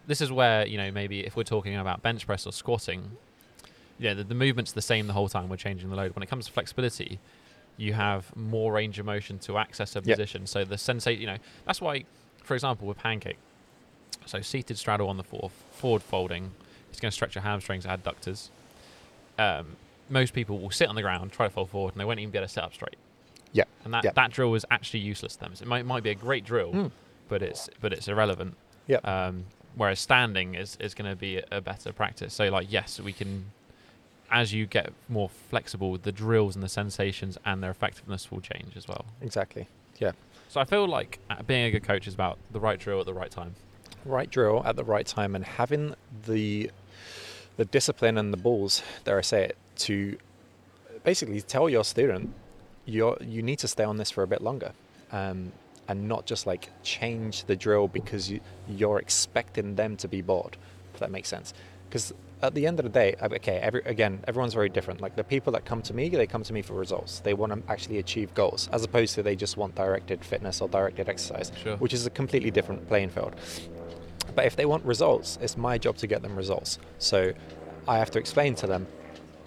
This 0.07 0.21
is 0.21 0.31
where 0.31 0.67
you 0.67 0.77
know 0.77 0.91
maybe 0.91 1.25
if 1.25 1.35
we're 1.35 1.43
talking 1.43 1.75
about 1.75 2.01
bench 2.01 2.25
press 2.25 2.45
or 2.45 2.51
squatting, 2.51 3.11
yeah, 3.97 4.13
the, 4.13 4.23
the 4.23 4.35
movement's 4.35 4.73
the 4.73 4.81
same 4.81 5.07
the 5.07 5.13
whole 5.13 5.29
time. 5.29 5.47
We're 5.49 5.55
changing 5.57 5.89
the 5.89 5.95
load. 5.95 6.15
When 6.15 6.23
it 6.23 6.29
comes 6.29 6.45
to 6.47 6.51
flexibility, 6.51 7.19
you 7.77 7.93
have 7.93 8.35
more 8.35 8.73
range 8.73 8.99
of 8.99 9.05
motion 9.05 9.39
to 9.39 9.57
access 9.57 9.95
a 9.95 10.01
position. 10.01 10.45
So 10.47 10.65
the 10.65 10.77
sensation, 10.77 11.21
you 11.21 11.27
know, 11.27 11.37
that's 11.65 11.79
why, 11.79 12.03
for 12.43 12.53
example, 12.55 12.87
with 12.87 12.97
pancake, 12.97 13.37
so 14.25 14.41
seated 14.41 14.77
straddle 14.77 15.07
on 15.07 15.17
the 15.17 15.23
fourth, 15.23 15.53
forward 15.71 16.03
folding, 16.03 16.51
it's 16.89 16.99
going 16.99 17.09
to 17.11 17.15
stretch 17.15 17.35
your 17.35 17.43
hamstrings, 17.43 17.85
adductors. 17.85 18.49
Um, 19.41 19.75
most 20.09 20.33
people 20.33 20.59
will 20.59 20.71
sit 20.71 20.87
on 20.89 20.95
the 20.95 21.01
ground, 21.01 21.31
try 21.31 21.47
to 21.47 21.53
fall 21.53 21.65
forward, 21.65 21.93
and 21.93 22.01
they 22.01 22.05
won't 22.05 22.19
even 22.19 22.31
be 22.31 22.37
able 22.37 22.47
to 22.47 22.53
sit 22.53 22.63
up 22.63 22.73
straight. 22.73 22.97
Yeah. 23.53 23.63
And 23.85 23.93
that, 23.93 24.03
Yeah. 24.03 24.11
that 24.15 24.31
drill 24.31 24.51
was 24.51 24.65
actually 24.69 24.99
useless 25.01 25.35
to 25.35 25.39
them. 25.41 25.55
So 25.55 25.63
it 25.63 25.67
might, 25.67 25.85
might 25.85 26.03
be 26.03 26.09
a 26.09 26.15
great 26.15 26.43
drill, 26.45 26.71
Mm. 26.73 26.91
but 27.29 27.41
it's 27.41 27.69
but 27.79 27.93
it's 27.93 28.07
irrelevant. 28.07 28.55
Yeah. 28.87 28.97
Um, 28.97 29.45
whereas 29.75 29.99
standing 29.99 30.55
is, 30.55 30.77
is 30.81 30.93
going 30.93 31.09
to 31.09 31.15
be 31.15 31.41
a, 31.51 31.61
better 31.61 31.93
practice. 31.93 32.33
So 32.33 32.45
like 32.49 32.67
yes, 32.71 32.99
we 32.99 33.13
can. 33.13 33.45
As 34.33 34.53
you 34.53 34.65
get 34.65 34.93
more 35.09 35.27
flexible, 35.27 35.91
with 35.91 36.03
the 36.03 36.11
drills 36.13 36.55
and 36.55 36.63
the 36.63 36.69
sensations 36.69 37.37
and 37.45 37.61
their 37.61 37.71
effectiveness 37.71 38.31
will 38.31 38.39
change 38.39 38.77
as 38.77 38.87
well. 38.87 39.03
Exactly. 39.21 39.67
Yeah. 39.99 40.13
So 40.47 40.61
I 40.61 40.63
feel 40.65 40.87
like 40.87 41.19
uh, 41.29 41.41
being 41.43 41.65
a 41.65 41.71
good 41.71 41.83
coach 41.83 42.07
is 42.07 42.13
about 42.13 42.37
the 42.51 42.59
right 42.61 42.79
drill 42.79 43.01
at 43.01 43.05
the 43.05 43.13
right 43.13 43.29
time. 43.31 43.55
Right 44.05 44.29
drill 44.29 44.61
at 44.65 44.77
the 44.77 44.85
right 44.85 45.05
time 45.05 45.35
and 45.35 45.43
having 45.43 45.95
the 46.25 46.71
the 47.61 47.65
discipline 47.65 48.17
and 48.17 48.33
the 48.33 48.37
balls, 48.49 48.81
dare 49.05 49.19
I 49.19 49.21
say 49.21 49.41
it, 49.49 49.55
to 49.87 50.17
basically 51.03 51.41
tell 51.41 51.69
your 51.69 51.83
student 51.83 52.33
you 52.85 53.15
you 53.35 53.41
need 53.49 53.59
to 53.59 53.67
stay 53.67 53.83
on 53.91 53.97
this 54.01 54.09
for 54.15 54.23
a 54.23 54.29
bit 54.33 54.41
longer. 54.49 54.71
Um, 55.11 55.51
and 55.87 56.07
not 56.07 56.25
just 56.25 56.43
like 56.47 56.63
change 56.83 57.35
the 57.45 57.55
drill 57.55 57.87
because 57.87 58.23
you, 58.31 58.39
you're 58.79 58.99
expecting 58.99 59.75
them 59.75 59.91
to 59.97 60.07
be 60.07 60.21
bored, 60.21 60.55
if 60.93 60.99
that 61.01 61.11
makes 61.11 61.27
sense. 61.35 61.53
Because 61.87 62.13
at 62.41 62.53
the 62.55 62.65
end 62.65 62.79
of 62.79 62.83
the 62.83 62.89
day, 63.03 63.09
okay, 63.21 63.57
every, 63.67 63.81
again, 63.95 64.13
everyone's 64.27 64.53
very 64.53 64.69
different. 64.69 65.01
Like 65.01 65.15
the 65.15 65.23
people 65.23 65.51
that 65.53 65.65
come 65.65 65.81
to 65.83 65.93
me, 65.93 66.07
they 66.09 66.25
come 66.25 66.43
to 66.43 66.53
me 66.53 66.61
for 66.61 66.73
results. 66.75 67.19
They 67.19 67.33
want 67.33 67.51
to 67.53 67.59
actually 67.71 67.97
achieve 67.97 68.33
goals, 68.33 68.69
as 68.71 68.83
opposed 68.83 69.15
to 69.15 69.23
they 69.23 69.35
just 69.35 69.57
want 69.57 69.75
directed 69.75 70.23
fitness 70.23 70.61
or 70.61 70.69
directed 70.69 71.09
exercise, 71.09 71.51
Sure. 71.61 71.75
which 71.77 71.93
is 71.93 72.05
a 72.05 72.09
completely 72.09 72.51
different 72.51 72.87
playing 72.87 73.09
field. 73.09 73.35
But 74.35 74.45
if 74.45 74.55
they 74.55 74.65
want 74.65 74.85
results, 74.85 75.37
it's 75.41 75.57
my 75.57 75.77
job 75.77 75.97
to 75.97 76.07
get 76.07 76.21
them 76.21 76.35
results. 76.35 76.79
So 76.99 77.33
I 77.87 77.97
have 77.97 78.11
to 78.11 78.19
explain 78.19 78.55
to 78.55 78.67
them, 78.67 78.87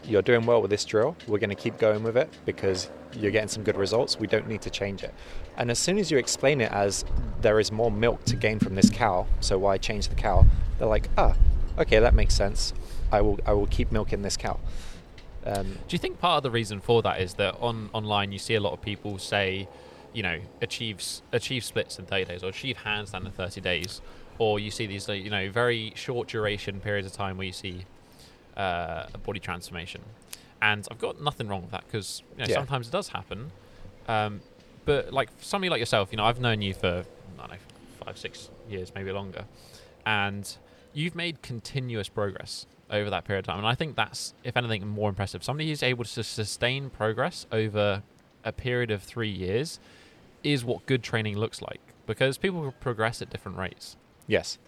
you're 0.04 0.22
doing 0.22 0.44
well 0.44 0.60
with 0.60 0.70
this 0.70 0.84
drill. 0.84 1.16
We're 1.26 1.38
going 1.38 1.50
to 1.50 1.56
keep 1.56 1.78
going 1.78 2.02
with 2.02 2.16
it 2.16 2.28
because 2.44 2.90
you're 3.14 3.30
getting 3.30 3.48
some 3.48 3.62
good 3.62 3.76
results. 3.76 4.18
We 4.18 4.26
don't 4.26 4.46
need 4.46 4.60
to 4.62 4.70
change 4.70 5.02
it. 5.02 5.14
And 5.56 5.70
as 5.70 5.78
soon 5.78 5.98
as 5.98 6.10
you 6.10 6.18
explain 6.18 6.60
it 6.60 6.70
as 6.72 7.04
there 7.40 7.58
is 7.58 7.72
more 7.72 7.90
milk 7.90 8.24
to 8.24 8.36
gain 8.36 8.58
from 8.58 8.74
this 8.74 8.90
cow, 8.90 9.26
so 9.40 9.58
why 9.58 9.78
change 9.78 10.08
the 10.08 10.14
cow? 10.14 10.44
They're 10.78 10.88
like, 10.88 11.08
ah, 11.16 11.36
okay, 11.78 12.00
that 12.00 12.14
makes 12.14 12.34
sense. 12.34 12.74
I 13.10 13.20
will, 13.20 13.38
I 13.46 13.52
will 13.52 13.66
keep 13.66 13.92
milking 13.92 14.22
this 14.22 14.36
cow. 14.36 14.58
Um, 15.46 15.78
Do 15.86 15.94
you 15.94 15.98
think 15.98 16.18
part 16.18 16.38
of 16.38 16.42
the 16.42 16.50
reason 16.50 16.80
for 16.80 17.02
that 17.02 17.20
is 17.20 17.34
that 17.34 17.56
on 17.60 17.90
online 17.92 18.32
you 18.32 18.38
see 18.38 18.54
a 18.54 18.60
lot 18.60 18.72
of 18.72 18.80
people 18.80 19.18
say, 19.18 19.68
you 20.12 20.22
know, 20.22 20.38
achieve 20.62 21.02
achieve 21.32 21.64
splits 21.64 21.98
in 21.98 22.06
30 22.06 22.24
days 22.24 22.42
or 22.42 22.48
achieve 22.48 22.78
handstand 22.84 23.26
in 23.26 23.32
30 23.32 23.60
days, 23.60 24.00
or 24.38 24.58
you 24.58 24.70
see 24.70 24.86
these 24.86 25.08
you 25.08 25.30
know 25.30 25.50
very 25.50 25.92
short 25.96 26.28
duration 26.28 26.80
periods 26.80 27.06
of 27.06 27.12
time 27.12 27.36
where 27.36 27.46
you 27.46 27.52
see 27.52 27.84
uh, 28.56 29.06
a 29.14 29.18
body 29.18 29.40
transformation, 29.40 30.00
and 30.62 30.86
I've 30.90 30.98
got 30.98 31.20
nothing 31.20 31.48
wrong 31.48 31.62
with 31.62 31.70
that 31.72 31.84
because 31.86 32.22
you 32.32 32.38
know, 32.44 32.48
Yeah. 32.48 32.54
sometimes 32.56 32.88
it 32.88 32.92
does 32.92 33.08
happen, 33.08 33.50
um, 34.08 34.40
but 34.84 35.12
like 35.12 35.30
somebody 35.40 35.70
like 35.70 35.80
yourself, 35.80 36.08
you 36.10 36.16
know, 36.16 36.24
I've 36.24 36.40
known 36.40 36.62
you 36.62 36.74
for 36.74 37.04
I 37.38 37.40
don't 37.40 37.50
know 37.50 37.56
five 38.04 38.18
six 38.18 38.50
years 38.68 38.92
maybe 38.94 39.12
longer, 39.12 39.44
and 40.06 40.56
you've 40.92 41.14
made 41.14 41.42
continuous 41.42 42.08
progress 42.08 42.66
over 42.90 43.10
that 43.10 43.24
period 43.24 43.40
of 43.40 43.46
time. 43.46 43.58
And 43.58 43.66
I 43.66 43.74
think 43.74 43.96
that's, 43.96 44.34
if 44.44 44.56
anything, 44.56 44.86
more 44.86 45.08
impressive. 45.08 45.42
Somebody 45.42 45.70
who's 45.70 45.82
able 45.82 46.04
to 46.04 46.22
sustain 46.22 46.90
progress 46.90 47.46
over 47.50 48.02
a 48.44 48.52
period 48.52 48.90
of 48.90 49.02
three 49.02 49.30
years 49.30 49.80
is 50.44 50.64
what 50.64 50.84
good 50.86 51.02
training 51.02 51.36
looks 51.36 51.62
like 51.62 51.80
because 52.06 52.36
people 52.36 52.72
progress 52.80 53.22
at 53.22 53.30
different 53.30 53.56
rates. 53.56 53.96
Yes, 54.26 54.58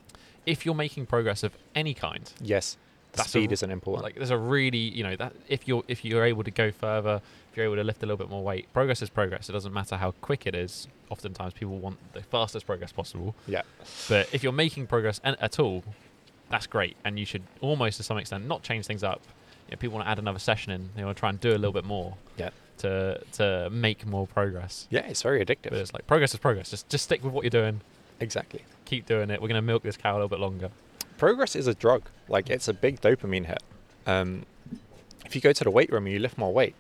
If 0.44 0.64
you're 0.64 0.74
making 0.74 1.06
progress 1.06 1.42
of 1.42 1.52
any 1.74 1.94
kind, 1.94 2.32
yes. 2.40 2.76
The 3.12 3.18
That's 3.18 3.30
speed 3.30 3.48
r- 3.50 3.54
isn't 3.54 3.70
important. 3.70 4.04
like 4.04 4.14
there's 4.16 4.30
a 4.30 4.36
really, 4.36 4.76
you 4.78 5.02
know, 5.02 5.16
that 5.16 5.32
if 5.48 5.66
you're 5.66 5.82
if 5.88 6.04
you're 6.04 6.24
able 6.24 6.44
to 6.44 6.50
go 6.50 6.70
further, 6.70 7.22
if 7.50 7.56
you're 7.56 7.64
able 7.64 7.76
to 7.76 7.84
lift 7.84 8.02
a 8.02 8.06
little 8.06 8.18
bit 8.18 8.28
more 8.28 8.44
weight, 8.44 8.70
progress 8.74 9.00
is 9.00 9.08
progress. 9.08 9.48
It 9.48 9.52
doesn't 9.52 9.72
matter 9.72 9.96
how 9.96 10.10
quick 10.20 10.46
it 10.46 10.54
is. 10.54 10.86
Oftentimes, 11.08 11.54
people 11.54 11.78
want 11.78 11.96
the 12.12 12.20
fastest 12.22 12.66
progress 12.66 12.92
possible. 12.92 13.34
yeah, 13.46 13.62
But 14.08 14.28
if 14.32 14.42
you're 14.42 14.52
making 14.52 14.86
progress 14.88 15.18
at 15.24 15.58
all, 15.58 15.82
that's 16.50 16.66
great, 16.66 16.96
and 17.04 17.18
you 17.18 17.24
should 17.24 17.42
almost 17.62 17.96
to 17.96 18.02
some 18.02 18.18
extent 18.18 18.46
not 18.46 18.62
change 18.62 18.84
things 18.86 19.02
up. 19.02 19.22
You 19.68 19.72
know, 19.72 19.78
people 19.78 19.94
want 19.96 20.06
to 20.06 20.10
add 20.10 20.18
another 20.18 20.38
session 20.38 20.72
in. 20.72 20.90
They 20.94 21.02
want 21.04 21.16
to 21.16 21.20
try 21.20 21.30
and 21.30 21.40
do 21.40 21.50
a 21.50 21.58
little 21.58 21.72
bit 21.72 21.84
more. 21.86 22.16
Yeah. 22.36 22.50
To 22.78 23.22
to 23.32 23.70
make 23.70 24.04
more 24.04 24.26
progress. 24.26 24.86
yeah. 24.90 25.06
It's 25.06 25.22
very 25.22 25.42
addictive. 25.42 25.70
But 25.70 25.78
it's 25.78 25.94
like 25.94 26.06
progress 26.06 26.34
is 26.34 26.40
progress. 26.40 26.68
Just 26.70 26.88
just 26.90 27.04
stick 27.04 27.24
with 27.24 27.32
what 27.32 27.42
you're 27.44 27.50
doing. 27.62 27.80
Exactly. 28.20 28.64
Keep 28.84 29.06
doing 29.06 29.30
it. 29.30 29.40
We're 29.42 29.48
gonna 29.48 29.62
milk 29.62 29.82
this 29.82 29.96
cow 29.96 30.12
a 30.12 30.14
little 30.16 30.28
bit 30.28 30.40
longer. 30.40 30.70
progress 31.18 31.56
is 31.56 31.66
a 31.66 31.74
drug. 31.74 32.02
Like 32.28 32.50
it's 32.50 32.68
a 32.68 32.74
big 32.74 33.00
dopamine 33.00 33.46
hit. 33.46 33.62
Um, 34.06 34.44
if 35.24 35.34
you 35.34 35.40
go 35.40 35.52
to 35.52 35.64
the 35.64 35.70
weight 35.70 35.90
room 35.90 36.06
and 36.06 36.12
you 36.12 36.18
lift 36.20 36.38
more 36.38 36.52
weight, 36.52 36.74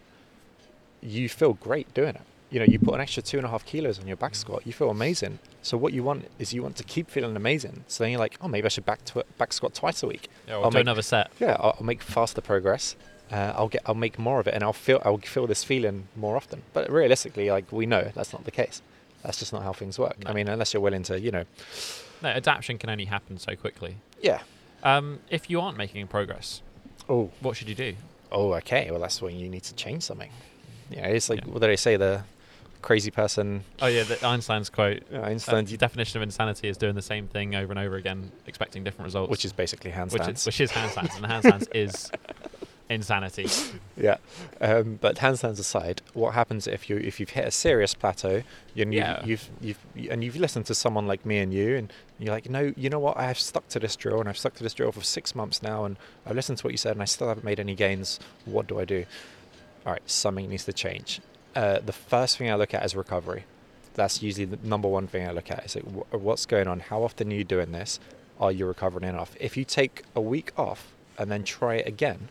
you 1.02 1.28
feel 1.28 1.54
great 1.54 1.92
doing 1.94 2.10
it. 2.16 2.22
You 2.50 2.60
know, 2.60 2.66
you 2.66 2.78
put 2.78 2.94
an 2.94 3.00
extra 3.00 3.22
two 3.22 3.38
and 3.38 3.46
a 3.46 3.50
half 3.50 3.66
kilos 3.66 3.98
on 3.98 4.06
your 4.06 4.16
back 4.16 4.34
squat, 4.36 4.62
you 4.64 4.72
feel 4.72 4.88
amazing. 4.90 5.40
So 5.62 5.76
what 5.76 5.92
you 5.92 6.04
want 6.04 6.28
is 6.38 6.52
you 6.54 6.62
want 6.62 6.76
to 6.76 6.84
keep 6.84 7.10
feeling 7.10 7.34
amazing. 7.34 7.84
So 7.88 8.04
then 8.04 8.12
you're 8.12 8.20
like, 8.20 8.38
oh, 8.40 8.46
maybe 8.48 8.66
I 8.66 8.68
should 8.68 8.86
back 8.86 9.04
to 9.06 9.24
back 9.36 9.52
squat 9.52 9.74
twice 9.74 10.02
a 10.02 10.06
week. 10.06 10.28
Yeah, 10.46 10.58
I'll 10.58 10.70
do 10.70 10.76
make- 10.76 10.82
another 10.82 11.02
set. 11.02 11.30
Yeah, 11.40 11.56
I'll, 11.58 11.74
I'll 11.80 11.86
make 11.86 12.02
faster 12.02 12.40
progress. 12.40 12.94
Uh, 13.32 13.52
I'll 13.56 13.68
get, 13.68 13.82
I'll 13.86 13.96
make 13.96 14.20
more 14.20 14.38
of 14.38 14.46
it, 14.46 14.54
and 14.54 14.62
I'll 14.62 14.72
feel, 14.72 15.02
I'll 15.04 15.18
feel 15.18 15.48
this 15.48 15.64
feeling 15.64 16.06
more 16.14 16.36
often. 16.36 16.62
But 16.72 16.88
realistically, 16.88 17.50
like 17.50 17.72
we 17.72 17.84
know, 17.84 18.12
that's 18.14 18.32
not 18.32 18.44
the 18.44 18.52
case. 18.52 18.80
That's 19.22 19.38
just 19.38 19.52
not 19.52 19.62
how 19.62 19.72
things 19.72 19.98
work. 19.98 20.16
I 20.26 20.32
mean, 20.32 20.48
unless 20.48 20.72
you're 20.72 20.80
willing 20.82 21.02
to, 21.04 21.18
you 21.20 21.30
know, 21.30 21.44
No, 22.22 22.28
adaptation 22.30 22.78
can 22.78 22.90
only 22.90 23.06
happen 23.06 23.38
so 23.38 23.56
quickly. 23.56 23.96
yeah. 24.22 24.40
Um, 24.82 25.20
if 25.30 25.50
you 25.50 25.60
aren't 25.60 25.76
making 25.78 26.06
progress, 26.06 26.62
Oh, 27.08 27.30
what 27.40 27.56
should 27.56 27.68
you 27.68 27.74
do? 27.74 27.94
oh, 28.30 28.52
okay. 28.54 28.90
Well, 28.90 29.00
that's 29.00 29.20
when 29.22 29.36
you 29.36 29.48
need 29.48 29.62
to 29.64 29.74
change 29.74 30.02
something. 30.04 30.30
Yeah, 30.90 31.06
it's 31.08 31.28
like 31.28 31.40
Yeah. 31.40 31.52
what 31.52 31.60
do 31.62 31.66
they 31.66 31.76
say? 31.76 31.96
The 31.96 32.22
crazy 32.82 33.10
person. 33.10 33.64
Oh 33.82 33.86
yeah, 33.86 34.04
the 34.04 34.24
Einstein's 34.24 34.70
quote. 34.70 35.02
Uh, 35.12 35.16
Uh, 35.16 35.62
definition 35.62 36.18
of 36.18 36.22
insanity 36.22 36.68
is 36.68 36.76
doing 36.76 36.94
the 36.94 37.02
same 37.02 37.26
thing 37.26 37.56
over 37.56 37.72
and 37.72 37.80
over 37.80 37.96
again, 37.96 38.30
expecting 38.46 38.84
different 38.84 39.06
results. 39.06 39.30
which 39.30 39.44
is 39.44 39.52
basically 39.52 39.90
handstands. 39.90 40.12
which 40.12 40.28
is, 40.28 40.46
which 40.46 40.60
is 40.60 40.70
handstands, 40.70 41.16
and 41.16 41.24
handstands 41.26 41.66
is 41.74 42.12
insanity. 42.88 43.46
yeah, 43.96 44.16
um, 44.60 44.98
but 45.00 45.16
handstands 45.16 45.58
aside, 45.58 46.02
what 46.14 46.34
happens 46.34 46.66
if 46.66 46.88
you 46.88 46.96
if 46.98 47.18
you've 47.20 47.30
hit 47.30 47.46
a 47.46 47.50
serious 47.50 47.94
plateau 47.94 48.42
and 48.76 48.92
you, 48.94 49.00
Yeah. 49.00 49.24
you've 49.24 49.48
you've 49.60 49.78
and 50.10 50.22
you've 50.22 50.36
listened 50.36 50.66
to 50.66 50.74
someone 50.74 51.06
like 51.06 51.24
me 51.26 51.38
and 51.38 51.52
you, 51.52 51.76
and 51.76 51.92
you're 52.18 52.32
like, 52.34 52.48
no, 52.48 52.72
you 52.76 52.88
know 52.90 52.98
what? 52.98 53.16
I 53.16 53.24
have 53.24 53.38
stuck 53.38 53.68
to 53.70 53.78
this 53.78 53.96
drill, 53.96 54.20
and 54.20 54.28
I've 54.28 54.38
stuck 54.38 54.54
to 54.54 54.62
this 54.62 54.74
drill 54.74 54.92
for 54.92 55.02
six 55.02 55.34
months 55.34 55.62
now, 55.62 55.84
and 55.84 55.96
I've 56.24 56.36
listened 56.36 56.58
to 56.58 56.64
what 56.64 56.72
you 56.72 56.78
said, 56.78 56.92
and 56.92 57.02
I 57.02 57.06
still 57.06 57.28
haven't 57.28 57.44
made 57.44 57.60
any 57.60 57.74
gains. 57.74 58.18
What 58.44 58.66
do 58.66 58.78
I 58.80 58.84
do? 58.84 59.04
All 59.84 59.92
right, 59.92 60.02
something 60.06 60.48
needs 60.48 60.64
to 60.64 60.72
change. 60.72 61.20
Uh, 61.54 61.78
the 61.80 61.92
first 61.92 62.36
thing 62.38 62.50
I 62.50 62.54
look 62.54 62.74
at 62.74 62.84
is 62.84 62.94
recovery. 62.96 63.44
That's 63.94 64.22
usually 64.22 64.44
the 64.44 64.58
number 64.62 64.88
one 64.88 65.06
thing 65.06 65.26
I 65.26 65.30
look 65.32 65.50
at. 65.50 65.64
Is 65.64 65.76
like, 65.76 65.84
wh- 65.84 66.14
what's 66.14 66.44
going 66.44 66.66
on? 66.68 66.80
How 66.80 67.02
often 67.02 67.30
are 67.32 67.34
you 67.34 67.44
doing 67.44 67.72
this? 67.72 67.98
Are 68.38 68.52
you 68.52 68.66
recovering 68.66 69.08
enough? 69.08 69.34
If 69.40 69.56
you 69.56 69.64
take 69.64 70.02
a 70.14 70.20
week 70.20 70.52
off 70.58 70.92
and 71.16 71.30
then 71.30 71.44
try 71.44 71.76
it 71.76 71.86
again, 71.86 72.28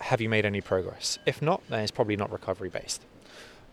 have 0.00 0.20
you 0.20 0.28
made 0.28 0.44
any 0.44 0.60
progress? 0.60 1.18
If 1.26 1.40
not, 1.42 1.62
then 1.68 1.80
it's 1.80 1.90
probably 1.90 2.16
not 2.16 2.30
recovery 2.32 2.68
based. 2.68 3.02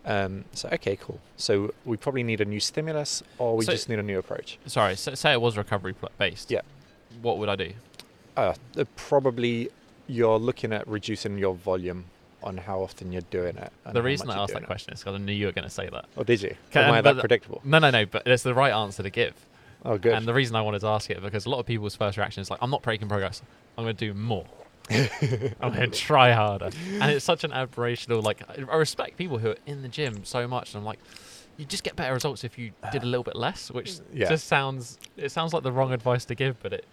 Um, 0.04 0.44
so 0.52 0.68
okay, 0.72 0.96
cool. 0.96 1.20
So 1.36 1.72
we 1.84 1.96
probably 1.96 2.22
need 2.24 2.40
a 2.40 2.44
new 2.44 2.60
stimulus, 2.60 3.22
or 3.38 3.56
we 3.56 3.64
So- 3.64 3.72
just 3.72 3.88
need 3.88 3.98
a 3.98 4.02
new 4.02 4.18
approach. 4.18 4.58
Sorry, 4.66 4.92
s- 4.94 5.08
say 5.14 5.32
it 5.32 5.40
was 5.40 5.56
recovery 5.56 5.94
based. 6.18 6.50
Yeah. 6.50 6.62
What 7.20 7.38
would 7.38 7.48
I 7.48 7.56
do? 7.56 7.72
Uh, 8.36 8.54
uh, 8.76 8.84
probably 8.96 9.70
you're 10.08 10.38
looking 10.38 10.72
at 10.72 10.86
reducing 10.88 11.38
your 11.38 11.54
volume 11.54 12.06
on 12.42 12.56
how 12.56 12.80
often 12.82 13.12
you're 13.12 13.22
doing 13.30 13.56
it. 13.56 13.72
the 13.92 14.02
reason 14.02 14.28
I 14.28 14.36
asked 14.42 14.52
that 14.54 14.62
it. 14.62 14.66
question 14.66 14.92
is 14.92 15.00
because 15.00 15.14
I 15.14 15.18
knew 15.18 15.32
you 15.32 15.46
were 15.46 15.52
going 15.52 15.62
to 15.68 15.70
say 15.70 15.88
that. 15.88 16.06
Oh, 16.16 16.24
did 16.24 16.42
you? 16.42 16.56
Am 16.74 16.92
I 16.92 17.00
that 17.00 17.18
predictable? 17.18 17.60
No, 17.62 17.78
no, 17.78 17.90
no. 17.90 18.04
But 18.06 18.26
it's 18.26 18.42
the 18.42 18.54
right 18.54 18.72
answer 18.72 19.04
to 19.04 19.10
give. 19.10 19.34
Oh, 19.84 19.96
good. 19.98 20.14
And 20.14 20.26
the 20.26 20.34
reason 20.34 20.56
I 20.56 20.62
wanted 20.62 20.80
to 20.80 20.88
ask 20.88 21.08
it 21.10 21.22
because 21.22 21.46
a 21.46 21.50
lot 21.50 21.60
of 21.60 21.66
people's 21.66 21.94
first 21.94 22.16
reaction 22.16 22.40
is 22.40 22.50
like, 22.50 22.58
"I'm 22.62 22.70
not 22.70 22.82
breaking 22.82 23.08
progress. 23.08 23.42
I'm 23.78 23.84
going 23.84 23.94
to 23.96 24.06
do 24.06 24.14
more. 24.14 24.46
I'm 25.60 25.72
going 25.74 25.90
to 25.90 25.98
try 25.98 26.32
harder." 26.32 26.70
And 27.00 27.10
it's 27.10 27.24
such 27.24 27.44
an 27.44 27.50
aberrational. 27.50 28.22
Like, 28.22 28.42
I 28.48 28.76
respect 28.76 29.16
people 29.16 29.38
who 29.38 29.50
are 29.50 29.56
in 29.66 29.82
the 29.82 29.88
gym 29.88 30.24
so 30.24 30.46
much, 30.48 30.74
and 30.74 30.80
I'm 30.80 30.84
like, 30.84 30.98
you 31.56 31.64
just 31.64 31.84
get 31.84 31.96
better 31.96 32.14
results 32.14 32.44
if 32.44 32.58
you 32.58 32.72
did 32.92 33.02
a 33.02 33.06
little 33.06 33.24
bit 33.24 33.36
less, 33.36 33.70
which 33.70 33.98
Yeah. 34.12 34.28
just 34.28 34.46
sounds. 34.46 34.98
It 35.16 35.30
sounds 35.30 35.52
like 35.52 35.62
the 35.62 35.72
wrong 35.72 35.92
advice 35.92 36.24
to 36.26 36.34
give, 36.34 36.60
but 36.62 36.72
it 36.72 36.84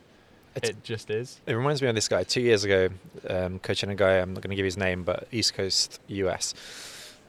It's- 0.55 0.71
it 0.71 0.83
just 0.83 1.09
is. 1.09 1.39
It 1.45 1.53
reminds 1.53 1.81
me 1.81 1.87
of 1.87 1.95
this 1.95 2.07
guy. 2.07 2.23
Two 2.23 2.41
years 2.41 2.63
ago, 2.63 2.89
um, 3.29 3.59
coaching 3.59 3.89
a 3.89 3.95
guy, 3.95 4.13
I'm 4.17 4.33
not 4.33 4.41
going 4.41 4.49
to 4.49 4.55
give 4.55 4.65
his 4.65 4.77
name, 4.77 5.03
but 5.03 5.27
East 5.31 5.53
Coast 5.53 5.99
US. 6.07 6.53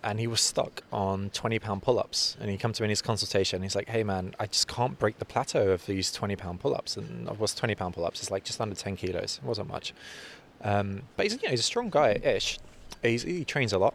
And 0.03 0.19
he 0.19 0.27
was 0.27 0.41
stuck 0.41 0.83
on 0.91 1.29
20 1.31 1.59
pound 1.59 1.83
pull 1.83 1.99
ups. 1.99 2.35
And 2.41 2.51
he 2.51 2.57
come 2.57 2.73
to 2.73 2.83
me 2.83 2.87
in 2.87 2.91
his 2.91 3.03
consultation. 3.03 3.61
He's 3.63 3.77
like, 3.77 3.89
hey, 3.91 4.03
man, 4.03 4.35
I 4.41 4.47
just 4.47 4.67
can't 4.67 4.99
break 4.99 5.19
the 5.19 5.27
plateau 5.27 5.69
of 5.73 5.85
these 5.85 6.11
20 6.11 6.35
pound 6.37 6.61
pull 6.61 6.75
ups. 6.75 6.97
And 6.97 7.29
what's 7.39 7.55
20 7.55 7.75
pound 7.75 7.93
pull 7.95 8.07
ups? 8.07 8.23
It's 8.23 8.31
like 8.31 8.43
just 8.45 8.59
under 8.63 8.75
10 8.75 8.97
kilos. 8.97 9.39
It 9.43 9.47
wasn't 9.47 9.69
much. 9.69 9.93
Um, 10.63 11.03
but 11.17 11.25
he's, 11.25 11.35
you 11.35 11.43
know, 11.45 11.51
he's 11.51 11.61
a 11.61 11.65
strong 11.65 11.91
guy 11.91 12.13
ish. 12.23 12.59
He's, 13.03 13.23
he 13.23 13.45
trains 13.45 13.73
a 13.73 13.79
lot. 13.79 13.95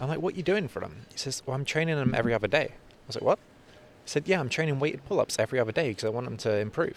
I'm 0.00 0.08
like, 0.08 0.20
what 0.20 0.34
are 0.34 0.36
you 0.36 0.42
doing 0.42 0.68
for 0.68 0.80
them? 0.80 1.06
He 1.12 1.18
says, 1.18 1.42
well, 1.44 1.54
I'm 1.54 1.64
training 1.64 1.96
them 1.96 2.14
every 2.14 2.32
other 2.32 2.48
day. 2.48 2.68
I 2.72 3.06
was 3.06 3.16
like, 3.16 3.24
what? 3.24 3.38
He 4.04 4.10
said, 4.10 4.26
yeah, 4.26 4.40
I'm 4.40 4.48
training 4.48 4.78
weighted 4.78 5.04
pull 5.06 5.20
ups 5.20 5.38
every 5.38 5.58
other 5.58 5.72
day 5.72 5.88
because 5.88 6.04
I 6.04 6.08
want 6.08 6.26
them 6.26 6.36
to 6.38 6.56
improve. 6.56 6.96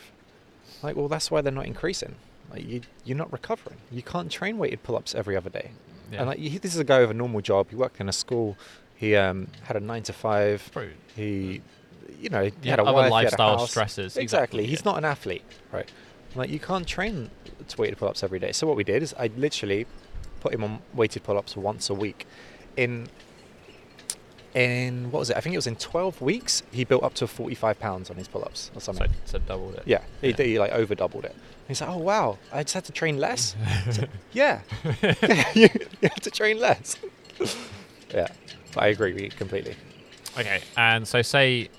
Like, 0.81 0.95
well, 0.95 1.07
that's 1.07 1.29
why 1.29 1.41
they're 1.41 1.51
not 1.51 1.65
increasing. 1.65 2.15
Like, 2.51 2.65
you, 2.67 2.81
you're 3.03 3.17
not 3.17 3.31
recovering. 3.31 3.77
You 3.91 4.01
can't 4.01 4.31
train 4.31 4.57
weighted 4.57 4.83
pull-ups 4.83 5.13
every 5.13 5.35
other 5.35 5.49
day. 5.49 5.71
And 6.11 6.27
like 6.27 6.39
he, 6.39 6.57
this 6.57 6.73
is 6.73 6.79
a 6.79 6.83
guy 6.83 7.01
with 7.01 7.11
a 7.11 7.13
normal 7.13 7.41
job. 7.41 7.69
He 7.69 7.75
worked 7.75 8.01
in 8.01 8.09
a 8.09 8.13
school. 8.13 8.57
He 8.95 9.15
um, 9.15 9.47
had 9.63 9.75
a 9.75 9.79
nine 9.79 10.01
to 10.03 10.13
five. 10.13 10.67
Probably- 10.73 10.93
He, 11.15 11.61
you 12.19 12.29
know, 12.29 12.45
he 12.45 12.53
yeah, 12.63 12.71
had 12.71 12.79
a 12.79 12.83
other 12.83 12.93
wife, 12.93 13.03
he 13.03 13.03
had 13.03 13.09
a 13.11 13.27
lifestyle 13.27 13.57
house. 13.59 13.69
stresses. 13.69 14.17
Exactly. 14.17 14.65
He's 14.65 14.79
yeah. 14.79 14.85
not 14.91 14.97
an 14.97 15.05
athlete, 15.05 15.43
right? 15.71 15.89
Like 16.35 16.49
you 16.49 16.59
can't 16.59 16.87
train 16.87 17.29
to 17.67 17.77
weighted 17.81 17.97
pull-ups 17.97 18.23
every 18.23 18.39
day. 18.39 18.51
So 18.51 18.67
what 18.67 18.75
we 18.77 18.83
did 18.83 19.01
is 19.03 19.13
I 19.17 19.29
literally 19.35 19.85
put 20.41 20.53
him 20.53 20.63
on 20.63 20.79
weighted 20.93 21.23
pull-ups 21.23 21.55
once 21.57 21.89
a 21.89 21.93
week. 21.93 22.25
In 22.77 23.07
in 24.53 25.11
what 25.11 25.19
was 25.19 25.29
it? 25.29 25.37
I 25.37 25.41
think 25.41 25.53
it 25.53 25.57
was 25.57 25.67
in 25.67 25.75
12 25.75 26.21
weeks. 26.21 26.63
He 26.71 26.83
built 26.83 27.03
up 27.03 27.13
to 27.15 27.27
45 27.27 27.79
pounds 27.79 28.09
on 28.09 28.15
his 28.15 28.27
pull-ups 28.27 28.71
or 28.75 28.81
something. 28.81 29.09
so 29.25 29.37
doubled 29.39 29.75
it. 29.75 29.83
yeah, 29.85 30.01
he, 30.21 30.29
Yeah. 30.29 30.35
he 30.43 30.59
like 30.59 30.71
over 30.71 30.95
doubled 30.95 31.25
it. 31.25 31.35
He's 31.67 31.81
like, 31.81 31.89
oh 31.91 31.97
wow, 31.97 32.39
I 32.51 32.63
just 32.63 32.73
had 32.73 32.85
to 32.85 32.91
train 32.91 33.17
less. 33.19 33.55
Yeah, 34.31 34.61
yeah, 35.01 35.13
you, 35.53 35.69
you 36.01 36.09
have 36.09 36.19
to 36.21 36.31
train 36.31 36.59
less. 36.59 36.97
yeah, 38.13 38.27
but 38.73 38.83
I 38.83 38.87
agree 38.87 39.13
with 39.13 39.21
you 39.21 39.29
completely. 39.31 39.75
Okay, 40.37 40.61
and 40.77 41.07
so 41.07 41.21
say 41.21 41.69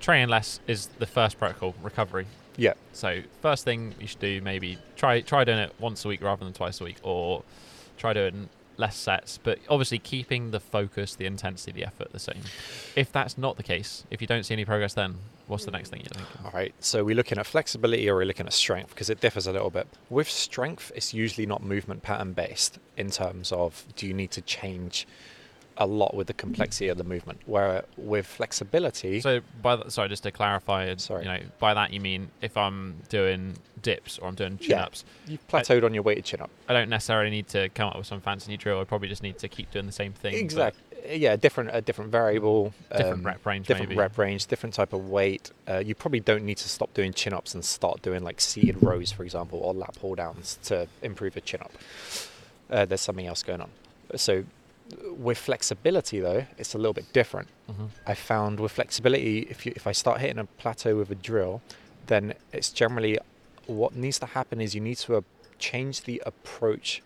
training 0.00 0.28
less 0.28 0.60
is 0.68 0.86
the 0.98 1.06
first 1.06 1.38
protocol, 1.38 1.74
recovery. 1.82 2.26
Yeah, 2.60 2.74
So 2.92 3.22
first 3.40 3.64
thing 3.64 3.94
you 3.98 4.06
should 4.06 4.20
do, 4.20 4.42
maybe 4.42 4.76
try 4.94 5.22
try 5.22 5.44
doing 5.44 5.60
it 5.60 5.74
once 5.78 6.04
a 6.04 6.08
week 6.08 6.20
rather 6.20 6.44
than 6.44 6.52
twice 6.52 6.78
a 6.82 6.84
week, 6.84 6.98
or 7.02 7.42
try 7.96 8.12
doing 8.12 8.50
less 8.76 8.96
sets. 8.96 9.38
But 9.42 9.60
obviously 9.70 9.98
keeping 9.98 10.50
the 10.50 10.60
focus, 10.60 11.14
the 11.14 11.24
intensity, 11.24 11.72
the 11.72 11.86
effort 11.86 12.12
the 12.12 12.18
same. 12.18 12.42
If 12.96 13.12
that's 13.12 13.38
not 13.38 13.56
the 13.56 13.62
case, 13.62 14.04
if 14.10 14.20
you 14.20 14.26
don't 14.26 14.42
see 14.42 14.52
any 14.52 14.66
progress, 14.66 14.92
then 14.92 15.14
what's 15.46 15.64
the 15.64 15.70
next 15.70 15.88
thing 15.88 16.00
you're 16.00 16.10
thinking? 16.10 16.44
All 16.44 16.50
right, 16.52 16.74
so 16.80 17.02
we're 17.02 17.16
looking 17.16 17.38
at 17.38 17.46
flexibility 17.46 18.10
or 18.10 18.16
we're 18.16 18.26
looking 18.26 18.46
at 18.46 18.52
strength 18.52 18.90
because 18.90 19.08
it 19.08 19.22
differs 19.22 19.46
a 19.46 19.52
little 19.52 19.70
bit. 19.70 19.88
With 20.10 20.28
strength, 20.28 20.92
it's 20.94 21.14
usually 21.14 21.46
not 21.46 21.62
movement 21.62 22.02
pattern 22.02 22.34
based 22.34 22.78
in 22.98 23.10
terms 23.10 23.52
of 23.52 23.86
do 23.96 24.06
you 24.06 24.12
need 24.12 24.32
to 24.32 24.42
change 24.42 25.06
a 25.80 25.86
lot 25.86 26.14
with 26.14 26.26
the 26.26 26.34
complexity 26.34 26.88
of 26.88 26.98
the 26.98 27.04
movement. 27.04 27.40
Where 27.46 27.84
with 27.96 28.26
flexibility, 28.26 29.20
So 29.20 29.40
by 29.62 29.76
the, 29.76 29.90
sorry, 29.90 30.10
just 30.10 30.22
to 30.24 30.30
clarify, 30.30 30.94
Sorry. 30.96 31.24
you 31.24 31.28
know, 31.30 31.40
by 31.58 31.72
that 31.74 31.92
you 31.92 32.00
mean 32.00 32.28
if 32.42 32.56
I'm 32.56 32.96
doing 33.08 33.54
dips 33.82 34.18
or 34.18 34.28
I'm 34.28 34.34
doing 34.34 34.58
chin 34.58 34.72
Yeah. 34.72 34.84
ups, 34.84 35.04
you've 35.26 35.46
plateaued 35.48 35.82
on 35.82 35.94
your 35.94 36.02
weighted 36.02 36.26
chin 36.26 36.42
up. 36.42 36.50
I 36.68 36.74
don't 36.74 36.90
necessarily 36.90 37.30
need 37.30 37.48
to 37.48 37.70
come 37.70 37.88
up 37.88 37.96
with 37.96 38.06
some 38.06 38.20
fancy 38.20 38.50
new 38.50 38.58
drill. 38.58 38.78
I 38.78 38.84
probably 38.84 39.08
just 39.08 39.22
need 39.22 39.38
to 39.38 39.48
keep 39.48 39.70
doing 39.70 39.86
the 39.86 39.92
same 39.92 40.12
thing. 40.12 40.34
Exactly. 40.34 40.82
Yeah, 41.18 41.34
different 41.36 41.70
a 41.72 41.80
different 41.80 42.12
variable, 42.12 42.74
Different 42.90 43.12
um, 43.20 43.22
rep 43.26 43.46
range, 43.46 43.66
different 43.66 43.88
maybe. 43.88 43.98
rep 43.98 44.18
range, 44.18 44.46
different 44.46 44.74
type 44.74 44.92
of 44.92 45.08
weight. 45.08 45.50
Uh, 45.66 45.78
you 45.78 45.94
probably 45.94 46.20
don't 46.20 46.44
need 46.44 46.58
to 46.58 46.68
stop 46.68 46.92
doing 46.92 47.14
chin 47.14 47.32
ups 47.32 47.54
and 47.54 47.64
start 47.64 48.02
doing 48.02 48.22
like 48.22 48.38
seated 48.38 48.82
rows, 48.82 49.10
for 49.10 49.24
example, 49.24 49.60
or 49.60 49.72
lat 49.72 49.94
pull 49.98 50.14
downs 50.14 50.58
to 50.64 50.86
improve 51.00 51.34
your 51.34 51.40
chin 51.42 51.60
up. 51.62 51.72
Uh, 52.68 52.84
there's 52.84 53.00
something 53.00 53.26
else 53.26 53.42
going 53.42 53.62
on. 53.62 53.70
So 54.16 54.44
with 55.16 55.38
flexibility 55.38 56.20
though, 56.20 56.46
it's 56.58 56.74
a 56.74 56.78
little 56.78 56.92
bit 56.92 57.12
different. 57.12 57.48
Mhm. 57.70 57.88
I 58.06 58.14
found 58.14 58.60
with 58.60 58.72
flexibility, 58.72 59.40
if 59.40 59.64
you 59.66 59.72
if 59.76 59.86
I 59.86 59.92
start 59.92 60.20
hitting 60.20 60.38
a 60.38 60.46
plateau 60.46 60.96
with 60.96 61.10
a 61.10 61.14
drill, 61.14 61.62
then 62.06 62.34
it's 62.52 62.70
generally 62.70 63.18
what 63.66 63.94
needs 63.94 64.18
to 64.18 64.26
happen 64.26 64.60
is 64.60 64.74
you 64.74 64.80
need 64.80 64.96
to 64.98 65.16
uh, 65.16 65.20
change 65.58 66.02
the 66.02 66.22
approach 66.26 67.02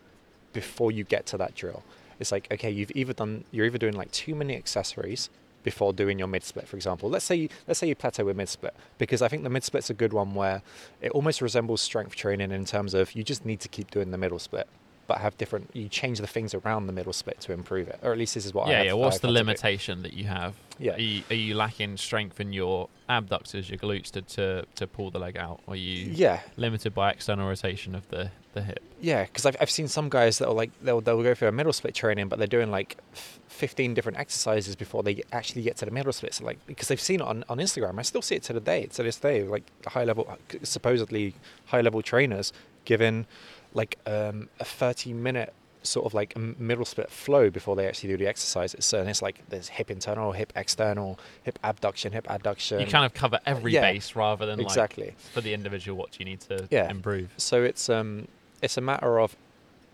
before 0.53 0.91
you 0.93 1.05
get 1.05 1.27
to 1.27 1.37
that 1.39 1.55
drill. 1.55 1.83
It's 2.21 2.33
like 2.33 2.47
okay, 2.53 2.71
you've 2.71 2.93
either 2.95 3.13
done 3.13 3.45
you're 3.51 3.67
either 3.67 3.79
doing 3.79 3.95
like 3.95 4.11
too 4.13 4.35
many 4.35 4.57
accessories 4.57 5.31
before 5.65 5.93
doing 5.95 6.19
your 6.19 6.29
mid 6.29 6.45
split, 6.45 6.69
for 6.69 6.77
example. 6.77 7.09
Let's 7.09 7.25
say 7.25 7.35
you, 7.37 7.49
let's 7.67 7.81
say 7.81 7.89
you 7.89 7.95
plateau 7.95 8.25
with 8.27 8.37
mid 8.37 8.49
split 8.51 8.75
because 8.99 9.23
I 9.23 9.29
think 9.29 9.43
the 9.45 9.51
mid 9.51 9.65
split's 9.65 9.91
a 9.91 9.95
good 9.95 10.13
one 10.13 10.35
where 10.35 10.63
it 11.01 11.11
almost 11.13 11.41
resembles 11.41 11.81
strength 11.81 12.15
training 12.15 12.53
in 12.53 12.65
terms 12.67 12.93
of 12.95 13.15
you 13.15 13.23
just 13.25 13.45
need 13.47 13.61
to 13.61 13.69
keep 13.69 13.91
doing 13.91 14.11
the 14.11 14.19
middle 14.19 14.39
split. 14.39 14.69
But 15.07 15.19
have 15.19 15.37
different, 15.37 15.69
you 15.75 15.89
change 15.89 16.19
the 16.19 16.27
things 16.27 16.55
around 16.55 16.87
the 16.87 16.93
middle 16.93 17.13
split 17.13 17.39
to 17.43 17.53
improve 17.53 17.89
it, 17.89 17.99
or 18.03 18.13
at 18.13 18.19
least 18.19 18.35
this 18.35 18.47
is 18.47 18.55
what 18.55 18.69
I 18.69 18.71
yeah, 18.71 18.77
have- 18.79 18.87
yeah. 18.87 18.93
What's 18.95 19.19
the 19.19 19.29
had 19.29 19.35
to 19.35 19.39
do. 19.41 19.45
limitation 19.47 20.03
that 20.03 20.15
you 20.15 20.25
have? 20.25 20.55
Yeah. 20.79 20.95
Are 20.95 20.99
you, 21.01 21.23
are 21.31 21.35
you 21.37 21.55
lacking 21.55 21.99
strength 21.99 22.41
in 22.41 22.53
your 22.53 22.89
abductors, 23.09 23.69
your 23.69 23.79
glutes 23.79 24.11
to, 24.13 24.23
to, 24.23 24.65
to 24.77 24.87
pull 24.87 25.11
the 25.11 25.19
leg 25.19 25.37
out? 25.37 25.61
Or 25.67 25.75
are 25.75 25.77
you 25.77 26.11
Yeah, 26.11 26.41
limited 26.57 26.95
by 26.95 27.11
external 27.11 27.47
rotation 27.47 27.95
of 27.95 28.09
the, 28.09 28.31
the 28.55 28.63
hip? 28.63 28.81
Yeah, 29.01 29.25
because 29.25 29.45
I've, 29.45 29.57
I've 29.61 29.71
seen 29.71 29.89
some 29.89 30.09
guys 30.09 30.39
that 30.39 30.49
are 30.49 30.55
like 30.55 30.71
they'll 30.83 31.03
they'll 31.03 31.23
go 31.23 31.35
through 31.35 31.49
a 31.49 31.53
middle 31.53 31.73
split 31.75 31.95
training, 31.95 32.29
but 32.29 32.39
they're 32.39 32.49
doing 32.49 32.71
like 32.71 32.97
f- 33.13 33.39
fifteen 33.49 33.93
different 33.93 34.17
exercises 34.19 34.75
before 34.75 35.03
they 35.03 35.23
actually 35.33 35.61
get 35.63 35.77
to 35.77 35.85
the 35.85 35.91
middle 35.91 36.13
split. 36.15 36.33
So 36.33 36.45
like 36.47 36.59
because 36.67 36.89
they've 36.89 36.99
seen 37.01 37.21
it 37.21 37.27
on, 37.27 37.45
on 37.51 37.59
Instagram, 37.59 37.99
I 37.99 38.03
still 38.03 38.23
see 38.23 38.35
it 38.37 38.43
to 38.45 38.55
the 38.55 38.61
day 38.61 38.87
to 38.87 39.03
this 39.03 39.17
day. 39.19 39.43
Like 39.43 39.65
high 39.87 40.05
level, 40.05 40.39
supposedly 40.63 41.35
high 41.67 41.83
level 41.83 42.01
trainers 42.03 42.53
giving 42.85 43.27
like 43.75 43.99
um, 44.07 44.49
a 44.61 44.65
thirty 44.65 45.13
minute 45.13 45.53
sort 45.83 46.07
of 46.07 46.15
like 46.15 46.35
middle 46.59 46.87
split 46.87 47.11
flow 47.11 47.51
before 47.51 47.77
they 47.77 47.87
actually 47.87 48.09
do 48.09 48.17
the 48.17 48.27
exercises. 48.27 48.87
So 48.87 49.01
and 49.01 49.09
it's 49.11 49.21
like 49.21 49.43
there's 49.51 49.69
hip 49.69 49.91
internal, 49.91 50.33
hip 50.33 50.51
external, 50.57 51.19
hip 51.43 51.59
abduction, 51.63 52.13
hip 52.13 52.27
adduction. 52.29 52.81
you 52.81 52.87
kind 52.87 53.05
of 53.05 53.13
cover 53.13 53.39
every 53.45 53.73
yeah, 53.73 53.93
base 53.93 54.17
rather 54.17 54.47
than 54.47 54.61
exactly. 54.61 55.07
like 55.09 55.19
for 55.19 55.43
the 55.43 55.53
individual 55.53 55.99
what 55.99 56.13
do 56.13 56.17
you 56.21 56.25
need 56.25 56.41
to 56.41 56.67
Yeah. 56.71 56.91
improve. 56.91 57.35
So 57.37 57.63
it's 57.63 57.91
um 57.91 58.29
it's 58.63 58.79
a 58.79 58.81
matter 58.81 59.21
of 59.21 59.37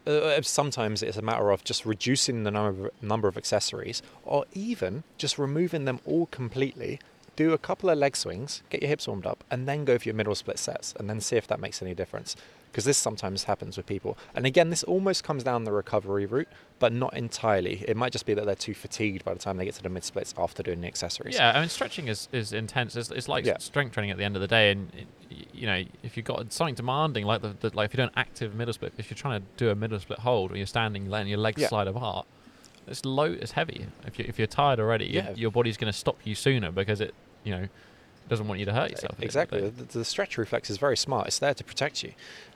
uh, 0.06 0.40
sometimes 0.42 1.02
it's 1.02 1.16
a 1.16 1.22
matter 1.22 1.50
of 1.50 1.62
just 1.64 1.84
reducing 1.84 2.44
the 2.44 2.50
number 2.50 2.86
of, 2.86 3.02
number 3.02 3.28
of 3.28 3.36
accessories, 3.36 4.00
or 4.24 4.44
even 4.54 5.02
just 5.18 5.38
removing 5.38 5.84
them 5.84 6.00
all 6.06 6.26
completely. 6.26 6.98
Do 7.40 7.55
a 7.55 7.59
couple 7.59 7.88
of 7.88 7.96
leg 7.96 8.16
swings, 8.16 8.62
get 8.68 8.83
your 8.83 8.90
hips 8.90 9.09
warmed 9.09 9.24
up, 9.24 9.44
and 9.50 9.66
then 9.66 9.87
go 9.87 9.96
for 9.98 10.05
your 10.05 10.14
middle 10.14 10.35
split 10.35 10.59
sets, 10.59 10.92
and 10.98 11.09
then 11.09 11.22
see 11.22 11.37
if 11.37 11.46
that 11.46 11.59
makes 11.59 11.81
any 11.81 11.94
difference. 11.94 12.37
Because 12.70 12.85
this 12.85 12.98
sometimes 12.98 13.44
happens 13.44 13.79
with 13.79 13.87
people. 13.87 14.18
And 14.35 14.44
again, 14.44 14.68
this 14.68 14.83
almost 14.83 15.24
comes 15.24 15.42
down 15.42 15.64
the 15.64 15.72
recovery 15.72 16.26
route, 16.26 16.48
but 16.79 16.92
not 16.92 17.14
entirely. 17.16 17.83
It 17.88 17.96
might 17.96 18.12
just 18.12 18.26
be 18.26 18.35
that 18.35 18.44
they're 18.44 18.55
too 18.55 18.74
fatigued 18.74 19.24
by 19.24 19.33
the 19.33 19.40
time 19.40 19.57
they 19.57 19.64
get 19.64 19.72
to 19.76 19.83
the 19.83 19.88
mid 19.88 20.05
splits 20.05 20.35
after 20.37 20.62
doing 20.62 20.83
the 20.83 20.87
accessories. 20.87 21.37
Yeah, 21.37 21.53
I 21.57 21.61
mean, 21.61 21.70
stretching 21.70 22.09
is, 22.09 22.29
is 22.31 22.53
intense. 22.53 22.94
It's, 22.94 23.11
it's 23.11 23.26
like 23.26 23.46
Yeah. 23.46 23.57
strength 23.57 23.94
training 23.94 24.11
at 24.11 24.18
the 24.18 24.24
end 24.24 24.37
of 24.37 24.42
the 24.42 24.46
day, 24.48 24.70
and 24.72 24.92
you 25.55 25.66
know, 25.66 25.83
if 26.03 26.18
you've 26.18 26.26
got 26.26 26.53
something 26.53 26.74
demanding, 26.74 27.24
like 27.24 27.40
the, 27.40 27.57
the 27.61 27.74
like 27.74 27.87
if 27.88 27.94
you're 27.96 28.05
doing 28.07 28.14
active 28.18 28.55
middle 28.55 28.74
split, 28.74 28.92
if 28.98 29.09
you're 29.11 29.16
trying 29.16 29.40
to 29.40 29.46
do 29.57 29.70
a 29.70 29.74
middle 29.74 29.98
split 29.98 30.18
hold, 30.18 30.53
or 30.53 30.59
you're 30.59 30.66
standing, 30.66 31.09
letting 31.09 31.29
your 31.29 31.38
legs 31.38 31.62
Yeah. 31.62 31.68
slide 31.68 31.88
apart, 31.88 32.26
it's 32.87 33.07
low, 33.07 33.24
it's 33.33 33.53
heavy. 33.53 33.87
If 34.07 34.18
you 34.18 34.26
if 34.29 34.38
you're 34.38 34.46
tired 34.46 34.79
already, 34.79 35.07
your- 35.07 35.22
Yeah. 35.24 35.33
your 35.37 35.50
body's 35.50 35.79
going 35.79 35.90
to 35.90 35.98
stop 35.98 36.18
you 36.24 36.35
sooner 36.35 36.70
because 36.70 37.00
it, 37.00 37.14
you 37.44 37.53
know, 37.53 37.68
doesn't 38.29 38.46
want 38.46 38.61
you 38.61 38.66
to 38.66 38.72
hurt 38.72 38.90
yourself. 38.90 39.12
at 39.12 39.18
the 39.18 39.22
end 39.22 39.22
of 39.22 39.24
Exactly. 39.24 39.61
the 39.70 39.98
The, 39.98 40.05
stretch 40.05 40.38
reflex 40.38 40.70
is 40.70 40.79
very 40.79 40.96
smart. 40.96 41.26
It's 41.26 41.38
there 41.40 41.53
to 41.55 41.64
protect 41.64 42.05
you. 42.05 42.12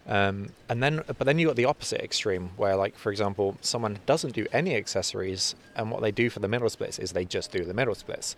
Um, 0.06 0.50
and 0.68 0.82
then, 0.82 1.02
but 1.06 1.24
then 1.24 1.38
you 1.38 1.48
got 1.48 1.56
the 1.56 1.64
opposite 1.64 2.00
extreme, 2.00 2.50
where, 2.56 2.76
like, 2.76 2.96
for 2.96 3.10
example, 3.10 3.56
someone 3.60 3.98
doesn't 4.06 4.34
do 4.34 4.46
any 4.52 4.76
accessories, 4.76 5.54
and 5.74 5.90
what 5.90 6.00
they 6.02 6.12
do 6.12 6.30
for 6.30 6.38
the 6.38 6.48
middle 6.48 6.68
splits 6.70 6.98
is 6.98 7.12
they 7.12 7.24
just 7.24 7.50
do 7.50 7.64
the 7.64 7.74
middle 7.74 7.94
splits. 7.94 8.36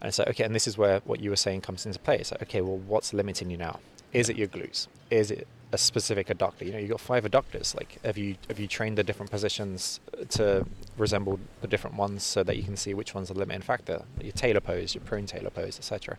And 0.00 0.08
it's 0.08 0.18
like, 0.18 0.28
okay, 0.28 0.44
and 0.44 0.54
this 0.54 0.66
is 0.66 0.78
where 0.78 1.00
what 1.04 1.20
you 1.20 1.30
were 1.30 1.36
saying 1.36 1.60
comes 1.60 1.84
into 1.84 1.98
play. 1.98 2.16
It's 2.16 2.30
like, 2.32 2.42
okay, 2.42 2.60
well, 2.62 2.78
what's 2.78 3.12
limiting 3.12 3.50
you 3.50 3.56
now? 3.58 3.80
Is 4.12 4.28
it 4.28 4.36
your 4.36 4.48
glutes? 4.48 4.86
Is 5.10 5.30
it 5.30 5.46
a 5.72 5.78
specific 5.78 6.28
adductor? 6.28 6.66
You 6.66 6.72
know, 6.72 6.78
you've 6.78 6.90
got 6.90 7.00
five 7.00 7.24
adductors. 7.24 7.74
Like, 7.74 7.98
have 8.04 8.18
you 8.18 8.36
have 8.48 8.58
you 8.58 8.68
trained 8.68 8.98
the 8.98 9.02
different 9.02 9.30
positions 9.30 10.00
to 10.30 10.66
resemble 10.96 11.40
the 11.60 11.66
different 11.66 11.96
ones 11.96 12.22
so 12.22 12.42
that 12.42 12.56
you 12.56 12.62
can 12.62 12.76
see 12.76 12.94
which 12.94 13.14
one's 13.14 13.30
are 13.30 13.34
the 13.34 13.40
limiting 13.40 13.62
factor? 13.62 14.02
Your 14.20 14.32
tailor 14.32 14.60
pose, 14.60 14.94
your 14.94 15.02
prone 15.02 15.26
tailor 15.26 15.50
pose, 15.50 15.78
etc. 15.78 16.16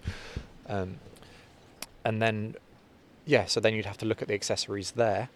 Um, 0.68 0.96
and 2.04 2.22
then, 2.22 2.56
yeah, 3.26 3.46
so 3.46 3.60
then 3.60 3.74
you'd 3.74 3.86
have 3.86 3.98
to 4.00 4.06
look 4.06 4.22
at 4.22 4.28
the 4.28 4.34
accessories 4.34 4.92
there, 4.92 5.30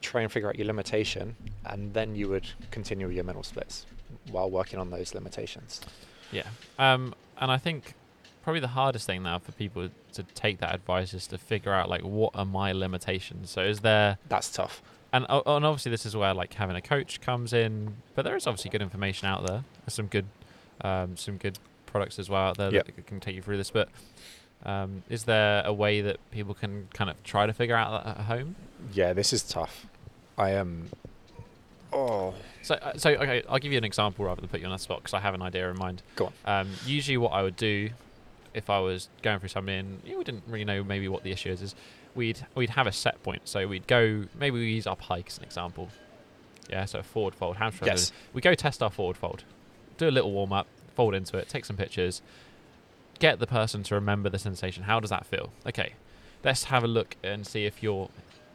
try 0.00 0.22
and 0.22 0.32
figure 0.32 0.48
out 0.48 0.56
your 0.56 0.66
limitation, 0.66 1.36
and 1.64 1.94
then 1.94 2.16
you 2.16 2.28
would 2.28 2.48
continue 2.70 3.08
your 3.08 3.24
mental 3.24 3.42
splits 3.42 3.86
while 4.30 4.50
working 4.50 4.78
on 4.78 4.90
those 4.90 5.14
limitations. 5.14 5.80
Yeah. 6.32 6.46
Um, 6.78 7.14
and 7.38 7.50
I 7.50 7.58
think 7.58 7.94
probably 8.44 8.60
the 8.60 8.68
hardest 8.68 9.06
thing 9.06 9.22
now 9.22 9.38
for 9.38 9.52
people 9.52 9.88
to 10.12 10.22
take 10.34 10.58
that 10.58 10.74
advice 10.74 11.12
is 11.14 11.26
to 11.28 11.38
figure 11.38 11.72
out 11.72 11.88
like 11.88 12.02
what 12.02 12.30
are 12.36 12.44
my 12.44 12.70
limitations. 12.72 13.50
So 13.50 13.62
is 13.62 13.80
there 13.80 14.18
That's 14.28 14.50
tough. 14.50 14.82
and 15.12 15.26
o- 15.28 15.42
and 15.56 15.64
obviously 15.64 15.90
this 15.90 16.04
is 16.06 16.14
where 16.14 16.32
like 16.34 16.54
having 16.54 16.76
a 16.76 16.80
coach 16.82 17.20
comes 17.20 17.52
in, 17.52 17.94
but 18.14 18.22
there 18.24 18.36
is 18.36 18.46
obviously 18.46 18.70
good 18.70 18.82
information 18.82 19.26
out 19.28 19.46
there. 19.46 19.64
There's 19.84 19.94
some 19.94 20.06
good 20.06 20.26
um, 20.82 21.16
some 21.16 21.38
good 21.38 21.58
products 21.86 22.18
as 22.18 22.28
well 22.28 22.42
out 22.48 22.56
there 22.58 22.70
Yep. 22.72 22.86
that 22.96 23.06
can 23.06 23.18
take 23.20 23.34
you 23.34 23.42
through 23.42 23.56
this. 23.56 23.70
But 23.70 23.88
um, 24.66 25.02
is 25.08 25.24
there 25.24 25.62
a 25.64 25.72
way 25.72 26.00
that 26.02 26.18
people 26.30 26.52
can 26.54 26.88
kind 26.92 27.08
of 27.10 27.22
try 27.24 27.46
to 27.46 27.52
figure 27.52 27.76
out 27.76 28.04
that 28.04 28.18
at 28.18 28.24
home? 28.26 28.56
Yeah, 28.92 29.12
this 29.14 29.32
is 29.32 29.42
tough. 29.42 29.86
I 30.36 30.50
am. 30.50 30.90
oh, 31.92 32.34
So, 32.62 32.74
uh, 32.74 32.96
so 32.96 33.10
okay, 33.10 33.42
I'll 33.48 33.58
give 33.58 33.72
you 33.72 33.78
an 33.78 33.84
example 33.84 34.24
rather 34.24 34.40
than 34.40 34.48
put 34.50 34.60
you 34.60 34.66
on 34.66 34.72
the 34.72 34.78
spot 34.78 34.98
because 34.98 35.14
I 35.14 35.20
have 35.20 35.34
an 35.34 35.42
idea 35.42 35.70
in 35.70 35.78
mind. 35.78 36.02
Go 36.16 36.32
on. 36.46 36.60
Um, 36.62 36.70
usually, 36.86 37.16
what 37.16 37.32
I 37.32 37.42
would 37.42 37.56
do 37.56 37.90
if 38.54 38.70
I 38.70 38.78
was 38.78 39.08
going 39.22 39.40
through 39.40 39.48
something, 39.50 40.00
you 40.04 40.12
know, 40.12 40.18
we 40.18 40.24
didn't 40.24 40.44
really 40.46 40.64
know 40.64 40.82
maybe 40.84 41.08
what 41.08 41.22
the 41.24 41.32
issue 41.32 41.50
is, 41.50 41.60
is 41.60 41.74
we'd 42.14 42.46
we'd 42.54 42.70
have 42.70 42.86
a 42.86 42.92
set 42.92 43.22
point. 43.22 43.42
So 43.48 43.66
we'd 43.68 43.86
go, 43.86 44.24
maybe 44.38 44.58
we 44.58 44.66
use 44.72 44.86
our 44.86 44.96
pike 44.96 45.26
as 45.28 45.38
an 45.38 45.44
example. 45.44 45.88
Yeah, 46.70 46.84
so 46.86 47.02
forward 47.02 47.34
fold, 47.34 47.56
hamstring. 47.56 47.88
Yes. 47.90 48.12
We 48.32 48.40
go 48.40 48.54
test 48.54 48.82
our 48.82 48.90
forward 48.90 49.16
fold, 49.16 49.44
do 49.98 50.08
a 50.08 50.10
little 50.10 50.32
warm 50.32 50.52
up, 50.52 50.66
fold 50.94 51.14
into 51.14 51.36
it, 51.36 51.48
take 51.48 51.64
some 51.64 51.76
pictures, 51.76 52.22
get 53.18 53.38
the 53.38 53.46
person 53.46 53.82
to 53.84 53.94
remember 53.94 54.28
the 54.30 54.38
sensation. 54.38 54.84
How 54.84 55.00
does 55.00 55.10
that 55.10 55.26
feel? 55.26 55.52
Okay, 55.66 55.94
let's 56.42 56.64
have 56.64 56.84
a 56.84 56.88
look 56.88 57.16
and 57.22 57.46
see 57.46 57.64
if 57.66 57.82
your 57.82 58.08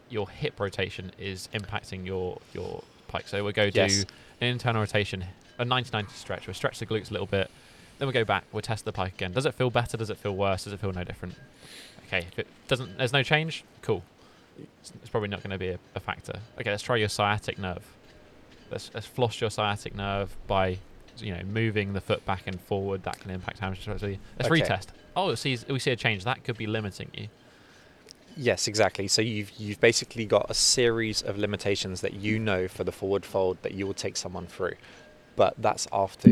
your 0.09 0.27
hip 0.29 0.59
rotation 0.59 1.11
is 1.19 1.49
impacting 1.53 2.05
your 2.05 2.39
your 2.53 2.83
pike. 3.07 3.27
So 3.27 3.43
we'll 3.43 3.53
go 3.53 3.69
do 3.69 3.79
Yes. 3.81 4.05
an 4.41 4.47
internal 4.47 4.81
rotation, 4.81 5.25
a 5.59 5.65
90-90 5.65 6.11
stretch. 6.11 6.47
We'll 6.47 6.53
stretch 6.55 6.79
the 6.79 6.85
glutes 6.85 7.09
a 7.09 7.13
little 7.13 7.27
bit, 7.27 7.51
then 7.99 8.07
we'll 8.07 8.13
go 8.13 8.25
back. 8.25 8.45
We'll 8.51 8.61
test 8.61 8.85
the 8.85 8.91
pike 8.91 9.13
again. 9.13 9.33
Does 9.33 9.45
it 9.45 9.53
feel 9.53 9.69
better? 9.69 9.97
Does 9.97 10.09
it 10.09 10.17
feel 10.17 10.35
worse? 10.35 10.63
Does 10.63 10.73
it 10.73 10.79
feel 10.79 10.91
no 10.91 11.03
different? 11.03 11.35
Okay, 12.07 12.19
if 12.31 12.39
it 12.39 12.47
doesn't, 12.67 12.97
there's 12.97 13.13
no 13.13 13.21
change. 13.21 13.63
Cool. 13.83 14.03
It's, 14.57 14.91
it's 15.01 15.09
probably 15.09 15.29
not 15.29 15.41
going 15.43 15.51
to 15.51 15.57
be 15.59 15.69
a, 15.69 15.79
a 15.95 15.99
factor. 15.99 16.39
Okay, 16.59 16.71
let's 16.71 16.81
try 16.83 16.95
your 16.95 17.09
sciatic 17.09 17.59
nerve. 17.59 17.85
Let's 18.71 18.89
let's 18.93 19.05
floss 19.05 19.39
your 19.41 19.49
sciatic 19.49 19.95
nerve 19.95 20.35
by 20.47 20.77
you 21.17 21.33
know 21.35 21.43
moving 21.43 21.93
the 21.93 22.01
foot 22.01 22.25
back 22.25 22.43
and 22.47 22.59
forward. 22.59 23.03
That 23.03 23.19
can 23.19 23.31
impact 23.31 23.59
hamstring 23.59 23.97
flexibility. 23.97 24.19
Let's 24.39 24.51
Okay. 24.51 24.61
retest. 24.61 24.87
Oh, 25.15 25.35
sees, 25.35 25.67
we 25.67 25.79
see 25.79 25.91
a 25.91 25.95
change. 25.95 26.23
That 26.23 26.43
could 26.43 26.57
be 26.57 26.67
limiting 26.67 27.09
you. 27.13 27.27
Yes, 28.37 28.67
exactly. 28.67 29.07
So 29.07 29.21
you've 29.21 29.51
you've 29.57 29.79
basically 29.81 30.25
got 30.25 30.45
a 30.49 30.53
series 30.53 31.21
of 31.21 31.37
limitations 31.37 32.01
that 32.01 32.13
you 32.13 32.39
know 32.39 32.67
for 32.67 32.83
the 32.83 32.91
forward 32.91 33.25
fold 33.25 33.57
that 33.63 33.73
you 33.73 33.85
will 33.85 33.93
take 33.93 34.15
someone 34.15 34.45
through, 34.47 34.75
but 35.35 35.55
that's 35.57 35.87
after 35.91 36.29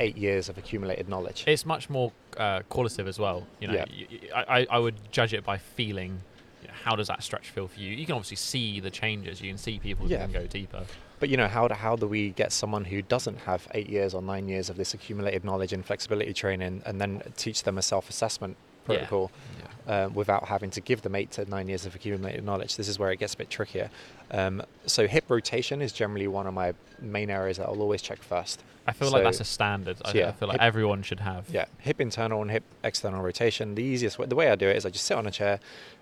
eight 0.00 0.16
years 0.16 0.48
of 0.48 0.58
accumulated 0.58 1.08
knowledge. 1.08 1.44
It's 1.46 1.64
much 1.66 1.88
more 1.90 2.12
uh, 2.36 2.60
qualitative 2.68 3.06
as 3.08 3.18
well. 3.18 3.46
You 3.60 3.68
know, 3.68 3.74
Yeah. 3.74 4.42
I, 4.48 4.66
I- 4.70 4.78
would 4.78 4.96
judge 5.12 5.32
it 5.34 5.44
by 5.44 5.58
feeling. 5.58 6.20
You 6.62 6.68
know, 6.68 6.74
how 6.82 6.96
does 6.96 7.08
that 7.08 7.22
stretch 7.22 7.50
feel 7.50 7.68
for 7.68 7.78
you? 7.80 7.90
You 7.94 8.06
can 8.06 8.14
obviously 8.14 8.36
see 8.36 8.80
the 8.80 8.90
changes. 8.90 9.40
You 9.40 9.50
can 9.50 9.58
see 9.58 9.78
people 9.78 10.06
who 10.06 10.12
Yeah. 10.12 10.22
can 10.24 10.32
go 10.32 10.46
deeper. 10.46 10.84
But 11.20 11.28
you 11.28 11.36
know, 11.36 11.46
how 11.48 11.68
do, 11.68 11.74
how 11.74 11.96
do 11.96 12.06
we 12.06 12.30
get 12.30 12.52
someone 12.52 12.84
who 12.84 13.00
doesn't 13.02 13.38
have 13.40 13.68
eight 13.72 13.88
years 13.88 14.14
or 14.14 14.20
nine 14.22 14.48
years 14.48 14.68
of 14.68 14.76
this 14.76 14.94
accumulated 14.94 15.44
knowledge 15.44 15.72
in 15.72 15.82
flexibility 15.82 16.32
training 16.34 16.82
and 16.84 17.00
then 17.00 17.22
teach 17.36 17.62
them 17.62 17.78
a 17.78 17.82
self-assessment 17.82 18.56
Yeah. 18.88 19.70
Uh, 19.86 20.08
without 20.12 20.44
having 20.48 20.70
to 20.70 20.80
give 20.80 21.02
them 21.02 21.14
eight 21.14 21.30
to 21.32 21.44
nine 21.48 21.68
years 21.68 21.86
of 21.86 21.94
accumulated 21.94 22.44
knowledge? 22.44 22.76
This 22.76 22.88
is 22.88 22.98
where 22.98 23.10
it 23.10 23.18
gets 23.18 23.34
a 23.34 23.36
bit 23.36 23.50
trickier. 23.50 23.90
Um, 24.30 24.62
so 24.86 25.06
hip 25.06 25.24
rotation 25.28 25.82
is 25.82 25.92
generally 25.92 26.26
one 26.28 26.46
of 26.46 26.54
my 26.54 26.74
main 27.00 27.30
areas 27.30 27.58
that 27.58 27.66
I'll 27.66 27.80
always 27.80 28.02
check 28.02 28.22
first. 28.22 28.62
I 28.86 28.92
feel 28.92 29.10
like 29.10 29.22
that's 29.22 29.40
a 29.40 29.44
standard. 29.44 29.96
I, 30.04 30.12
so 30.12 30.18
yeah, 30.18 30.28
I 30.28 30.32
feel 30.32 30.48
like 30.48 30.60
hip- 30.60 30.66
everyone 30.66 31.02
should 31.02 31.20
have. 31.20 31.48
Yeah, 31.48 31.64
hip 31.78 32.00
internal 32.00 32.42
and 32.42 32.50
hip 32.50 32.64
external 32.82 33.22
rotation. 33.22 33.74
The 33.74 33.82
easiest 33.82 34.18
way, 34.18 34.26
the 34.26 34.34
way 34.34 34.50
I 34.50 34.56
do 34.56 34.68
it 34.68 34.76
is 34.76 34.84
I 34.84 34.90
just 34.90 35.06
sit 35.06 35.16
on 35.16 35.26
a 35.26 35.30
chair, 35.30 35.58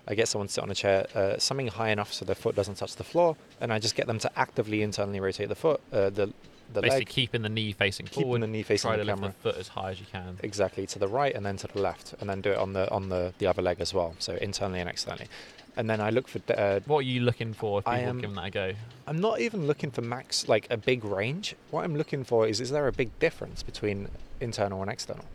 I 0.07 0.15
get 0.15 0.27
someone 0.27 0.47
to 0.47 0.53
sit 0.53 0.63
on 0.63 0.69
a 0.69 0.75
chair, 0.75 1.07
uh, 1.15 1.37
something 1.37 1.67
high 1.67 1.89
enough 1.89 2.11
so 2.11 2.25
their 2.25 2.35
foot 2.35 2.55
doesn't 2.55 2.75
touch 2.75 2.97
the 2.97 3.03
floor, 3.05 3.37
and 3.61 3.71
I 3.71 3.79
just 3.79 3.95
get 3.95 4.07
them 4.07 4.19
to 4.19 4.31
actively 4.37 4.81
internally 4.81 5.21
rotate 5.21 5.47
the 5.47 5.55
foot, 5.55 5.79
uh, 5.93 6.09
the 6.09 6.33
the 6.73 6.81
Basically, 6.81 6.99
leg, 7.01 7.09
keeping 7.09 7.41
the 7.43 7.49
knee 7.49 7.71
facing 7.71 8.05
keeping 8.07 8.23
forward. 8.23 8.41
the 8.41 8.47
knee 8.47 8.63
facing 8.63 8.89
try 8.89 8.97
the 8.97 9.05
to 9.05 9.15
lift 9.15 9.43
the 9.43 9.51
foot 9.51 9.57
as 9.59 9.67
high 9.69 9.91
as 9.91 9.99
you 9.99 10.05
can. 10.11 10.37
exactly 10.41 10.85
to 10.87 10.99
the 10.99 11.07
right 11.07 11.33
and 11.33 11.45
then 11.45 11.57
to 11.57 11.67
the 11.67 11.79
left, 11.79 12.13
and 12.19 12.29
then 12.29 12.41
do 12.41 12.51
it 12.51 12.57
on 12.57 12.73
the 12.73 12.89
on 12.91 13.09
the 13.09 13.33
the 13.37 13.47
other 13.47 13.61
leg 13.61 13.79
as 13.79 13.93
well, 13.93 14.15
so 14.19 14.35
internally 14.35 14.79
and 14.79 14.89
externally. 14.89 15.27
And 15.75 15.89
then 15.89 15.99
I 16.01 16.11
look 16.11 16.27
for 16.27 16.39
uh, 16.55 16.81
What 16.85 16.99
are 16.99 17.01
you 17.03 17.21
looking 17.21 17.53
for 17.53 17.79
if 17.79 17.87
I 17.87 17.99
am 17.99 18.19
giving 18.21 18.35
that 18.35 18.45
a 18.45 18.51
go? 18.51 18.73
I'm 19.07 19.19
not 19.19 19.39
even 19.39 19.65
looking 19.65 19.89
for 19.89 20.01
max 20.01 20.47
like 20.47 20.67
a 20.69 20.77
big 20.77 21.03
range. 21.03 21.55
What 21.71 21.83
I'm 21.83 21.95
looking 21.97 22.23
for 22.23 22.47
is 22.47 22.61
is 22.61 22.69
there 22.69 22.87
a 22.87 22.91
big 22.91 23.17
difference 23.19 23.63
between 23.63 24.07
internal 24.39 24.81
and 24.81 24.91
external? 24.91 25.25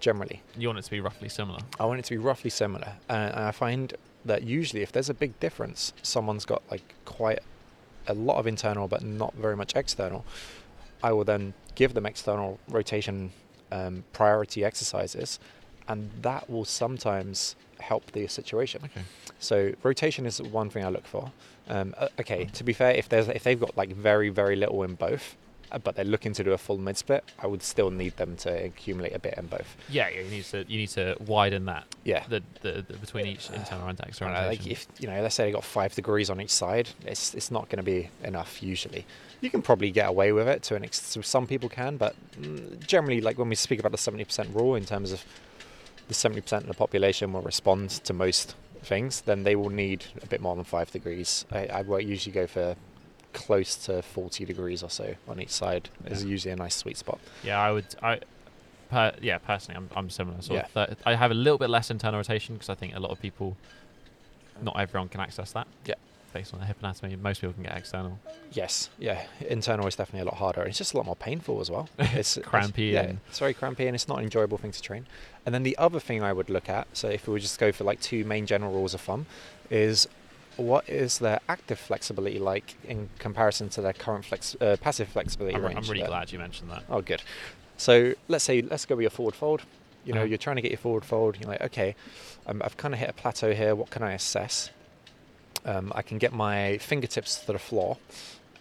Generally, 0.00 0.42
You 0.56 0.68
want 0.68 0.78
it 0.78 0.84
to 0.84 0.90
be 0.90 1.00
roughly 1.00 1.28
similar. 1.28 1.58
I 1.80 1.84
want 1.86 1.98
it 1.98 2.04
to 2.04 2.10
be 2.10 2.18
roughly 2.18 2.50
similar, 2.50 2.92
and, 3.08 3.32
and 3.34 3.44
I 3.44 3.50
find 3.50 3.94
that 4.24 4.42
usually 4.44 4.82
if 4.82 4.92
there's 4.92 5.08
a 5.08 5.14
big 5.14 5.40
difference, 5.40 5.92
someone's 6.02 6.44
got 6.44 6.62
like 6.70 6.94
quite 7.04 7.40
a 8.06 8.14
lot 8.14 8.36
of 8.38 8.46
internal 8.46 8.86
but 8.88 9.02
not 9.02 9.34
very 9.34 9.56
much 9.56 9.74
external. 9.74 10.24
I 11.02 11.12
will 11.12 11.24
then 11.24 11.54
give 11.74 11.94
them 11.94 12.06
external 12.06 12.58
rotation 12.68 13.32
um, 13.70 14.04
priority 14.12 14.64
exercises, 14.64 15.38
and 15.86 16.10
that 16.22 16.48
will 16.50 16.64
sometimes 16.64 17.56
help 17.80 18.10
the 18.12 18.26
situation. 18.26 18.82
Okay. 18.84 19.02
So 19.38 19.72
rotation 19.82 20.26
is 20.26 20.42
one 20.42 20.70
thing 20.70 20.84
I 20.84 20.88
look 20.88 21.06
for. 21.06 21.32
Um, 21.68 21.94
uh, 21.96 22.08
okay, 22.20 22.46
to 22.46 22.64
be 22.64 22.72
fair, 22.72 22.92
if 22.92 23.08
there's 23.08 23.28
if 23.28 23.44
they've 23.44 23.60
got 23.60 23.76
like 23.76 23.92
very 23.92 24.28
very 24.30 24.56
little 24.56 24.82
in 24.82 24.94
both, 24.94 25.36
but 25.84 25.94
they're 25.96 26.04
looking 26.04 26.32
to 26.34 26.44
do 26.44 26.52
a 26.52 26.58
full 26.58 26.78
mid 26.78 26.96
split, 26.96 27.24
I 27.38 27.46
would 27.46 27.62
still 27.62 27.90
need 27.90 28.16
them 28.16 28.36
to 28.38 28.64
accumulate 28.64 29.14
a 29.14 29.18
bit 29.18 29.34
in 29.36 29.46
both. 29.46 29.76
Yeah, 29.88 30.08
yeah, 30.08 30.20
you 30.22 30.30
need 30.30 30.44
to 30.44 30.64
you 30.68 30.78
need 30.78 30.88
to 30.90 31.16
widen 31.26 31.66
that 31.66 31.84
Yeah. 32.04 32.24
the, 32.28 32.42
the, 32.62 32.84
the 32.88 32.96
between 32.96 33.26
each 33.26 33.50
internal 33.50 33.88
and 33.88 33.98
external 34.00 34.34
like 34.46 34.66
if 34.66 34.86
you 34.98 35.08
know, 35.08 35.20
let's 35.20 35.34
say 35.34 35.44
they 35.46 35.52
got 35.52 35.64
five 35.64 35.94
degrees 35.94 36.30
on 36.30 36.40
each 36.40 36.50
side, 36.52 36.88
it's 37.04 37.34
it's 37.34 37.50
not 37.50 37.68
going 37.68 37.78
to 37.78 37.82
be 37.82 38.08
enough 38.24 38.62
usually. 38.62 39.04
You 39.40 39.50
can 39.50 39.62
probably 39.62 39.90
get 39.90 40.08
away 40.08 40.32
with 40.32 40.48
it 40.48 40.62
to 40.64 40.74
an 40.74 40.82
extent. 40.84 41.06
so 41.12 41.20
some 41.20 41.46
people 41.46 41.68
can, 41.68 41.96
but 41.96 42.16
mm, 42.40 42.84
generally, 42.86 43.20
like 43.20 43.38
when 43.38 43.48
we 43.48 43.54
speak 43.54 43.78
about 43.78 43.92
the 43.92 43.98
seventy 43.98 44.24
percent 44.24 44.48
rule 44.54 44.74
in 44.74 44.84
terms 44.84 45.12
of 45.12 45.24
the 46.08 46.14
seventy 46.14 46.40
percent 46.40 46.62
of 46.64 46.68
the 46.68 46.74
population 46.74 47.32
will 47.32 47.42
respond 47.42 47.90
to 47.90 48.12
most 48.12 48.54
things, 48.82 49.20
then 49.22 49.44
they 49.44 49.54
will 49.54 49.70
need 49.70 50.06
a 50.22 50.26
bit 50.26 50.40
more 50.40 50.56
than 50.56 50.64
five 50.64 50.90
degrees. 50.90 51.44
I, 51.52 51.66
I 51.66 51.98
usually 51.98 52.32
go 52.32 52.46
for 52.46 52.74
close 53.46 53.76
to 53.86 54.02
forty 54.02 54.44
degrees 54.44 54.82
or 54.82 54.90
so 54.90 55.14
on 55.28 55.40
each 55.40 55.50
side 55.62 55.88
is 56.06 56.24
usually 56.24 56.52
a 56.52 56.56
nice 56.56 56.76
sweet 56.82 56.96
spot. 56.96 57.18
Yeah, 57.42 57.58
I 57.60 57.70
would. 57.72 57.86
I, 58.02 58.20
per, 58.90 59.12
yeah, 59.22 59.38
personally, 59.38 59.76
I'm, 59.78 59.88
I'm 59.96 60.10
similar. 60.10 60.40
Sort 60.42 60.64
Yeah. 60.76 60.82
of 60.84 60.96
I 61.06 61.14
have 61.14 61.30
a 61.30 61.34
little 61.34 61.58
bit 61.58 61.70
less 61.70 61.90
internal 61.90 62.18
rotation 62.18 62.54
because 62.56 62.68
I 62.68 62.74
think 62.74 62.94
a 62.94 63.00
lot 63.00 63.10
of 63.10 63.20
people, 63.20 63.56
not 64.62 64.78
everyone 64.78 65.08
can 65.08 65.20
access 65.20 65.52
that. 65.52 65.66
Yeah. 65.86 65.94
Based 66.34 66.52
on 66.52 66.60
the 66.60 66.66
hip 66.66 66.76
anatomy, 66.80 67.16
most 67.16 67.40
people 67.40 67.54
can 67.54 67.62
get 67.62 67.74
external. 67.76 68.18
Yes, 68.52 68.90
yeah. 68.98 69.24
Internal 69.48 69.86
is 69.86 69.96
definitely 69.96 70.20
a 70.28 70.30
lot 70.30 70.34
harder. 70.36 70.62
It's 70.64 70.76
just 70.76 70.92
a 70.92 70.96
lot 70.98 71.06
more 71.06 71.16
painful 71.16 71.60
as 71.60 71.70
well. 71.70 71.88
It's 71.98 72.36
it's- 72.36 72.46
Crampy 72.50 72.82
yeah, 72.92 73.00
and- 73.04 73.20
it's 73.28 73.38
very 73.38 73.54
crampy, 73.54 73.86
and 73.86 73.94
it's 73.94 74.08
not 74.08 74.18
an 74.18 74.24
enjoyable 74.24 74.58
thing 74.58 74.72
to 74.72 74.82
train. 74.82 75.06
And 75.46 75.54
then 75.54 75.62
the 75.62 75.76
other 75.78 75.98
thing 76.00 76.22
I 76.22 76.34
would 76.34 76.50
look 76.50 76.68
at, 76.68 76.86
so 76.92 77.08
if 77.08 77.26
we 77.26 77.32
would 77.32 77.40
just 77.42 77.58
go 77.58 77.72
for 77.72 77.84
like 77.84 78.00
two 78.02 78.24
main 78.26 78.44
general 78.44 78.72
rules 78.72 78.92
of 78.92 79.00
thumb, 79.00 79.24
is 79.70 80.06
what 80.58 80.88
is 80.88 81.18
their 81.18 81.40
active 81.48 81.78
flexibility 81.78 82.38
like 82.38 82.74
in 82.84 83.08
comparison 83.18 83.68
to 83.70 83.80
their 83.80 83.92
current 83.94 84.24
flex, 84.26 84.54
uh, 84.60 84.76
passive 84.80 85.08
flexibility 85.08 85.56
I'm, 85.56 85.64
range? 85.64 85.76
I'm 85.78 85.84
really 85.84 86.00
there? 86.00 86.08
glad 86.08 86.30
you 86.32 86.38
mentioned 86.38 86.70
that. 86.70 86.84
Oh, 86.90 87.00
good. 87.00 87.22
So 87.76 88.14
let's 88.28 88.44
say 88.44 88.60
let's 88.60 88.84
go 88.84 88.96
with 88.96 89.02
your 89.02 89.10
forward 89.10 89.34
fold. 89.34 89.62
You 90.04 90.12
know, 90.14 90.20
Uh-huh. 90.20 90.28
you're 90.28 90.38
trying 90.38 90.56
to 90.56 90.62
get 90.62 90.70
your 90.70 90.78
forward 90.78 91.04
fold. 91.04 91.36
You're 91.40 91.48
like, 91.50 91.60
okay, 91.62 91.94
um, 92.46 92.60
I've 92.64 92.76
kind 92.76 92.92
of 92.94 93.00
hit 93.00 93.08
a 93.08 93.12
plateau 93.12 93.52
here. 93.54 93.74
What 93.74 93.90
can 93.90 94.02
I 94.02 94.12
assess? 94.12 94.70
Um, 95.64 95.92
I 95.94 96.02
can 96.02 96.18
get 96.18 96.32
my 96.32 96.78
fingertips 96.78 97.40
to 97.40 97.52
the 97.52 97.58
floor, 97.58 97.98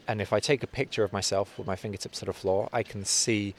and 0.08 0.22
if 0.22 0.34
I 0.34 0.40
take 0.40 0.64
a 0.64 0.68
picture 0.68 1.04
of 1.04 1.14
myself 1.14 1.58
with 1.58 1.68
my 1.68 1.76
fingertips 1.76 2.20
to 2.20 2.26
the 2.26 2.34
floor, 2.34 2.70
I 2.74 2.84
can 2.84 3.06
see 3.06 3.54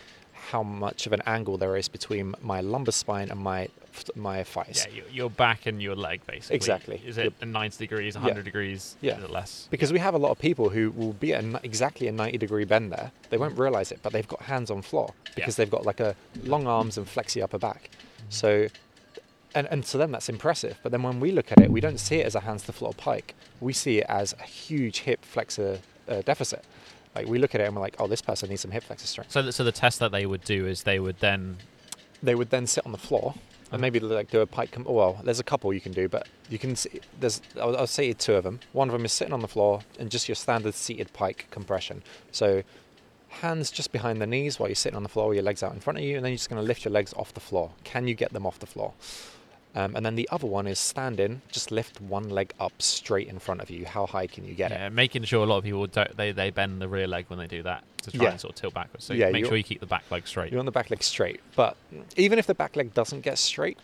how 0.50 0.62
much 0.62 1.06
of 1.06 1.12
an 1.12 1.22
angle 1.26 1.58
there 1.58 1.76
is 1.76 1.88
between 1.88 2.34
my 2.42 2.60
lumbar 2.60 2.92
spine 2.92 3.30
and 3.30 3.40
my 3.40 3.68
my 4.14 4.44
thighs. 4.44 4.86
Yeah, 4.88 4.94
your, 4.94 5.08
your 5.10 5.30
back 5.30 5.66
and 5.66 5.82
your 5.82 5.96
leg, 5.96 6.20
basically. 6.26 6.54
Exactly. 6.56 7.02
Is 7.04 7.18
it 7.18 7.32
a 7.40 7.46
90 7.46 7.78
degrees, 7.78 8.14
Yeah. 8.14 8.20
100 8.20 8.44
degrees? 8.44 8.96
Yeah. 9.00 9.18
Is 9.18 9.24
it 9.24 9.30
less? 9.30 9.66
Because 9.70 9.92
we 9.92 9.98
have 9.98 10.14
a 10.14 10.18
lot 10.18 10.30
of 10.30 10.38
people 10.38 10.68
who 10.68 10.90
will 10.92 11.14
be 11.14 11.34
at 11.34 11.44
exactly 11.64 12.06
a 12.06 12.12
90 12.12 12.38
degree 12.38 12.64
bend 12.64 12.92
there. 12.92 13.10
They 13.30 13.38
won't 13.38 13.58
realize 13.58 13.90
it, 13.90 13.98
but 14.02 14.12
they've 14.12 14.28
got 14.28 14.42
hands 14.42 14.70
on 14.70 14.82
floor 14.82 15.12
because 15.34 15.56
they've 15.56 15.70
got 15.70 15.84
like 15.84 15.98
a 16.00 16.14
long 16.44 16.66
arms 16.68 16.96
and 16.96 17.08
flexy 17.08 17.42
upper 17.42 17.58
back. 17.58 17.90
So, 18.28 18.68
and, 19.54 19.66
and 19.68 19.84
to 19.86 19.98
them 19.98 20.12
that's 20.12 20.28
impressive. 20.28 20.78
But 20.84 20.92
then 20.92 21.02
when 21.02 21.18
we 21.18 21.32
look 21.32 21.50
at 21.50 21.60
it, 21.60 21.70
we 21.70 21.80
don't 21.80 21.98
see 21.98 22.16
it 22.16 22.26
as 22.26 22.36
a 22.36 22.40
hands 22.40 22.62
to 22.64 22.72
floor 22.72 22.92
pike. 22.94 23.34
We 23.60 23.72
see 23.72 23.98
it 23.98 24.06
as 24.08 24.32
a 24.38 24.44
huge 24.44 25.00
hip 25.00 25.24
flexor 25.24 25.80
uh, 26.08 26.22
deficit. 26.22 26.64
Like 27.18 27.28
we 27.28 27.38
look 27.38 27.54
at 27.54 27.60
it 27.60 27.64
and 27.64 27.74
we're 27.74 27.82
like, 27.82 27.96
oh, 27.98 28.06
this 28.06 28.22
person 28.22 28.48
needs 28.48 28.62
some 28.62 28.70
hip 28.70 28.84
flexor 28.84 29.06
strength. 29.06 29.32
So, 29.32 29.42
the, 29.42 29.52
so 29.52 29.64
the 29.64 29.72
test 29.72 29.98
that 29.98 30.12
they 30.12 30.24
would 30.24 30.44
do 30.44 30.66
is 30.66 30.84
they 30.84 31.00
would 31.00 31.18
then. 31.18 31.58
They 32.22 32.34
would 32.34 32.50
then 32.50 32.66
sit 32.66 32.84
on 32.86 32.92
the 32.92 32.98
floor 32.98 33.34
and 33.72 33.80
maybe 33.80 34.00
like 34.00 34.30
do 34.30 34.40
a 34.40 34.46
pike. 34.46 34.70
Com- 34.70 34.84
well, 34.84 35.20
there's 35.24 35.40
a 35.40 35.44
couple 35.44 35.72
you 35.72 35.80
can 35.80 35.92
do, 35.92 36.08
but 36.08 36.28
you 36.48 36.58
can 36.58 36.76
see 36.76 37.00
there's 37.18 37.42
I'll, 37.60 37.76
I'll 37.76 37.86
say 37.86 38.12
two 38.12 38.34
of 38.34 38.44
them. 38.44 38.60
One 38.72 38.88
of 38.88 38.92
them 38.92 39.04
is 39.04 39.12
sitting 39.12 39.34
on 39.34 39.40
the 39.40 39.48
floor 39.48 39.82
and 39.98 40.10
just 40.10 40.28
your 40.28 40.36
standard 40.36 40.74
seated 40.74 41.12
pike 41.12 41.46
compression. 41.50 42.02
So 42.30 42.62
hands 43.28 43.70
just 43.70 43.92
behind 43.92 44.20
the 44.20 44.26
knees 44.26 44.58
while 44.58 44.68
you're 44.68 44.74
sitting 44.76 44.96
on 44.96 45.02
the 45.02 45.08
floor, 45.08 45.28
with 45.28 45.36
your 45.36 45.44
legs 45.44 45.62
out 45.62 45.72
in 45.72 45.80
front 45.80 45.98
of 45.98 46.04
you, 46.04 46.16
and 46.16 46.24
then 46.24 46.32
you're 46.32 46.38
just 46.38 46.50
going 46.50 46.60
to 46.60 46.66
lift 46.66 46.84
your 46.84 46.92
legs 46.92 47.12
off 47.14 47.34
the 47.34 47.40
floor. 47.40 47.72
Can 47.84 48.08
you 48.08 48.14
get 48.14 48.32
them 48.32 48.46
off 48.46 48.58
the 48.58 48.66
floor? 48.66 48.94
Um, 49.74 49.94
and 49.94 50.04
then 50.04 50.16
the 50.16 50.28
other 50.32 50.46
one 50.46 50.66
is 50.66 50.78
standing, 50.78 51.42
just 51.52 51.70
lift 51.70 52.00
one 52.00 52.30
leg 52.30 52.52
up 52.58 52.72
straight 52.80 53.28
in 53.28 53.38
front 53.38 53.60
of 53.60 53.70
you. 53.70 53.84
How 53.84 54.06
high 54.06 54.26
can 54.26 54.44
you 54.44 54.54
get 54.54 54.70
yeah, 54.70 54.86
it? 54.86 54.92
making 54.92 55.24
sure 55.24 55.44
a 55.44 55.46
lot 55.46 55.58
of 55.58 55.64
people 55.64 55.86
don't 55.86 56.16
they, 56.16 56.32
they 56.32 56.50
bend 56.50 56.80
the 56.80 56.88
rear 56.88 57.06
leg 57.06 57.26
when 57.28 57.38
they 57.38 57.46
do 57.46 57.62
that 57.62 57.84
to 58.02 58.10
try 58.10 58.24
Yeah. 58.24 58.30
and 58.32 58.40
sort 58.40 58.54
of 58.54 58.60
tilt 58.60 58.74
backwards. 58.74 59.04
So 59.04 59.14
Yeah, 59.14 59.30
make 59.30 59.44
sure 59.44 59.56
you 59.56 59.62
keep 59.62 59.80
the 59.80 59.86
back 59.86 60.10
leg 60.10 60.26
straight. 60.26 60.50
You 60.50 60.58
want 60.58 60.66
the 60.66 60.72
back 60.72 60.90
leg 60.90 61.02
straight. 61.02 61.40
But 61.54 61.76
even 62.16 62.38
if 62.38 62.46
the 62.46 62.54
back 62.54 62.76
leg 62.76 62.94
doesn't 62.94 63.20
get 63.20 63.38
straight, 63.38 63.78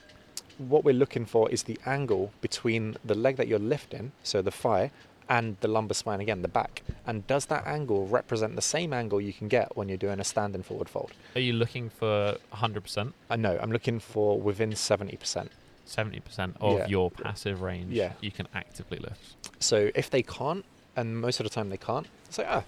what 0.58 0.84
we're 0.84 0.94
looking 0.94 1.26
for 1.26 1.50
is 1.50 1.64
the 1.64 1.78
angle 1.84 2.32
between 2.40 2.96
the 3.04 3.14
leg 3.14 3.36
that 3.36 3.48
you're 3.48 3.58
lifting, 3.58 4.12
so 4.22 4.40
the 4.40 4.50
thigh, 4.50 4.90
and 5.28 5.56
the 5.60 5.68
lumbar 5.68 5.94
spine 5.94 6.20
again, 6.20 6.42
the 6.42 6.48
back. 6.48 6.82
And 7.06 7.26
does 7.26 7.46
that 7.46 7.66
angle 7.66 8.06
represent 8.06 8.56
the 8.56 8.62
same 8.62 8.92
angle 8.92 9.20
you 9.20 9.32
can 9.32 9.48
get 9.48 9.76
when 9.76 9.88
you're 9.88 9.98
doing 9.98 10.20
a 10.20 10.24
standing 10.24 10.62
forward 10.62 10.88
fold? 10.88 11.12
Are 11.34 11.40
you 11.40 11.54
looking 11.54 11.88
for 11.90 12.36
100%, 12.52 13.12
I 13.30 13.36
know, 13.36 13.58
I'm 13.60 13.72
looking 13.72 13.98
for 13.98 14.40
within 14.40 14.70
70%. 14.72 15.48
70% 15.86 16.54
of 16.60 16.78
Yeah. 16.78 16.86
your 16.88 17.10
passive 17.10 17.62
range 17.62 17.92
Yeah. 17.92 18.12
you 18.20 18.30
can 18.30 18.48
actively 18.54 18.98
lift? 18.98 19.36
So 19.60 19.90
if 19.94 20.10
they 20.10 20.22
can't, 20.22 20.64
and 20.96 21.20
most 21.20 21.40
of 21.40 21.44
the 21.44 21.50
time 21.50 21.68
they 21.70 21.76
can't, 21.76 22.06
it's 22.26 22.38
like, 22.38 22.46
ah, 22.50 22.64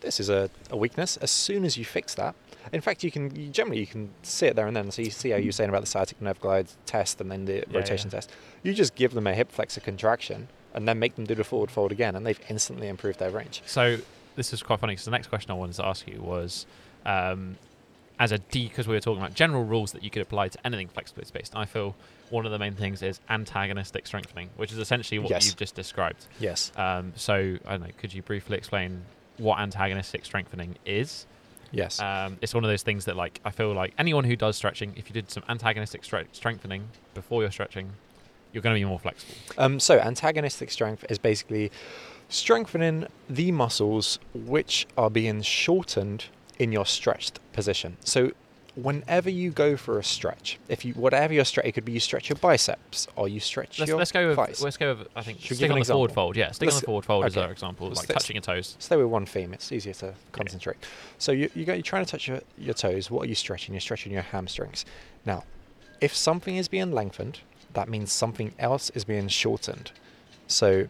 this 0.00 0.18
is 0.20 0.28
a, 0.30 0.50
a 0.70 0.76
weakness. 0.76 1.16
As 1.18 1.30
soon 1.30 1.64
as 1.64 1.76
you 1.76 1.84
fix 1.84 2.14
that, 2.14 2.34
in 2.72 2.80
fact, 2.80 3.02
you 3.04 3.10
can 3.10 3.34
you, 3.34 3.48
generally 3.48 3.80
you 3.80 3.86
can 3.86 4.10
see 4.22 4.46
it 4.46 4.56
there 4.56 4.66
and 4.66 4.76
then. 4.76 4.90
So 4.90 5.02
you 5.02 5.10
see 5.10 5.30
how 5.30 5.36
you're 5.36 5.52
saying 5.52 5.68
about 5.70 5.80
the 5.82 5.86
sciatic 5.86 6.20
nerve 6.20 6.40
glide 6.40 6.68
test 6.86 7.20
and 7.20 7.30
then 7.30 7.44
the 7.44 7.56
Yeah, 7.68 7.76
rotation 7.76 8.10
test. 8.10 8.30
You 8.62 8.72
just 8.74 8.94
give 8.94 9.12
them 9.12 9.26
a 9.26 9.34
hip 9.34 9.50
flexor 9.52 9.80
contraction 9.80 10.48
and 10.74 10.86
then 10.86 10.98
make 10.98 11.16
them 11.16 11.24
do 11.24 11.34
the 11.34 11.44
forward 11.44 11.70
fold 11.70 11.90
again, 11.92 12.14
and 12.14 12.24
they've 12.24 12.40
instantly 12.48 12.88
improved 12.88 13.18
their 13.18 13.30
range. 13.30 13.62
So 13.66 13.98
this 14.36 14.52
is 14.52 14.62
quite 14.62 14.78
funny 14.80 14.92
because 14.92 15.04
the 15.04 15.10
next 15.10 15.26
question 15.26 15.50
I 15.50 15.54
wanted 15.54 15.74
to 15.76 15.84
ask 15.86 16.06
you 16.06 16.20
was, 16.22 16.64
um, 17.04 17.56
as 18.20 18.30
a 18.32 18.38
D, 18.38 18.68
because 18.68 18.86
we 18.86 18.94
were 18.94 19.00
talking 19.00 19.20
about 19.20 19.34
general 19.34 19.64
rules 19.64 19.92
that 19.92 20.04
you 20.04 20.10
could 20.10 20.22
apply 20.22 20.48
to 20.48 20.58
anything 20.66 20.88
flexibility 20.88 21.32
based. 21.36 21.56
I 21.56 21.64
feel 21.64 21.96
one 22.30 22.46
of 22.46 22.52
the 22.52 22.58
main 22.58 22.74
things 22.74 23.02
is 23.02 23.20
antagonistic 23.28 24.06
strengthening, 24.06 24.50
which 24.56 24.72
is 24.72 24.78
essentially 24.78 25.18
what 25.18 25.30
Yes. 25.30 25.46
you've 25.46 25.56
just 25.56 25.74
described. 25.74 26.26
Yes. 26.38 26.72
Um, 26.76 27.12
so 27.16 27.56
I 27.66 27.72
don't 27.72 27.80
know. 27.82 27.92
Could 27.98 28.14
you 28.14 28.22
briefly 28.22 28.56
explain 28.56 29.02
what 29.38 29.58
antagonistic 29.58 30.24
strengthening 30.24 30.76
is? 30.86 31.26
Yes. 31.72 32.00
Um, 32.00 32.36
it's 32.40 32.52
one 32.54 32.64
of 32.64 32.70
those 32.70 32.82
things 32.82 33.04
that, 33.04 33.16
like, 33.16 33.40
I 33.44 33.50
feel 33.50 33.72
like 33.72 33.94
anyone 33.98 34.24
who 34.24 34.34
does 34.36 34.56
stretching, 34.56 34.92
if 34.96 35.08
you 35.08 35.14
did 35.14 35.30
some 35.30 35.44
antagonistic 35.48 36.02
stre- 36.02 36.26
strengthening 36.32 36.88
before 37.14 37.42
you're 37.42 37.50
stretching, 37.52 37.92
you're 38.52 38.62
going 38.62 38.74
to 38.74 38.80
be 38.80 38.84
more 38.84 38.98
flexible. 38.98 39.34
Um, 39.56 39.78
so, 39.78 39.98
antagonistic 40.00 40.70
strength 40.72 41.04
is 41.08 41.18
basically 41.18 41.70
strengthening 42.28 43.06
the 43.28 43.52
muscles 43.52 44.18
which 44.34 44.86
are 44.96 45.10
being 45.10 45.42
shortened 45.42 46.26
in 46.58 46.72
your 46.72 46.86
stretched 46.86 47.38
position. 47.52 47.96
So, 48.04 48.32
whenever 48.82 49.30
you 49.30 49.50
go 49.50 49.76
for 49.76 49.98
a 49.98 50.04
stretch, 50.04 50.58
if 50.68 50.84
you 50.84 50.92
whatever 50.94 51.32
your 51.32 51.44
stretch, 51.44 51.66
it 51.66 51.72
could 51.72 51.84
be 51.84 51.92
you 51.92 52.00
stretch 52.00 52.28
your 52.28 52.36
biceps 52.36 53.06
or 53.16 53.28
you 53.28 53.40
stretch 53.40 53.78
Let's, 53.78 53.88
your 53.88 53.98
let's 53.98 54.12
go 54.12 54.28
with 54.28 54.36
thighs. 54.36 54.62
let's 54.62 54.76
go 54.76 54.94
with 54.94 55.08
I 55.14 55.22
think 55.22 55.40
Should 55.40 55.56
stick 55.56 55.70
on 55.70 55.78
the 55.78 55.84
forward 55.84 56.12
fold. 56.12 56.36
Yeah, 56.36 56.50
stick 56.52 56.66
on 56.68 56.72
Let's- 56.72 56.80
the 56.80 56.86
forward 56.86 57.04
fold 57.04 57.24
as 57.24 57.36
okay. 57.36 57.46
our 57.46 57.52
example, 57.52 57.88
Let's 57.88 58.00
like 58.00 58.06
st- 58.08 58.18
touching 58.18 58.36
your 58.36 58.42
toes. 58.42 58.76
Stay 58.78 58.96
with 58.96 59.06
one 59.06 59.26
theme. 59.26 59.52
It's 59.52 59.70
easier 59.72 59.94
to 59.94 60.14
concentrate. 60.32 60.76
So 61.18 61.32
you 61.32 61.50
you 61.54 61.64
go, 61.64 61.72
you're 61.74 61.82
trying 61.82 62.04
to 62.04 62.10
touch 62.10 62.28
your, 62.28 62.40
your 62.58 62.74
toes. 62.74 63.10
What 63.10 63.24
are 63.24 63.28
you 63.28 63.34
stretching? 63.34 63.74
You're 63.74 63.80
stretching 63.80 64.12
your 64.12 64.22
hamstrings. 64.22 64.84
Now, 65.24 65.44
if 66.00 66.14
something 66.14 66.56
is 66.56 66.68
being 66.68 66.92
lengthened, 66.92 67.40
that 67.74 67.88
means 67.88 68.10
something 68.10 68.52
else 68.58 68.90
is 68.90 69.04
being 69.04 69.28
shortened. 69.28 69.92
So, 70.46 70.88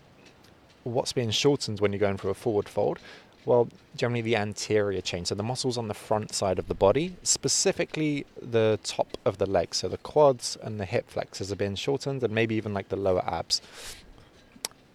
what's 0.85 1.13
being 1.13 1.31
shortened 1.31 1.81
when 1.81 1.93
you're 1.93 1.99
going 1.99 2.17
for 2.17 2.31
a 2.31 2.35
forward 2.35 2.69
fold? 2.69 2.99
Well, 3.47 3.69
generally 3.97 4.21
the 4.21 4.37
anterior 4.37 5.01
chain, 5.01 5.25
so 5.25 5.35
the 5.35 5.43
muscles 5.43 5.79
on 5.79 5.89
the 5.89 5.95
front 5.95 6.35
side 6.35 6.59
of 6.59 6.69
the 6.69 6.75
body, 6.75 7.17
specifically 7.23 8.27
the 8.41 8.79
top 8.83 9.17
of 9.25 9.39
the 9.39 9.47
legs, 9.47 9.79
so 9.79 9.89
the 9.89 9.99
quads 9.99 10.59
and 10.63 10.79
the 10.79 10.85
hip 10.85 11.11
flexors 11.11 11.51
are 11.51 11.57
being 11.57 11.75
shortened, 11.75 12.23
and 12.23 12.35
maybe 12.35 12.55
even 12.55 12.75
like 12.75 12.91
the 12.91 12.97
lower 12.97 13.25
abs. 13.27 13.63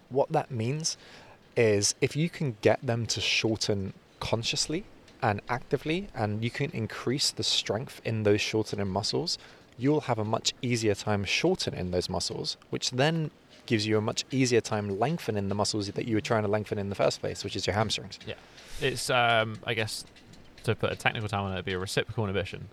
What 0.09 0.31
that 0.31 0.51
means 0.51 0.97
is 1.57 1.95
if 2.01 2.15
you 2.15 2.29
can 2.29 2.57
get 2.61 2.85
them 2.85 3.05
to 3.07 3.21
shorten 3.21 3.93
consciously 4.19 4.83
and 5.21 5.41
actively, 5.49 6.09
and 6.13 6.43
you 6.43 6.51
can 6.51 6.69
increase 6.71 7.31
the 7.31 7.43
strength 7.43 7.99
in 8.05 8.23
those 8.23 8.41
shortening 8.41 8.89
muscles, 8.89 9.39
you'll 9.77 10.01
have 10.01 10.19
a 10.19 10.23
much 10.23 10.53
easier 10.61 10.93
time 10.93 11.23
shortening 11.23 11.91
those 11.91 12.09
muscles, 12.09 12.57
which 12.69 12.91
then 12.91 13.31
gives 13.65 13.85
you 13.87 13.97
a 13.97 14.01
much 14.01 14.25
easier 14.31 14.61
time 14.61 14.99
lengthening 14.99 15.49
the 15.49 15.55
muscles 15.55 15.89
that 15.89 16.07
you 16.07 16.15
were 16.15 16.21
trying 16.21 16.43
to 16.43 16.49
lengthen 16.49 16.77
in 16.77 16.89
the 16.89 16.95
first 16.95 17.19
place, 17.19 17.43
which 17.43 17.55
is 17.55 17.65
your 17.65 17.73
hamstrings. 17.73 18.19
Yeah, 18.25 18.35
it's 18.81 19.09
um, 19.09 19.57
I 19.65 19.73
guess 19.73 20.05
to 20.63 20.75
put 20.75 20.91
a 20.91 20.95
technical 20.95 21.29
term 21.29 21.41
on 21.41 21.51
it, 21.51 21.55
it'd 21.55 21.65
be 21.65 21.73
a 21.73 21.79
reciprocal 21.79 22.23
inhibition. 22.25 22.69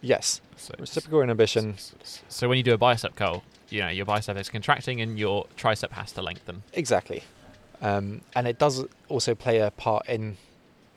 Yes, 0.00 0.40
So, 0.56 0.74
reciprocal 0.80 1.22
inhibition. 1.22 1.76
So 2.28 2.48
when 2.48 2.58
you 2.58 2.64
do 2.64 2.74
a 2.74 2.78
bicep 2.78 3.14
curl, 3.14 3.44
you 3.70 3.80
know 3.80 3.88
your 3.88 4.04
bicep 4.04 4.36
is 4.36 4.48
contracting 4.48 5.00
and 5.00 5.18
your 5.18 5.46
tricep 5.56 5.90
has 5.92 6.10
to 6.12 6.22
lengthen. 6.22 6.64
Exactly. 6.72 7.22
Um, 7.80 8.22
and 8.34 8.46
it 8.48 8.58
does 8.58 8.84
also 9.08 9.34
play 9.34 9.58
a 9.58 9.70
part 9.70 10.08
in 10.08 10.36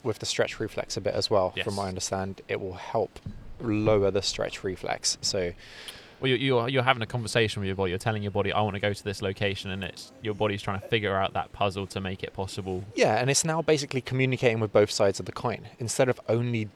with 0.04 0.20
the 0.20 0.26
stretch 0.26 0.60
reflex 0.60 0.98
a 0.98 1.02
bit 1.02 1.14
as 1.14 1.30
well. 1.30 1.54
From 1.64 1.78
what 1.78 1.86
I 1.86 1.88
understand, 1.88 2.42
it 2.48 2.60
will 2.60 2.76
help 2.76 3.20
lower 3.60 4.12
the 4.12 4.22
stretch 4.22 4.64
reflex. 4.64 5.18
So 5.22 5.54
Well, 6.26 6.32
you're, 6.32 6.40
you're 6.40 6.70
you're 6.70 6.84
having 6.84 7.04
a 7.04 7.06
conversation 7.06 7.60
with 7.62 7.68
your 7.68 7.76
body. 7.76 7.92
You're 7.92 8.00
telling 8.00 8.24
your 8.24 8.32
body, 8.32 8.52
"I 8.52 8.60
want 8.62 8.74
to 8.74 8.80
go 8.80 8.92
to 8.92 9.04
this 9.04 9.22
location," 9.22 9.70
and 9.70 9.84
it's 9.84 10.12
your 10.24 10.34
body's 10.34 10.64
trying 10.64 10.80
to 10.82 10.88
figure 10.88 11.16
out 11.16 11.34
that 11.34 11.52
puzzle 11.52 11.86
to 11.88 12.02
make 12.02 12.24
it 12.24 12.34
possible. 12.34 12.84
yeah, 12.96 13.18
and 13.20 13.30
it's 13.30 13.46
now 13.46 13.62
basically 13.62 14.02
communicating 14.02 14.60
with 14.60 14.74
both 14.74 14.90
sides 14.90 15.20
of 15.20 15.28
the 15.28 15.32
coin 15.32 15.68
instead 15.78 16.10
of 16.10 16.20
only. 16.28 16.68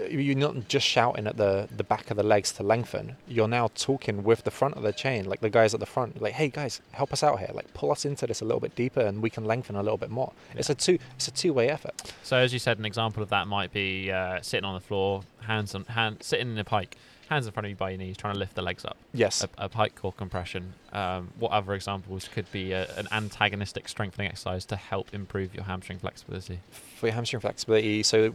uh, 0.00 0.04
You're 0.06 0.38
not 0.38 0.68
just 0.68 0.86
shouting 0.86 1.26
at 1.26 1.36
the, 1.36 1.68
the 1.76 1.84
back 1.84 2.10
of 2.10 2.16
the 2.16 2.22
legs 2.22 2.50
to 2.52 2.62
lengthen. 2.62 3.16
You're 3.26 3.46
now 3.46 3.68
talking 3.74 4.24
with 4.24 4.44
the 4.44 4.50
front 4.50 4.74
of 4.76 4.82
the 4.82 4.92
chain, 4.94 5.26
like 5.26 5.40
the 5.40 5.50
guys 5.50 5.74
at 5.74 5.80
the 5.80 5.86
front, 5.86 6.22
like, 6.22 6.32
"Hey 6.32 6.48
guys, 6.48 6.80
help 6.92 7.12
us 7.12 7.22
out 7.22 7.40
here! 7.40 7.50
Like, 7.52 7.74
pull 7.74 7.92
us 7.92 8.06
into 8.06 8.26
this 8.26 8.40
a 8.40 8.46
little 8.46 8.60
bit 8.60 8.74
deeper, 8.74 9.00
and 9.02 9.20
we 9.22 9.28
can 9.28 9.44
lengthen 9.44 9.76
a 9.76 9.82
little 9.82 9.98
bit 9.98 10.08
more." 10.08 10.32
It's 10.54 10.70
a 10.70 10.74
two, 10.74 10.98
it's 11.16 11.28
a 11.28 11.30
two 11.30 11.52
way 11.52 11.68
effort. 11.68 12.10
So 12.22 12.38
as 12.38 12.54
you 12.54 12.58
said, 12.58 12.78
an 12.78 12.86
example 12.86 13.22
of 13.22 13.28
that 13.28 13.46
might 13.48 13.70
be 13.70 14.10
uh, 14.10 14.40
sitting 14.40 14.64
on 14.64 14.72
the 14.74 14.80
floor, 14.88 15.24
hands 15.42 15.74
on 15.74 15.84
hand, 15.84 16.22
sitting 16.22 16.50
in 16.52 16.56
a 16.58 16.64
pike, 16.64 16.96
hands 17.28 17.46
in 17.46 17.52
front 17.52 17.66
of 17.66 17.70
you 17.70 17.76
by 17.76 17.90
your 17.90 17.98
knees, 17.98 18.16
trying 18.16 18.34
to 18.34 18.38
lift 18.38 18.54
the 18.54 18.62
legs 18.62 18.84
up. 18.84 18.96
Yes, 19.12 19.44
A, 19.44 19.48
a 19.64 19.68
pike 19.68 19.94
core 19.94 20.12
compression. 20.12 20.72
Um, 20.92 21.30
what 21.38 21.52
other 21.52 21.74
examples 21.74 22.28
could 22.28 22.50
be 22.52 22.72
a, 22.72 22.90
an 22.96 23.06
antagonistic 23.12 23.88
strengthening 23.88 24.28
exercise 24.28 24.64
to 24.66 24.76
help 24.76 25.12
improve 25.14 25.54
your 25.54 25.64
hamstring 25.64 25.98
flexibility? 25.98 26.60
for 26.96 27.06
your 27.06 27.14
hamstring 27.14 27.40
flexibility. 27.40 28.02
So 28.02 28.32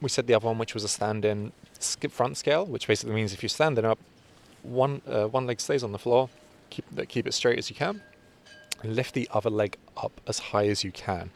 we 0.00 0.08
said 0.08 0.26
the 0.26 0.34
other 0.34 0.46
one, 0.46 0.58
which 0.58 0.74
was 0.74 0.84
a 0.84 0.88
stand-in 0.88 1.52
skip 1.78 2.12
front 2.12 2.36
scale, 2.36 2.66
which 2.66 2.86
basically 2.86 3.14
means 3.14 3.32
if 3.32 3.42
you're 3.42 3.48
standing 3.48 3.84
up, 3.84 3.98
one 4.62 5.00
uh, 5.06 5.26
one 5.26 5.46
leg 5.46 5.60
stays 5.60 5.82
on 5.82 5.92
the 5.92 5.98
floor, 5.98 6.28
keep 6.70 6.84
it- 6.98 7.08
keep 7.08 7.26
it 7.26 7.32
straight 7.32 7.58
as 7.58 7.70
you 7.70 7.76
can, 7.76 8.02
and 8.82 8.94
lift 8.96 9.14
the 9.14 9.28
other 9.32 9.50
leg 9.50 9.76
up 9.96 10.20
as 10.26 10.38
high 10.38 10.66
as 10.66 10.82
you 10.84 10.92
can, 10.92 11.30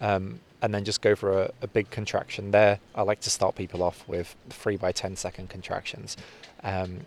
um, 0.00 0.40
and 0.64 0.72
then 0.72 0.82
just 0.82 1.02
go 1.02 1.14
for 1.14 1.42
a, 1.42 1.50
a 1.60 1.66
big 1.66 1.90
contraction 1.90 2.50
there. 2.50 2.78
I 2.94 3.02
like 3.02 3.20
to 3.20 3.30
start 3.30 3.54
people 3.54 3.82
off 3.82 4.02
with 4.08 4.34
three 4.48 4.78
by 4.78 4.92
10 4.92 5.14
second 5.14 5.50
contractions. 5.50 6.16
Um, 6.62 7.00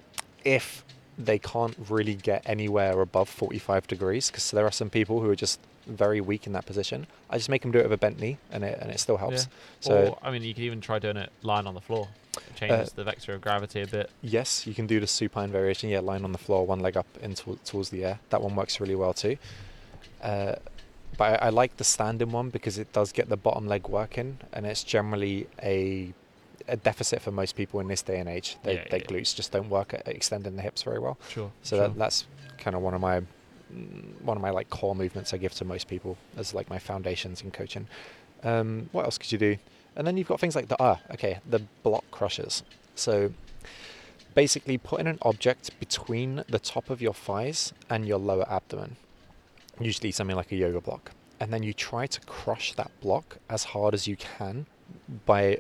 if 0.46 0.86
they 1.18 1.40
can't 1.40 1.76
really 1.90 2.14
get 2.14 2.44
anywhere 2.46 3.02
above 3.02 3.28
45 3.28 3.88
degrees, 3.88 4.30
because 4.30 4.52
there 4.52 4.64
are 4.66 4.72
some 4.72 4.92
people 4.92 5.22
who 5.22 5.30
are 5.32 5.36
just 5.36 5.60
very 5.88 6.22
weak 6.22 6.46
in 6.46 6.54
that 6.54 6.68
position, 6.68 7.08
I 7.32 7.38
just 7.38 7.50
make 7.50 7.64
them 7.64 7.72
do 7.72 7.80
it 7.80 7.84
with 7.86 7.94
a 7.94 7.98
bent 7.98 8.20
knee, 8.20 8.38
and 8.52 8.64
it 8.64 8.78
and 8.80 8.92
it 8.92 9.00
still 9.00 9.18
helps. 9.18 9.46
Yeah. 9.46 9.50
So 9.80 10.08
or, 10.10 10.20
I 10.22 10.30
mean, 10.30 10.44
you 10.44 10.54
could 10.54 10.64
even 10.64 10.80
try 10.80 11.00
doing 11.00 11.18
it 11.18 11.32
lying 11.42 11.66
on 11.66 11.74
the 11.74 11.82
floor. 11.82 12.08
It 12.38 12.56
changes 12.56 12.90
Uh, 12.90 12.92
the 12.98 13.04
vector 13.06 13.34
of 13.34 13.42
gravity 13.42 13.82
a 13.82 13.88
bit. 13.88 14.12
yes, 14.22 14.68
you 14.68 14.76
can 14.76 14.86
do 14.86 15.00
the 15.00 15.08
supine 15.08 15.52
variation. 15.52 15.90
Yeah, 15.90 16.02
lying 16.02 16.24
on 16.24 16.32
the 16.32 16.38
floor, 16.38 16.68
one 16.68 16.80
leg 16.82 16.96
up 16.96 17.08
into 17.24 17.58
towards 17.66 17.90
the 17.90 18.06
air. 18.06 18.20
That 18.30 18.44
one 18.44 18.56
works 18.56 18.80
really 18.80 18.94
well 18.96 19.14
too. 19.16 19.38
Uh, 20.22 20.56
but 21.18 21.42
I, 21.42 21.48
I 21.48 21.50
like 21.50 21.78
the 21.78 21.84
standing 21.84 22.32
one 22.32 22.50
because 22.50 22.78
it 22.78 22.94
does 22.94 23.12
get 23.12 23.30
the 23.30 23.38
bottom 23.38 23.68
leg 23.68 23.88
working, 23.90 24.40
and 24.54 24.66
it's 24.66 24.84
generally 24.84 25.48
a 25.62 26.14
a 26.70 26.76
deficit 26.76 27.22
for 27.22 27.32
most 27.32 27.56
people 27.56 27.80
in 27.80 27.88
this 27.88 28.02
day 28.02 28.20
and 28.20 28.28
age. 28.28 28.58
They, 28.64 28.76
Yeah, 28.76 28.88
their 28.90 29.00
yeah. 29.00 29.06
glutes 29.06 29.34
just 29.34 29.52
don't 29.54 29.70
work 29.70 29.94
at 29.94 30.06
extending 30.08 30.58
the 30.58 30.62
hips 30.62 30.84
very 30.84 31.00
well. 31.00 31.18
Sure. 31.30 31.50
So 31.64 31.78
that, 31.78 31.98
that's 31.98 32.26
kind 32.58 32.76
of 32.76 32.82
one 32.82 32.94
of 32.94 33.00
my 33.00 33.22
mm, 33.74 34.22
one 34.22 34.36
of 34.36 34.42
my 34.42 34.50
like 34.50 34.70
core 34.70 34.96
movements 34.96 35.34
I 35.34 35.38
give 35.38 35.54
to 35.56 35.66
most 35.66 35.88
people 35.88 36.18
as 36.36 36.54
like 36.54 36.70
my 36.70 36.80
foundations 36.80 37.42
in 37.42 37.52
coaching. 37.52 37.88
Um, 38.44 38.90
what 38.92 39.06
else 39.06 39.18
could 39.18 39.32
you 39.32 39.38
do? 39.38 39.58
And 39.96 40.06
then 40.06 40.18
you've 40.18 40.28
got 40.28 40.40
things 40.40 40.56
like 40.56 40.68
the 40.68 40.76
ah, 40.80 41.00
okay, 41.12 41.40
the 41.50 41.60
block 41.84 42.04
crushers. 42.12 42.64
So 42.96 43.32
basically 44.36 44.78
putting 44.78 45.08
an 45.08 45.18
object 45.22 45.80
between 45.80 46.44
the 46.48 46.60
top 46.60 46.90
of 46.90 47.02
your 47.02 47.14
thighs 47.14 47.74
and 47.90 48.06
your 48.08 48.20
lower 48.20 48.48
abdomen, 48.52 48.98
usually 49.80 50.12
something 50.12 50.36
like 50.36 50.52
a 50.52 50.56
yoga 50.56 50.82
block, 50.82 51.12
and 51.40 51.52
then 51.54 51.64
you 51.64 51.74
try 51.74 52.08
to 52.08 52.20
crush 52.22 52.74
that 52.74 52.92
block 53.02 53.38
as 53.50 53.64
hard 53.66 53.94
as 53.94 54.08
you 54.08 54.16
can 54.18 54.66
by 55.26 55.60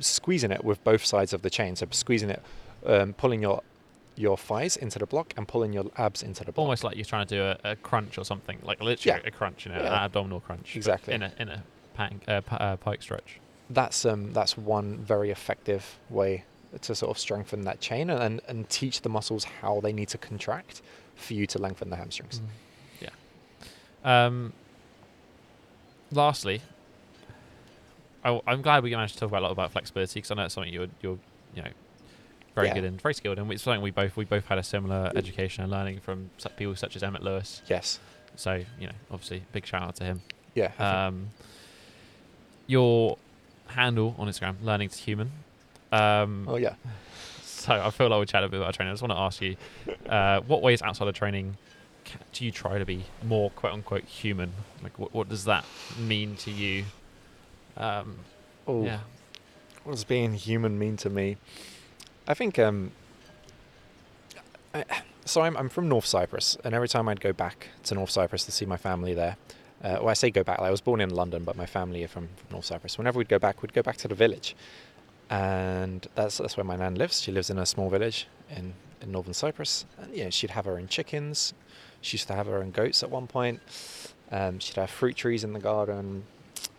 squeezing 0.00 0.50
it 0.50 0.64
with 0.64 0.82
both 0.84 1.04
sides 1.04 1.32
of 1.32 1.42
the 1.42 1.50
chain. 1.50 1.76
So 1.76 1.86
squeezing 1.90 2.30
it, 2.30 2.42
um, 2.86 3.12
pulling 3.14 3.42
your 3.42 3.62
your 4.16 4.36
thighs 4.36 4.76
into 4.76 4.98
the 4.98 5.06
block 5.06 5.32
and 5.36 5.46
pulling 5.46 5.72
your 5.72 5.84
abs 5.96 6.24
into 6.24 6.44
the 6.44 6.50
block. 6.50 6.64
Almost 6.64 6.82
like 6.82 6.96
you're 6.96 7.04
trying 7.04 7.26
to 7.28 7.34
do 7.36 7.42
a, 7.42 7.72
a 7.72 7.76
crunch 7.76 8.18
or 8.18 8.24
something, 8.24 8.58
like 8.64 8.82
literally 8.82 9.20
Yeah. 9.22 9.28
a 9.28 9.30
crunch, 9.30 9.64
you 9.64 9.70
know, 9.72 9.78
Yeah. 9.78 9.86
an 9.86 9.92
abdominal 9.92 10.40
crunch. 10.40 10.74
Exactly. 10.76 11.14
In 11.14 11.22
a 11.22 11.32
in 11.38 11.48
a 11.48 11.62
pan, 11.94 12.20
uh, 12.26 12.40
pa- 12.40 12.56
uh, 12.56 12.76
pike 12.76 13.00
stretch. 13.02 13.38
That's 13.70 14.04
um 14.04 14.32
that's 14.32 14.56
one 14.58 14.98
very 14.98 15.30
effective 15.30 15.98
way 16.10 16.44
to 16.82 16.94
sort 16.94 17.10
of 17.10 17.18
strengthen 17.18 17.62
that 17.62 17.80
chain 17.80 18.10
and, 18.10 18.40
and, 18.46 18.68
teach 18.68 19.00
the 19.00 19.08
muscles 19.08 19.44
how 19.62 19.80
they 19.80 19.90
need 19.90 20.08
to 20.08 20.18
contract 20.18 20.82
for 21.16 21.32
you 21.32 21.46
to 21.46 21.58
lengthen 21.58 21.88
the 21.88 21.96
hamstrings. 21.96 22.42
Yeah. 22.44 22.50
Um. 24.04 24.52
Lastly, 26.10 26.62
I, 28.24 28.40
am 28.46 28.62
glad 28.62 28.82
we 28.82 28.90
managed 28.92 29.14
to 29.14 29.20
talk 29.20 29.28
about 29.28 29.42
a 29.42 29.44
lot 29.44 29.52
about 29.52 29.72
flexibility 29.72 30.14
because 30.14 30.30
I 30.30 30.34
know 30.34 30.44
it's 30.44 30.54
something 30.54 30.72
you're 30.72 30.88
you're 31.02 31.18
you 31.54 31.62
know 31.62 31.68
very 32.54 32.68
Yeah. 32.68 32.74
good 32.74 32.84
in, 32.84 32.96
very 32.98 33.14
skilled 33.14 33.38
in. 33.38 33.50
It's 33.52 33.62
something 33.62 33.82
we 33.82 33.90
both 33.90 34.16
we 34.16 34.24
both 34.24 34.46
had 34.46 34.58
a 34.58 34.62
similar 34.62 35.12
education 35.14 35.62
and 35.64 35.70
learning 35.70 36.00
from 36.00 36.30
people 36.56 36.74
such 36.76 36.96
as 36.96 37.02
Emmet 37.02 37.22
Louis. 37.22 37.62
Yes. 37.68 37.98
So 38.36 38.62
you 38.80 38.86
know, 38.86 38.92
obviously, 39.10 39.42
big 39.52 39.66
shout 39.66 39.82
out 39.82 39.96
to 39.96 40.04
him. 40.04 40.22
Yeah. 40.54 40.72
Um, 40.78 41.28
your 42.66 43.18
handle 43.68 44.14
on 44.18 44.28
Instagram, 44.28 44.56
learning 44.62 44.88
to 44.90 44.98
human. 44.98 45.30
Um, 45.92 46.46
oh 46.48 46.56
yeah. 46.56 46.74
so 47.42 47.72
I 47.72 47.90
feel 47.90 48.08
like 48.08 48.20
we 48.20 48.26
chatted 48.26 48.48
a 48.48 48.50
bit 48.50 48.60
about 48.60 48.74
training. 48.74 48.90
I 48.90 48.94
just 48.94 49.02
want 49.02 49.12
to 49.12 49.18
ask 49.18 49.40
you, 49.42 49.56
uh, 50.08 50.40
what 50.42 50.62
ways 50.62 50.82
outside 50.82 51.08
of 51.08 51.14
training 51.14 51.56
do 52.32 52.44
you 52.44 52.50
try 52.52 52.78
to 52.78 52.84
be 52.84 53.04
more 53.24 53.50
quote 53.50 53.72
unquote 53.72 54.04
human? 54.04 54.52
Like, 54.82 54.98
what, 54.98 55.12
what 55.14 55.28
does 55.28 55.44
that 55.44 55.64
mean 55.98 56.36
to 56.36 56.50
you? 56.50 56.84
Um, 57.76 58.18
Oh, 58.66 58.84
yeah, 58.84 59.00
what 59.84 59.92
does 59.92 60.04
being 60.04 60.34
human 60.34 60.78
mean 60.78 60.96
to 60.98 61.08
me? 61.10 61.36
I 62.26 62.34
think 62.34 62.58
um 62.58 62.92
I, 64.74 64.84
so 65.24 65.40
I'm 65.42 65.56
I'm 65.56 65.68
from 65.68 65.88
North 65.88 66.04
Cyprus 66.06 66.56
and 66.64 66.74
every 66.74 66.88
time 66.88 67.08
I'd 67.08 67.20
go 67.20 67.32
back 67.32 67.68
to 67.84 67.94
North 67.94 68.10
Cyprus 68.10 68.44
to 68.44 68.52
see 68.52 68.66
my 68.66 68.76
family 68.76 69.14
there, 69.14 69.36
Uh, 69.82 69.98
well, 70.00 70.08
I 70.08 70.14
say 70.14 70.30
go 70.30 70.42
back. 70.42 70.58
I 70.58 70.70
was 70.70 70.80
born 70.82 71.00
in 71.00 71.10
London, 71.10 71.44
but 71.44 71.54
my 71.56 71.66
family 71.66 72.02
are 72.04 72.08
from, 72.08 72.28
from 72.36 72.48
North 72.50 72.64
Cyprus. 72.66 72.98
Whenever 72.98 73.16
we'd 73.18 73.28
go 73.28 73.38
back, 73.38 73.62
we'd 73.62 73.72
go 73.72 73.82
back 73.82 73.96
to 73.98 74.08
the 74.08 74.14
village, 74.16 74.56
and 75.30 76.06
that's 76.16 76.38
that's 76.38 76.56
where 76.56 76.64
my 76.64 76.76
nan 76.76 76.94
lives. 76.96 77.20
She 77.22 77.30
lives 77.32 77.48
in 77.50 77.58
a 77.58 77.64
small 77.66 77.88
village 77.88 78.26
in, 78.50 78.74
in 79.02 79.12
northern 79.12 79.34
Cyprus. 79.34 79.86
And 80.00 80.14
yeah, 80.14 80.30
she'd 80.30 80.50
have 80.50 80.64
her 80.64 80.78
own 80.78 80.88
chickens. 80.88 81.54
She 82.00 82.16
used 82.16 82.28
to 82.28 82.34
have 82.34 82.46
her 82.46 82.58
own 82.58 82.70
goats 82.70 83.02
at 83.02 83.10
one 83.10 83.26
point. 83.26 83.60
Um, 84.30 84.58
she'd 84.58 84.76
have 84.76 84.90
fruit 84.90 85.16
trees 85.16 85.44
in 85.44 85.52
the 85.52 85.58
garden, 85.58 86.24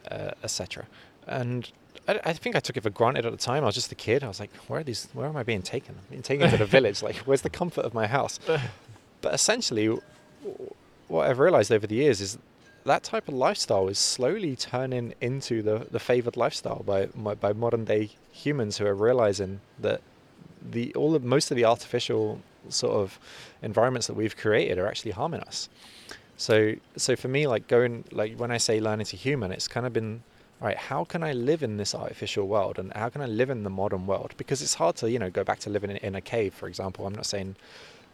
uh, 0.09 0.31
etc. 0.43 0.85
And 1.27 1.71
I, 2.07 2.19
I, 2.25 2.33
think 2.33 2.55
I 2.55 2.59
took 2.59 2.77
it 2.77 2.81
for 2.81 2.89
granted 2.89 3.25
at 3.25 3.31
the 3.31 3.37
time. 3.37 3.63
I 3.63 3.67
was 3.67 3.75
just 3.75 3.91
a 3.91 3.95
kid. 3.95 4.23
I 4.23 4.27
was 4.27 4.39
like, 4.39 4.53
where 4.67 4.81
are 4.81 4.83
these? 4.83 5.07
Where 5.13 5.27
am 5.27 5.35
I 5.35 5.43
being 5.43 5.61
taken? 5.61 5.95
I'm 5.97 6.09
being 6.09 6.21
taken 6.21 6.49
to 6.49 6.57
the 6.57 6.65
village. 6.77 7.01
Like, 7.01 7.17
where's 7.17 7.41
the 7.41 7.49
comfort 7.49 7.85
of 7.85 7.93
my 7.93 8.07
house? 8.07 8.39
But 9.21 9.33
essentially, 9.33 9.99
what 11.09 11.29
I've 11.29 11.39
realized 11.39 11.73
over 11.73 11.85
the 11.85 11.95
years 11.95 12.21
is 12.21 12.37
that 12.85 13.03
type 13.03 13.27
of 13.27 13.33
lifestyle 13.33 13.89
is 13.89 13.99
slowly 13.99 14.55
turning 14.55 15.13
into 15.19 15.61
the, 15.61 15.87
the 15.91 15.99
favored 15.99 16.37
lifestyle 16.37 16.83
by 16.83 17.07
by 17.07 17.51
modern 17.51 17.83
day 17.83 18.11
humans 18.31 18.77
who 18.77 18.85
are 18.85 18.95
realizing 18.95 19.59
that 19.77 20.01
the 20.61 20.93
all 20.95 21.15
of 21.15 21.23
most 21.23 21.51
of 21.51 21.57
the 21.57 21.65
artificial 21.65 22.41
sort 22.69 22.93
of 22.93 23.19
environments 23.61 24.07
that 24.07 24.13
we've 24.13 24.35
created 24.35 24.77
are 24.77 24.87
actually 24.87 25.11
harming 25.11 25.41
us. 25.41 25.69
So 26.37 26.75
so 26.95 27.15
for 27.15 27.27
me, 27.27 27.47
like 27.47 27.67
going 27.67 28.05
like 28.11 28.37
when 28.37 28.51
I 28.51 28.57
say 28.57 28.79
learning 28.79 29.07
to 29.07 29.17
human, 29.17 29.51
it's 29.51 29.67
kind 29.67 29.85
of 29.85 29.93
been 29.93 30.23
right. 30.61 30.77
How 30.77 31.03
can 31.03 31.23
I 31.23 31.33
live 31.33 31.63
in 31.63 31.77
this 31.77 31.93
artificial 31.93 32.47
world, 32.47 32.79
and 32.79 32.93
how 32.93 33.09
can 33.09 33.21
I 33.21 33.25
live 33.25 33.49
in 33.49 33.63
the 33.63 33.69
modern 33.69 34.07
world? 34.07 34.33
Because 34.37 34.61
it's 34.61 34.75
hard 34.75 34.95
to 34.97 35.09
you 35.09 35.19
know 35.19 35.29
go 35.29 35.43
back 35.43 35.59
to 35.59 35.69
living 35.69 35.91
in, 35.91 35.97
in 35.97 36.15
a 36.15 36.21
cave, 36.21 36.53
for 36.53 36.67
example. 36.67 37.05
I'm 37.05 37.15
not 37.15 37.25
saying 37.25 37.55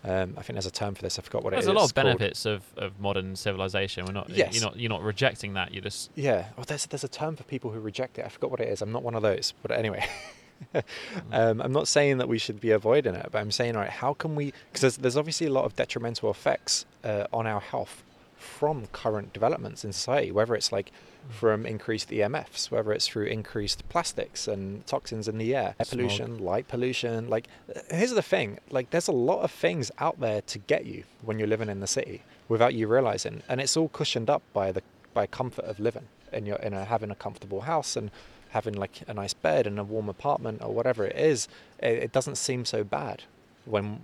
um, 0.06 0.36
I 0.38 0.44
think 0.44 0.54
there's 0.54 0.68
a 0.68 0.72
term 0.72 0.94
for 0.94 1.02
this. 1.02 1.18
I 1.18 1.24
forgot 1.24 1.44
what 1.44 1.52
there's 1.52 1.66
it 1.66 1.70
is. 1.70 1.74
There's 1.74 1.76
a 1.76 1.80
lot 1.80 1.90
of 1.90 1.96
benefits 1.96 2.46
of, 2.46 2.64
of 2.78 3.00
modern 3.00 3.36
civilization. 3.36 4.06
We're 4.06 4.14
not. 4.14 4.30
Yes. 4.30 4.54
You're 4.54 4.64
not. 4.64 4.80
You're 4.80 4.90
not 4.90 5.02
rejecting 5.02 5.54
that. 5.54 5.74
You're 5.74 5.82
just. 5.82 6.12
Yeah. 6.16 6.46
Well, 6.56 6.66
there's 6.68 6.86
there's 6.86 7.04
a 7.04 7.08
term 7.08 7.36
for 7.36 7.44
people 7.44 7.72
who 7.72 7.80
reject 7.80 8.20
it. 8.20 8.26
I 8.26 8.30
forgot 8.30 8.52
what 8.52 8.60
it 8.60 8.70
is. 8.70 8.84
I'm 8.84 8.92
not 8.92 9.02
one 9.02 9.16
of 9.16 9.24
those. 9.24 9.54
But 9.64 9.72
anyway. 9.72 10.06
um, 11.32 11.62
I'm 11.62 11.72
not 11.72 11.88
saying 11.88 12.18
that 12.18 12.28
we 12.28 12.38
should 12.38 12.60
be 12.60 12.72
avoiding 12.72 13.16
it, 13.16 13.30
but 13.32 13.40
I'm 13.40 13.52
saying, 13.52 13.76
all 13.76 13.82
right, 13.82 13.90
how 13.90 14.14
can 14.14 14.36
we? 14.36 14.54
Because 14.70 14.82
there's, 14.82 14.98
there's 14.98 15.18
obviously 15.18 15.48
a 15.48 15.52
lot 15.52 15.66
of 15.66 15.76
detrimental 15.76 16.30
effects 16.30 16.86
uh, 17.04 17.26
on 17.34 17.48
our 17.48 17.60
health 17.60 18.04
from 18.38 18.86
current 18.88 19.34
developments 19.34 19.84
in 19.84 19.92
society, 19.92 20.32
whether 20.32 20.56
it's 20.56 20.72
like 20.72 20.92
mm. 20.92 21.34
from 21.34 21.66
increased 21.66 22.10
EMFs, 22.10 22.70
whether 22.70 22.92
it's 22.92 23.08
through 23.08 23.26
increased 23.26 23.88
plastics 23.90 24.48
and 24.48 24.86
toxins 24.86 25.28
in 25.28 25.38
the 25.38 25.56
air, 25.56 25.76
air 25.80 25.86
pollution, 25.90 26.38
light 26.40 26.68
pollution. 26.68 27.28
Like, 27.28 27.48
uh, 27.76 27.80
here's 27.90 28.12
the 28.12 28.22
thing: 28.22 28.60
like, 28.70 28.92
there's 28.92 29.08
a 29.08 29.14
lot 29.14 29.42
of 29.42 29.52
things 29.52 29.92
out 30.00 30.20
there 30.20 30.42
to 30.42 30.60
get 30.60 30.86
you 30.86 31.04
when 31.22 31.40
you're 31.40 31.48
living 31.48 31.70
in 31.70 31.80
the 31.80 31.88
city 31.88 32.22
without 32.48 32.74
you 32.74 32.88
realizing, 32.88 33.42
and 33.50 33.60
it's 33.60 33.76
all 33.76 33.90
cushioned 33.90 34.30
up 34.30 34.44
by 34.54 34.72
the 34.72 34.82
by 35.14 35.26
comfort 35.26 35.66
of 35.66 35.80
living 35.80 36.08
and 36.36 36.46
you're 36.46 36.58
in 36.58 36.74
a, 36.74 36.86
having 36.86 37.10
a 37.10 37.16
comfortable 37.16 37.62
house 37.62 37.96
and 37.96 38.12
having 38.56 38.74
like 38.74 39.02
a 39.06 39.14
nice 39.14 39.34
bed 39.34 39.68
and 39.68 39.78
a 39.78 39.84
warm 39.84 40.08
apartment 40.08 40.62
or 40.64 40.74
whatever 40.74 41.06
it 41.06 41.16
is. 41.18 41.48
It, 41.80 41.96
it 42.06 42.12
doesn't 42.14 42.38
seem 42.38 42.64
so 42.64 42.84
bad 42.86 43.24
when 43.66 44.02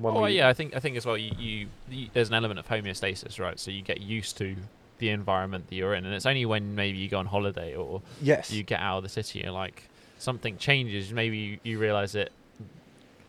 when 0.00 0.16
oh, 0.16 0.22
we... 0.22 0.36
yeah, 0.36 0.48
I 0.48 0.54
think 0.54 0.74
I 0.74 0.80
think 0.80 0.96
as 0.96 1.04
well. 1.04 1.18
You, 1.18 1.32
you, 1.36 1.66
you, 1.90 2.08
there's 2.12 2.28
an 2.28 2.34
element 2.34 2.60
of 2.60 2.68
homeostasis, 2.68 3.40
right? 3.40 3.58
So 3.58 3.70
you 3.70 3.82
get 3.82 4.00
used 4.00 4.38
to 4.38 4.56
the 4.98 5.10
environment 5.10 5.68
that 5.68 5.74
you're 5.74 5.94
in, 5.94 6.04
and 6.06 6.14
it's 6.14 6.26
only 6.26 6.46
when 6.46 6.76
maybe 6.76 6.96
you 6.96 7.08
go 7.08 7.18
on 7.18 7.26
holiday 7.26 7.74
or 7.74 8.00
yes, 8.22 8.52
you 8.52 8.62
get 8.62 8.80
out 8.80 8.98
of 8.98 9.02
the 9.02 9.08
city 9.08 9.42
and 9.42 9.52
like 9.52 9.88
something 10.18 10.56
changes. 10.58 11.12
Maybe 11.12 11.36
you, 11.38 11.58
you 11.64 11.78
realize 11.80 12.14
it 12.14 12.30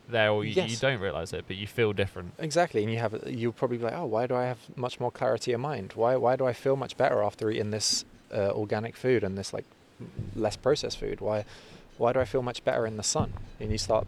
there, 0.08 0.30
or 0.30 0.44
you, 0.44 0.52
yes. 0.52 0.70
you 0.70 0.76
don't 0.76 1.00
realize 1.00 1.32
it, 1.32 1.44
but 1.48 1.56
you 1.56 1.66
feel 1.66 1.92
different. 1.92 2.32
Exactly, 2.38 2.84
and 2.84 2.92
you 2.92 2.98
have 3.00 3.12
you'll 3.26 3.52
probably 3.52 3.78
be 3.78 3.84
like, 3.84 3.96
oh, 3.96 4.06
why 4.06 4.28
do 4.28 4.36
I 4.36 4.44
have 4.44 4.58
much 4.76 5.00
more 5.00 5.10
clarity 5.10 5.52
of 5.52 5.60
mind? 5.60 5.94
Why 5.96 6.14
why 6.14 6.36
do 6.36 6.46
I 6.46 6.52
feel 6.52 6.76
much 6.76 6.96
better 6.96 7.24
after 7.24 7.50
eating 7.50 7.72
this 7.72 8.04
uh, 8.32 8.52
organic 8.52 8.94
food 8.94 9.24
and 9.24 9.36
this 9.36 9.52
like 9.52 9.64
less 10.34 10.56
processed 10.56 10.98
food? 10.98 11.20
Why 11.20 11.44
why 11.98 12.12
do 12.12 12.20
I 12.20 12.24
feel 12.24 12.42
much 12.42 12.64
better 12.64 12.86
in 12.86 12.96
the 12.96 13.02
sun? 13.02 13.32
And 13.58 13.70
you 13.70 13.78
start 13.78 14.06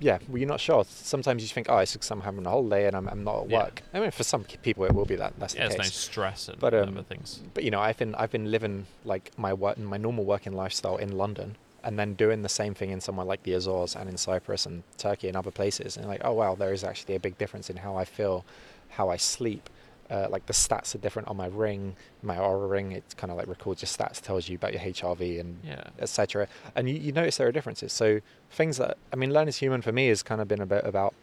yeah, 0.00 0.18
well, 0.28 0.38
you're 0.38 0.48
not 0.48 0.60
sure. 0.60 0.84
Sometimes 0.88 1.42
you 1.42 1.48
think, 1.48 1.66
oh, 1.68 1.76
it's 1.78 1.92
because 1.92 2.10
I'm 2.10 2.22
having 2.22 2.44
a 2.46 2.50
holiday 2.50 2.86
and 2.86 2.96
I'm, 2.96 3.06
I'm 3.06 3.22
not 3.22 3.42
at 3.42 3.48
work. 3.50 3.82
Yeah. 3.92 3.98
I 3.98 4.02
mean, 4.02 4.10
for 4.10 4.24
some 4.24 4.44
people, 4.44 4.84
it 4.84 4.94
will 4.94 5.04
be 5.04 5.16
that. 5.16 5.34
That's 5.38 5.54
yeah, 5.54 5.68
the 5.68 5.74
case. 5.74 5.78
no 5.78 5.84
stress 5.84 6.48
and 6.48 6.58
but, 6.58 6.72
um, 6.72 6.96
other 6.96 7.02
things. 7.02 7.40
But 7.52 7.64
you 7.64 7.70
know, 7.70 7.80
I've 7.80 7.98
been 7.98 8.14
I've 8.14 8.30
been 8.30 8.50
living 8.50 8.86
like 9.04 9.30
my 9.36 9.52
work, 9.52 9.76
my 9.78 9.98
normal 9.98 10.24
working 10.24 10.54
lifestyle 10.54 10.96
in 10.96 11.16
London, 11.16 11.56
and 11.84 11.98
then 11.98 12.14
doing 12.14 12.40
the 12.40 12.48
same 12.48 12.74
thing 12.74 12.90
in 12.90 13.00
somewhere 13.00 13.26
like 13.26 13.42
the 13.42 13.52
Azores 13.52 13.94
and 13.94 14.08
in 14.08 14.16
Cyprus 14.16 14.64
and 14.64 14.82
Turkey 14.96 15.28
and 15.28 15.36
other 15.36 15.50
places, 15.50 15.98
and 15.98 16.06
like, 16.06 16.22
oh 16.24 16.32
wow, 16.32 16.54
there 16.54 16.72
is 16.72 16.82
actually 16.82 17.14
a 17.14 17.20
big 17.20 17.36
difference 17.36 17.68
in 17.68 17.76
how 17.76 17.96
I 17.96 18.06
feel, 18.06 18.46
how 18.88 19.10
I 19.10 19.18
sleep, 19.18 19.68
uh, 20.10 20.26
like 20.28 20.46
the 20.46 20.52
stats 20.52 20.94
are 20.94 20.98
different 20.98 21.28
on 21.28 21.36
my 21.36 21.46
ring, 21.46 21.96
my 22.22 22.36
Oura 22.36 22.68
ring. 22.68 22.92
It 22.92 23.04
kind 23.16 23.30
of 23.30 23.36
like 23.36 23.46
records 23.46 23.82
your 23.82 23.88
stats, 23.88 24.20
tells 24.20 24.48
you 24.48 24.56
about 24.56 24.72
your 24.72 24.82
HRV 24.82 25.40
and 25.40 25.58
yeah. 25.64 25.84
etc. 26.00 26.48
And 26.74 26.88
you, 26.88 26.96
you 26.96 27.12
notice 27.12 27.36
there 27.36 27.46
are 27.46 27.52
differences. 27.52 27.92
So 27.92 28.20
things 28.50 28.76
that 28.78 28.98
I 29.12 29.16
mean, 29.16 29.32
learn 29.32 29.48
as 29.48 29.58
human 29.58 29.82
for 29.82 29.92
me 29.92 30.08
has 30.08 30.22
kind 30.22 30.40
of 30.40 30.48
been 30.48 30.60
a 30.60 30.66
bit 30.66 30.84
about, 30.84 31.14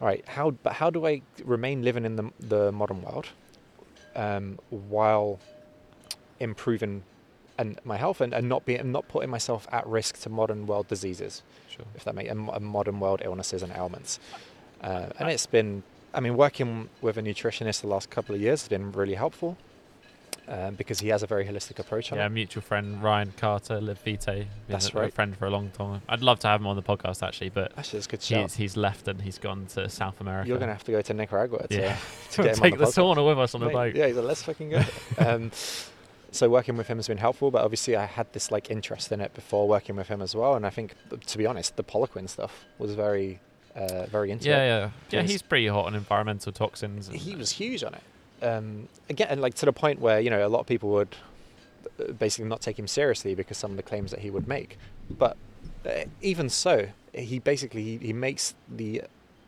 all 0.00 0.08
right, 0.08 0.24
how 0.28 0.50
but 0.50 0.74
how 0.74 0.90
do 0.90 1.06
I 1.06 1.22
remain 1.44 1.82
living 1.82 2.04
in 2.04 2.16
the 2.16 2.30
the 2.38 2.70
modern 2.70 3.02
world, 3.02 3.28
um, 4.14 4.58
while 4.70 5.40
improving 6.40 7.02
and 7.58 7.80
my 7.84 7.96
health 7.96 8.20
and, 8.20 8.32
and 8.32 8.48
not 8.48 8.64
being 8.64 8.92
not 8.92 9.08
putting 9.08 9.30
myself 9.30 9.66
at 9.72 9.86
risk 9.86 10.20
to 10.20 10.28
modern 10.28 10.66
world 10.66 10.86
diseases, 10.86 11.42
sure. 11.68 11.86
if 11.96 12.04
that 12.04 12.14
makes 12.14 12.30
and 12.30 12.64
modern 12.64 13.00
world 13.00 13.22
illnesses 13.24 13.62
and 13.62 13.72
ailments. 13.72 14.20
Uh, 14.80 15.06
and 15.18 15.28
it's 15.28 15.46
been 15.46 15.82
I 16.14 16.20
mean, 16.20 16.36
working 16.36 16.88
with 17.00 17.16
a 17.18 17.22
nutritionist 17.22 17.82
the 17.82 17.86
last 17.86 18.10
couple 18.10 18.34
of 18.34 18.40
years 18.40 18.62
has 18.62 18.68
been 18.68 18.92
really 18.92 19.14
helpful 19.14 19.56
um, 20.48 20.74
because 20.74 21.00
he 21.00 21.08
has 21.08 21.22
a 21.22 21.26
very 21.26 21.44
holistic 21.44 21.78
approach 21.78 22.10
on 22.10 22.18
yeah, 22.18 22.26
it. 22.26 22.30
mutual 22.30 22.62
friend 22.62 23.02
Ryan 23.02 23.32
Carter, 23.36 23.80
Live 23.80 24.00
Vitae. 24.02 24.46
That's 24.68 24.90
a, 24.90 24.92
right. 24.92 25.08
A 25.08 25.12
friend 25.12 25.36
for 25.36 25.46
a 25.46 25.50
long 25.50 25.70
time. 25.70 26.00
I'd 26.08 26.22
love 26.22 26.38
to 26.40 26.48
have 26.48 26.60
him 26.60 26.66
on 26.66 26.76
the 26.76 26.82
podcast 26.82 27.26
actually, 27.26 27.50
but 27.50 27.72
actually, 27.76 27.98
it's 27.98 28.06
good 28.06 28.22
he's, 28.22 28.54
he's, 28.54 28.76
left 28.76 29.08
and 29.08 29.20
he's 29.20 29.38
gone 29.38 29.66
to 29.74 29.88
South 29.88 30.20
America. 30.20 30.48
You're 30.48 30.58
going 30.58 30.68
to 30.68 30.74
have 30.74 30.84
to 30.84 30.92
go 30.92 31.02
to 31.02 31.14
Nicaragua 31.14 31.66
to, 31.68 31.76
yeah. 31.76 31.96
to 32.32 32.42
get 32.42 32.56
him 32.56 32.62
take 32.62 32.72
on 32.72 32.78
the, 32.78 32.84
the 32.86 32.90
sauna 32.90 33.26
with 33.26 33.38
us 33.38 33.54
on 33.54 33.60
the 33.60 33.68
boat. 33.68 33.94
Yeah, 33.94 34.06
he's 34.06 34.16
like, 34.16 34.24
let's 34.24 34.42
fucking 34.42 34.70
go. 34.70 34.82
um, 35.18 35.50
so 36.30 36.48
working 36.48 36.76
with 36.76 36.86
him 36.86 36.98
has 36.98 37.08
been 37.08 37.18
helpful, 37.18 37.50
but 37.50 37.64
obviously 37.64 37.96
I 37.96 38.06
had 38.06 38.32
this 38.32 38.50
like 38.50 38.70
interest 38.70 39.12
in 39.12 39.20
it 39.20 39.34
before 39.34 39.68
working 39.68 39.96
with 39.96 40.08
him 40.08 40.22
as 40.22 40.34
well, 40.34 40.54
and 40.54 40.66
I 40.66 40.70
think, 40.70 40.94
to 41.26 41.38
be 41.38 41.46
honest, 41.46 41.76
the 41.76 41.84
Poliquin 41.84 42.28
stuff 42.28 42.64
was 42.78 42.94
very 42.94 43.40
uh, 43.78 44.06
very 44.06 44.30
into 44.30 44.48
yeah, 44.48 44.56
it. 44.56 44.66
Yeah, 44.66 44.78
yeah, 45.10 45.20
yeah. 45.20 45.22
he's 45.22 45.42
pretty 45.42 45.68
hot 45.68 45.86
on 45.86 45.94
environmental 45.94 46.52
toxins. 46.52 47.08
he 47.08 47.36
was 47.36 47.52
huge 47.52 47.84
on 47.84 47.94
it. 47.94 48.44
Um, 48.44 48.88
again, 49.08 49.40
like 49.40 49.54
to 49.54 49.66
the 49.66 49.72
point 49.72 50.00
where 50.00 50.20
you 50.20 50.30
know 50.30 50.46
a 50.46 50.48
lot 50.48 50.60
of 50.60 50.66
people 50.66 50.90
would 50.90 51.16
uh, 52.00 52.12
basically 52.12 52.48
not 52.48 52.60
take 52.60 52.78
him 52.78 52.86
seriously 52.86 53.34
because 53.34 53.56
some 53.56 53.70
of 53.70 53.76
the 53.76 53.82
claims 53.82 54.10
that 54.10 54.20
he 54.20 54.30
would 54.30 54.48
make. 54.48 54.78
But 55.10 55.36
uh, 55.86 56.04
even 56.20 56.48
so, 56.48 56.88
he 57.12 57.38
basically 57.38 57.82
he, 57.82 57.98
he 57.98 58.12
makes 58.12 58.54
the 58.68 59.02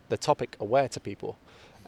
the 0.09 0.17
topic 0.17 0.55
aware 0.59 0.87
to 0.89 0.99
people. 0.99 1.37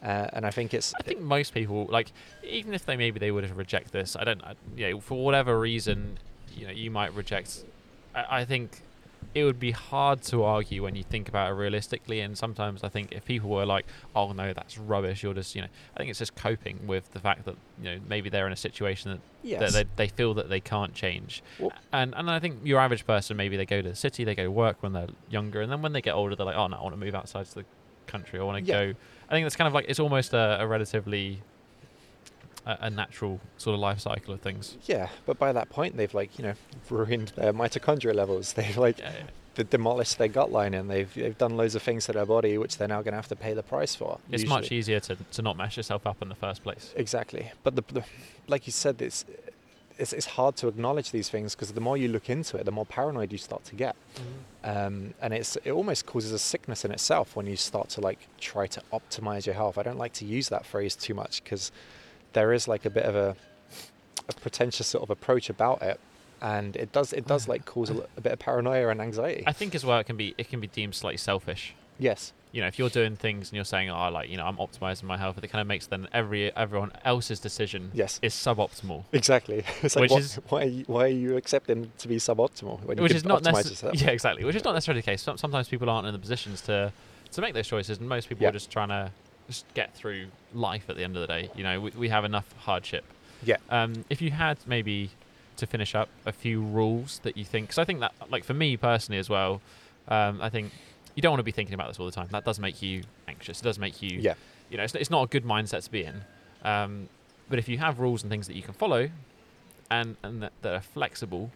Uh, 0.02 0.28
and 0.34 0.44
I 0.44 0.50
think 0.50 0.74
it's. 0.74 0.92
I 1.00 1.02
think 1.02 1.20
most 1.20 1.54
people, 1.54 1.86
like, 1.86 2.12
even 2.42 2.74
if 2.74 2.84
they 2.84 2.96
maybe 2.96 3.18
they 3.18 3.30
would 3.30 3.44
have 3.44 3.56
reject 3.56 3.90
this, 3.90 4.16
I 4.16 4.24
don't, 4.24 4.42
I, 4.44 4.54
know, 4.76 5.00
for 5.00 5.24
whatever 5.24 5.58
reason, 5.58 6.18
you 6.54 6.66
know, 6.66 6.72
you 6.72 6.90
might 6.90 7.14
reject. 7.14 7.64
I, 8.14 8.40
I 8.40 8.44
think 8.44 8.82
it 9.34 9.44
would 9.44 9.58
be 9.58 9.72
hard 9.72 10.22
to 10.22 10.44
argue 10.44 10.82
when 10.82 10.94
you 10.94 11.02
think 11.02 11.28
about 11.28 11.50
it 11.50 11.54
realistically. 11.54 12.20
And 12.20 12.38
sometimes 12.38 12.84
I 12.84 12.88
think 12.88 13.12
if 13.12 13.24
people 13.24 13.50
were 13.50 13.66
like, 13.66 13.86
"Oh 14.14 14.32
no, 14.32 14.52
that's 14.52 14.78
rubbish," 14.78 15.22
you're 15.22 15.34
just, 15.34 15.54
you 15.54 15.62
know, 15.62 15.68
I 15.94 15.98
think 15.98 16.10
it's 16.10 16.18
just 16.18 16.36
coping 16.36 16.86
with 16.86 17.10
the 17.12 17.18
fact 17.18 17.44
that 17.46 17.56
you 17.82 17.84
know 17.84 18.00
maybe 18.08 18.30
they're 18.30 18.46
in 18.46 18.52
a 18.52 18.56
situation 18.56 19.10
that, 19.12 19.20
yes. 19.42 19.60
that 19.60 19.88
they, 19.96 20.06
they 20.06 20.08
feel 20.08 20.34
that 20.34 20.48
they 20.48 20.60
can't 20.60 20.94
change. 20.94 21.42
Well, 21.58 21.72
and 21.92 22.14
and 22.16 22.30
I 22.30 22.38
think 22.38 22.60
your 22.64 22.78
average 22.80 23.06
person 23.06 23.36
maybe 23.36 23.56
they 23.56 23.66
go 23.66 23.82
to 23.82 23.88
the 23.88 23.96
city, 23.96 24.24
they 24.24 24.34
go 24.34 24.50
work 24.50 24.82
when 24.82 24.92
they're 24.92 25.08
younger, 25.28 25.60
and 25.60 25.70
then 25.70 25.82
when 25.82 25.92
they 25.92 26.02
get 26.02 26.14
older, 26.14 26.36
they're 26.36 26.46
like, 26.46 26.56
"Oh 26.56 26.68
no, 26.68 26.76
I 26.76 26.82
want 26.82 26.94
to 26.94 27.00
move 27.00 27.14
outside 27.14 27.46
to 27.46 27.54
the 27.56 27.64
country. 28.06 28.38
I 28.38 28.44
want 28.44 28.64
to 28.64 28.70
yeah. 28.70 28.86
go." 28.86 28.94
I 29.28 29.32
think 29.32 29.44
that's 29.44 29.56
kind 29.56 29.68
of 29.68 29.74
like 29.74 29.86
it's 29.88 30.00
almost 30.00 30.32
a, 30.32 30.58
a 30.60 30.66
relatively 30.66 31.42
a, 32.66 32.78
a, 32.82 32.90
natural 32.90 33.40
sort 33.56 33.74
of 33.74 33.80
life 33.80 34.00
cycle 34.00 34.34
of 34.34 34.40
things. 34.40 34.76
Yeah, 34.84 35.08
but 35.26 35.38
by 35.38 35.52
that 35.52 35.70
point, 35.70 35.96
they've 35.96 36.12
like 36.14 36.38
you 36.38 36.44
know 36.44 36.54
ruined 36.90 37.32
their 37.36 37.52
mitochondria 37.52 38.14
levels. 38.14 38.52
They've 38.54 38.76
like 38.76 38.98
yeah, 38.98 39.12
yeah. 39.56 39.64
demolished 39.70 40.18
their 40.18 40.28
gut 40.28 40.50
lining. 40.50 40.88
They've 40.88 41.12
they've 41.12 41.36
done 41.36 41.56
loads 41.56 41.74
of 41.74 41.82
things 41.82 42.06
to 42.06 42.12
their 42.12 42.26
body, 42.26 42.58
which 42.58 42.78
they're 42.78 42.88
now 42.88 43.02
going 43.02 43.12
to 43.12 43.16
have 43.16 43.28
to 43.28 43.36
pay 43.36 43.54
the 43.54 43.62
price 43.62 43.94
for. 43.94 44.18
It's 44.30 44.42
usually. 44.42 44.60
much 44.60 44.72
easier 44.72 45.00
to, 45.00 45.16
to 45.16 45.42
not 45.42 45.56
mess 45.56 45.76
yourself 45.76 46.06
up 46.06 46.22
in 46.22 46.28
the 46.28 46.34
first 46.34 46.62
place. 46.62 46.92
Exactly, 46.96 47.52
but 47.62 47.76
the, 47.76 47.84
the 47.92 48.04
like 48.48 48.66
you 48.66 48.72
said, 48.72 49.00
it's 49.02 49.24
it's, 49.98 50.12
it's 50.12 50.26
hard 50.26 50.56
to 50.56 50.68
acknowledge 50.68 51.10
these 51.10 51.28
things 51.28 51.54
because 51.54 51.72
the 51.72 51.80
more 51.80 51.96
you 51.96 52.08
look 52.08 52.28
into 52.28 52.56
it, 52.56 52.64
the 52.64 52.72
more 52.72 52.86
paranoid 52.86 53.30
you 53.30 53.38
start 53.38 53.64
to 53.64 53.76
get, 53.76 53.94
mm-hmm. 54.16 54.76
um, 54.76 55.14
and 55.20 55.32
it's 55.32 55.56
it 55.64 55.70
almost 55.70 56.06
causes 56.06 56.32
a 56.32 56.38
sickness 56.38 56.84
in 56.84 56.90
itself 56.90 57.36
when 57.36 57.46
you 57.46 57.56
start 57.56 57.88
to 57.90 58.00
like 58.00 58.18
try 58.40 58.66
to 58.66 58.82
optimize 58.92 59.46
your 59.46 59.54
health. 59.54 59.78
I 59.78 59.82
don't 59.82 59.98
like 59.98 60.12
to 60.14 60.24
use 60.24 60.48
that 60.48 60.66
phrase 60.66 60.96
too 60.96 61.14
much 61.14 61.44
because 61.44 61.70
there 62.34 62.52
is 62.52 62.68
like 62.68 62.84
a 62.84 62.90
bit 62.90 63.04
of 63.04 63.16
a, 63.16 63.34
a 64.28 64.32
pretentious 64.34 64.86
sort 64.86 65.02
of 65.02 65.10
approach 65.10 65.50
about 65.50 65.82
it 65.82 65.98
and 66.42 66.76
it 66.76 66.92
does 66.92 67.12
it 67.12 67.26
does 67.26 67.48
like 67.48 67.64
cause 67.64 67.90
a, 67.90 68.06
a, 68.16 68.20
bit 68.20 68.32
of 68.32 68.38
paranoia 68.38 68.88
and 68.88 69.00
anxiety. 69.00 69.44
I 69.46 69.52
think 69.52 69.74
as 69.74 69.84
well 69.84 69.98
it 69.98 70.04
can 70.04 70.16
be 70.16 70.34
it 70.36 70.48
can 70.50 70.60
be 70.60 70.66
deemed 70.66 70.94
slightly 70.94 71.16
selfish. 71.16 71.74
Yes. 71.98 72.32
you 72.50 72.60
know, 72.60 72.66
if 72.66 72.76
you're 72.78 72.88
doing 72.88 73.14
things 73.14 73.50
and 73.50 73.56
you're 73.56 73.64
saying, 73.64 73.88
"Oh, 73.88 74.10
like 74.10 74.28
you 74.28 74.36
know, 74.36 74.44
I'm 74.44 74.56
optimizing 74.56 75.04
my 75.04 75.16
health," 75.16 75.38
it 75.42 75.46
kind 75.48 75.60
of 75.60 75.66
makes 75.68 75.86
then 75.86 76.08
every 76.12 76.54
everyone 76.56 76.90
else's 77.04 77.38
decision 77.38 77.92
Yes. 77.94 78.18
is 78.20 78.34
suboptimal. 78.34 79.04
Exactly. 79.12 79.64
It's 79.82 79.94
like, 79.96 80.02
Which 80.02 80.10
what- 80.10 80.20
is- 80.22 80.40
why, 80.48 80.62
are 80.62 80.66
you, 80.66 80.84
why 80.86 81.04
are 81.04 81.08
you 81.08 81.36
accepting 81.36 81.92
to 81.98 82.08
be 82.08 82.16
suboptimal 82.16 82.84
when 82.84 82.98
you 82.98 83.02
which 83.02 83.14
is 83.14 83.24
not 83.24 83.42
necessarily 83.44 83.98
yeah 83.98 84.10
exactly 84.10 84.44
which 84.44 84.56
is 84.56 84.64
not 84.64 84.72
necessarily 84.72 85.00
the 85.00 85.06
case 85.06 85.22
sometimes 85.22 85.68
people 85.68 85.88
aren't 85.88 86.06
in 86.06 86.12
the 86.12 86.18
positions 86.18 86.60
to 86.62 86.92
to 87.30 87.40
make 87.40 87.54
those 87.54 87.66
choices 87.66 87.98
and 87.98 88.08
most 88.08 88.28
people 88.28 88.46
are 88.46 88.52
just 88.52 88.70
trying 88.70 88.88
to 88.88 89.10
just 89.46 89.64
get 89.74 89.94
through 89.94 90.26
life 90.52 90.84
at 90.88 90.96
the 90.96 91.04
end 91.04 91.16
of 91.16 91.20
the 91.20 91.26
day 91.26 91.50
you 91.54 91.62
know 91.62 91.80
we, 91.80 91.90
we 91.96 92.08
have 92.08 92.24
enough 92.24 92.52
hardship 92.58 93.04
Yeah. 93.44 93.56
um, 93.70 94.04
if 94.10 94.22
you 94.22 94.30
had 94.30 94.58
maybe 94.66 95.10
to 95.56 95.66
finish 95.66 95.94
up 95.94 96.08
a 96.26 96.32
few 96.32 96.60
rules 96.62 97.20
that 97.22 97.36
you 97.36 97.44
think 97.44 97.68
because 97.68 97.78
i 97.78 97.84
think 97.84 98.00
that 98.00 98.12
like 98.30 98.44
for 98.44 98.54
me 98.54 98.76
personally 98.76 99.18
as 99.18 99.28
well 99.28 99.60
um, 100.08 100.40
i 100.42 100.48
think 100.48 100.72
you 101.14 101.22
don't 101.22 101.30
want 101.32 101.40
to 101.40 101.44
be 101.44 101.52
thinking 101.52 101.74
about 101.74 101.88
this 101.88 102.00
all 102.00 102.06
the 102.06 102.12
time 102.12 102.28
that 102.32 102.44
does 102.44 102.58
make 102.58 102.82
you 102.82 103.02
anxious 103.28 103.60
it 103.60 103.64
does 103.64 103.78
make 103.78 104.02
you 104.02 104.18
Yeah. 104.20 104.34
you 104.70 104.76
know 104.76 104.82
it's, 104.84 104.94
it's 104.94 105.10
not 105.10 105.22
a 105.22 105.26
good 105.26 105.44
mindset 105.44 105.84
to 105.84 105.90
be 105.90 106.04
in 106.04 106.22
um, 106.64 107.08
but 107.48 107.58
if 107.58 107.68
you 107.68 107.76
have 107.78 108.00
rules 108.00 108.22
and 108.22 108.30
things 108.30 108.46
that 108.46 108.56
you 108.56 108.62
can 108.62 108.74
follow 108.74 109.10
and 109.90 110.16
and 110.22 110.42
that, 110.42 110.52
that 110.62 110.74
are 110.74 110.80
flexible 110.80 111.50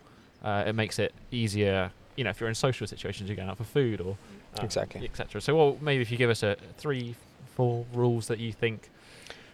uh, 0.44 0.64
it 0.66 0.74
makes 0.74 0.98
it 0.98 1.12
easier 1.32 1.90
you 2.16 2.24
know 2.24 2.30
if 2.30 2.38
you're 2.40 2.48
in 2.48 2.54
social 2.54 2.86
situations 2.86 3.28
you're 3.28 3.36
going 3.36 3.48
out 3.48 3.56
for 3.56 3.64
food 3.64 4.00
or 4.00 4.16
um, 4.58 4.64
Exactly. 4.64 5.04
etc 5.04 5.40
so 5.40 5.56
well 5.56 5.76
maybe 5.80 6.02
if 6.02 6.10
you 6.12 6.18
give 6.18 6.30
us 6.30 6.42
a 6.42 6.56
three 6.76 7.14
four 7.58 7.84
rules 7.92 8.28
that 8.28 8.38
you 8.38 8.52
think 8.52 8.88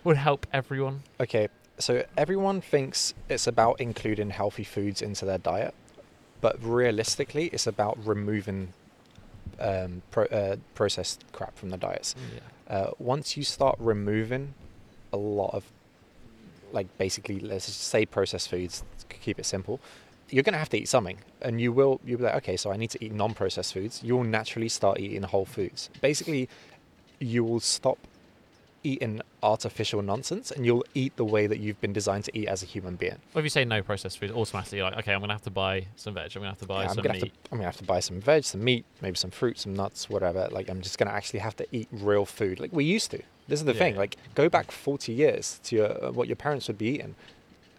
would 0.04 0.18
help 0.18 0.46
everyone 0.52 1.02
Okay, 1.18 1.48
so 1.78 2.04
everyone 2.18 2.60
thinks 2.60 3.14
it's 3.30 3.46
about 3.46 3.80
including 3.80 4.28
healthy 4.30 4.62
foods 4.64 5.00
into 5.00 5.24
their 5.24 5.38
diet, 5.38 5.74
but 6.42 6.54
realistically, 6.62 7.46
it's 7.54 7.66
about 7.66 7.96
removing 8.06 8.74
um, 9.58 10.02
pro- 10.10 10.26
uh, 10.40 10.56
processed 10.74 11.24
crap 11.32 11.56
from 11.56 11.70
the 11.70 11.78
diets. 11.78 12.14
yeah 12.34 12.76
Uh, 12.76 12.90
once 12.98 13.36
you 13.38 13.44
start 13.44 13.76
removing 13.78 14.52
a 15.12 15.16
lot 15.16 15.52
of, 15.58 15.62
like 16.72 16.88
basically, 16.98 17.38
let's 17.40 17.66
just 17.66 17.80
say 17.94 18.04
processed 18.06 18.48
foods, 18.50 18.82
keep 19.24 19.38
it 19.38 19.46
simple, 19.46 19.76
you're 20.30 20.42
gonna 20.42 20.58
have 20.64 20.70
to 20.76 20.78
eat 20.82 20.88
something, 20.88 21.18
and 21.46 21.60
you 21.60 21.70
will. 21.78 22.00
You'll 22.04 22.18
be 22.18 22.24
like, 22.24 22.38
okay, 22.42 22.56
so 22.56 22.66
I 22.74 22.76
need 22.76 22.90
to 22.96 23.00
eat 23.04 23.12
non-processed 23.12 23.72
foods. 23.76 23.94
You'll 24.02 24.24
naturally 24.38 24.68
start 24.68 24.98
eating 24.98 25.22
whole 25.22 25.44
foods. 25.58 25.90
Basically, 26.00 26.48
you 27.24 27.42
will 27.44 27.60
stop 27.60 27.98
eating 28.82 29.20
artificial 29.42 30.02
nonsense, 30.02 30.50
and 30.50 30.66
you'll 30.66 30.84
eat 30.94 31.16
the 31.16 31.24
way 31.24 31.46
that 31.46 31.58
you've 31.58 31.80
been 31.80 31.92
designed 31.94 32.24
to 32.24 32.38
eat 32.38 32.46
as 32.48 32.62
a 32.62 32.66
human 32.66 32.96
being. 32.96 33.16
well, 33.32 33.38
if 33.40 33.44
you 33.44 33.48
say 33.48 33.64
no 33.64 33.82
processed 33.82 34.18
food 34.18 34.30
automatically 34.30 34.76
you're 34.78 34.86
like 34.90 34.98
okay 34.98 35.14
i'm 35.14 35.20
gonna 35.20 35.32
have 35.32 35.40
to 35.42 35.50
buy 35.50 35.86
some 35.96 36.12
veg 36.12 36.30
i'm 36.34 36.40
gonna 36.42 36.50
have 36.50 36.58
to 36.58 36.66
buy 36.66 36.82
Yeah, 36.82 36.88
I'm 36.90 36.94
some 36.96 37.02
gonna 37.02 37.14
meat 37.14 37.22
have 37.24 37.32
to. 37.32 37.38
I'm 37.52 37.58
gonna 37.58 37.64
have 37.68 37.76
to 37.78 37.84
buy 37.84 38.00
some 38.00 38.20
veg, 38.20 38.44
some 38.44 38.62
meat, 38.62 38.84
maybe 39.00 39.16
some 39.16 39.30
fruit, 39.30 39.58
some 39.58 39.72
nuts, 39.74 40.10
whatever. 40.10 40.48
Like 40.50 40.68
I'm 40.68 40.82
just 40.82 40.98
gonna 40.98 41.12
actually 41.12 41.40
have 41.40 41.56
to 41.56 41.66
eat 41.72 41.88
real 41.90 42.26
food, 42.26 42.60
like 42.60 42.72
we 42.74 42.84
used 42.84 43.10
to. 43.12 43.22
This 43.48 43.60
is 43.60 43.64
the 43.66 43.72
Yeah, 43.72 43.78
thing. 43.78 43.94
yeah. 43.94 44.00
Like 44.00 44.16
go 44.34 44.48
back 44.50 44.70
40 44.70 45.12
years 45.12 45.60
to 45.64 45.76
your, 45.76 46.04
uh, 46.06 46.12
what 46.12 46.28
your 46.28 46.36
parents 46.36 46.68
would 46.68 46.76
be 46.78 46.88
eating, 46.88 47.14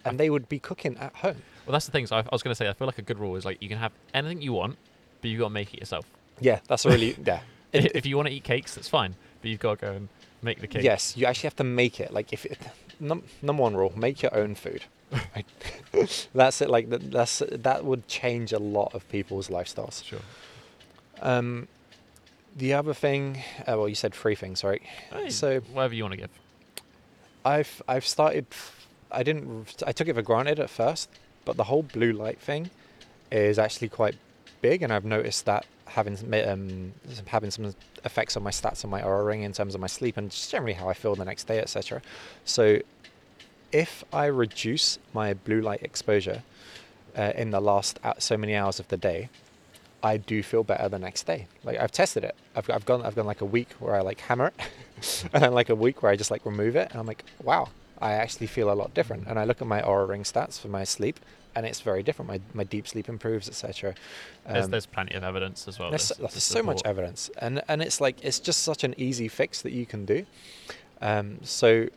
and 0.04 0.18
they 0.18 0.28
would 0.30 0.48
be 0.48 0.58
cooking 0.58 0.96
at 0.98 1.14
home. 1.16 1.36
well 1.66 1.72
that's 1.72 1.86
the 1.86 1.92
thing 1.92 2.06
so 2.08 2.16
I, 2.16 2.20
I 2.20 2.28
was 2.32 2.42
gonna 2.42 2.54
say 2.56 2.68
i 2.68 2.72
feel 2.72 2.86
like 2.88 2.98
a 2.98 3.02
good 3.10 3.18
rule 3.20 3.36
is 3.36 3.44
like 3.44 3.62
you 3.62 3.68
can 3.68 3.78
have 3.78 3.92
anything 4.14 4.40
you 4.42 4.52
want 4.52 4.76
but 5.20 5.30
you've 5.30 5.38
got 5.40 5.46
to 5.48 5.54
make 5.54 5.72
it 5.74 5.78
yourself 5.80 6.04
Yeah, 6.40 6.58
that's 6.68 6.84
a 6.84 6.90
really 6.90 7.16
yeah. 7.24 7.40
if, 7.72 7.84
if 7.94 8.06
you 8.06 8.16
want 8.16 8.28
to 8.28 8.34
eat 8.34 8.44
cakes 8.44 8.74
that's 8.74 8.88
fine 8.88 9.14
but 9.46 9.50
you've 9.52 9.60
got 9.60 9.78
to 9.78 9.86
go 9.86 9.92
and 9.92 10.08
make 10.42 10.60
the 10.60 10.66
cake 10.66 10.82
Yes, 10.82 11.16
you 11.16 11.24
actually 11.24 11.46
have 11.46 11.56
to 11.56 11.64
make 11.64 12.00
it. 12.00 12.12
Like 12.12 12.32
if 12.32 12.44
it, 12.44 12.58
num, 12.98 13.22
number 13.42 13.62
one 13.62 13.76
rule, 13.76 13.92
make 13.96 14.20
your 14.20 14.34
own 14.34 14.56
food. 14.56 14.84
Right? 15.12 15.46
that's 16.34 16.60
it. 16.60 16.68
Like 16.68 16.90
that, 16.90 17.12
that's 17.12 17.40
that 17.52 17.84
would 17.84 18.08
change 18.08 18.52
a 18.52 18.58
lot 18.58 18.92
of 18.92 19.08
people's 19.08 19.46
lifestyles. 19.46 20.02
sure 20.02 20.18
Um, 21.22 21.68
the 22.56 22.74
other 22.74 22.92
thing, 22.92 23.44
uh, 23.60 23.76
well, 23.78 23.88
you 23.88 23.94
said 23.94 24.12
three 24.12 24.34
things, 24.34 24.64
right? 24.64 24.82
Hey, 25.12 25.30
So 25.30 25.60
whatever 25.60 25.94
you 25.94 26.02
want 26.02 26.14
to 26.14 26.18
give 26.18 26.30
I've 27.44 27.80
I've 27.86 28.04
started. 28.04 28.46
I 29.12 29.22
didn't. 29.22 29.80
I 29.86 29.92
took 29.92 30.08
it 30.08 30.14
for 30.14 30.22
granted 30.22 30.58
at 30.58 30.70
first, 30.70 31.08
but 31.44 31.56
the 31.56 31.64
whole 31.64 31.84
blue 31.84 32.12
light 32.12 32.40
thing 32.40 32.70
is 33.30 33.60
actually 33.60 33.90
quite 33.90 34.16
big, 34.60 34.82
and 34.82 34.92
I've 34.92 35.04
noticed 35.04 35.44
that 35.44 35.66
having 35.86 36.16
um, 36.46 36.92
having 37.26 37.50
some 37.50 37.74
effects 38.04 38.36
on 38.36 38.42
my 38.42 38.50
stats 38.50 38.84
on 38.84 38.90
my 38.90 39.02
Oura 39.02 39.26
ring 39.26 39.42
in 39.42 39.52
terms 39.52 39.74
of 39.74 39.80
my 39.80 39.86
sleep 39.86 40.16
and 40.16 40.30
just 40.30 40.50
generally 40.50 40.74
how 40.74 40.88
I 40.88 40.94
feel 40.94 41.14
the 41.14 41.24
next 41.24 41.44
day, 41.44 41.60
etc. 41.60 42.02
So, 42.44 42.80
if 43.72 44.04
I 44.12 44.26
reduce 44.26 44.98
my 45.12 45.34
blue 45.34 45.60
light 45.60 45.82
exposure 45.82 46.42
uh, 47.16 47.32
in 47.34 47.50
the 47.50 47.60
last 47.60 47.98
hou- 48.02 48.12
so 48.18 48.36
many 48.36 48.54
hours 48.54 48.78
of 48.80 48.88
the 48.88 48.96
day, 48.96 49.28
I 50.02 50.16
do 50.18 50.42
feel 50.42 50.62
better 50.62 50.88
the 50.88 50.98
next 50.98 51.24
day. 51.26 51.46
Like 51.64 51.78
I've 51.78 51.92
tested 51.92 52.24
it. 52.24 52.34
I've, 52.54 52.68
I've 52.70 52.84
gone 52.84 53.02
I've 53.02 53.14
gone 53.16 53.26
like 53.26 53.40
a 53.40 53.46
week 53.46 53.70
where 53.78 53.94
I 53.94 54.00
like 54.00 54.20
hammer 54.20 54.48
it, 54.48 55.28
and 55.32 55.42
then 55.42 55.52
like 55.54 55.68
a 55.68 55.74
week 55.74 56.02
where 56.02 56.12
I 56.12 56.16
just 56.16 56.30
like 56.30 56.44
remove 56.44 56.76
it, 56.76 56.90
and 56.90 57.00
I'm 57.00 57.06
like, 57.06 57.24
wow, 57.42 57.68
I 58.00 58.12
actually 58.12 58.46
feel 58.46 58.70
a 58.70 58.74
lot 58.74 58.94
different. 58.94 59.26
And 59.26 59.38
I 59.38 59.44
look 59.44 59.60
at 59.60 59.66
my 59.66 59.82
Oura 59.82 60.08
Ring 60.08 60.22
stats 60.22 60.60
for 60.60 60.68
my 60.68 60.84
sleep, 60.84 61.18
and 61.56 61.66
it's 61.66 61.80
very 61.80 62.02
different. 62.04 62.28
My 62.28 62.40
my 62.54 62.64
deep 62.64 62.86
sleep 62.86 63.08
improves, 63.08 63.48
etc. 63.48 63.94
there's, 64.46 64.68
there's 64.68 64.86
plenty 64.86 65.14
of 65.14 65.24
evidence 65.24 65.66
as 65.66 65.78
well 65.78 65.90
there's, 65.90 66.08
to- 66.08 66.20
there's 66.20 66.42
so 66.42 66.62
much 66.62 66.82
evidence, 66.84 67.30
and 67.38 67.62
and 67.66 67.82
it's 67.82 68.00
like 68.00 68.22
it's 68.22 68.38
just 68.38 68.62
such 68.62 68.84
an 68.84 68.94
easy 68.98 69.26
fix 69.26 69.62
that 69.62 69.72
you 69.72 69.86
can 69.86 70.04
do. 70.04 70.24
Um, 71.00 71.38
so 71.42 71.88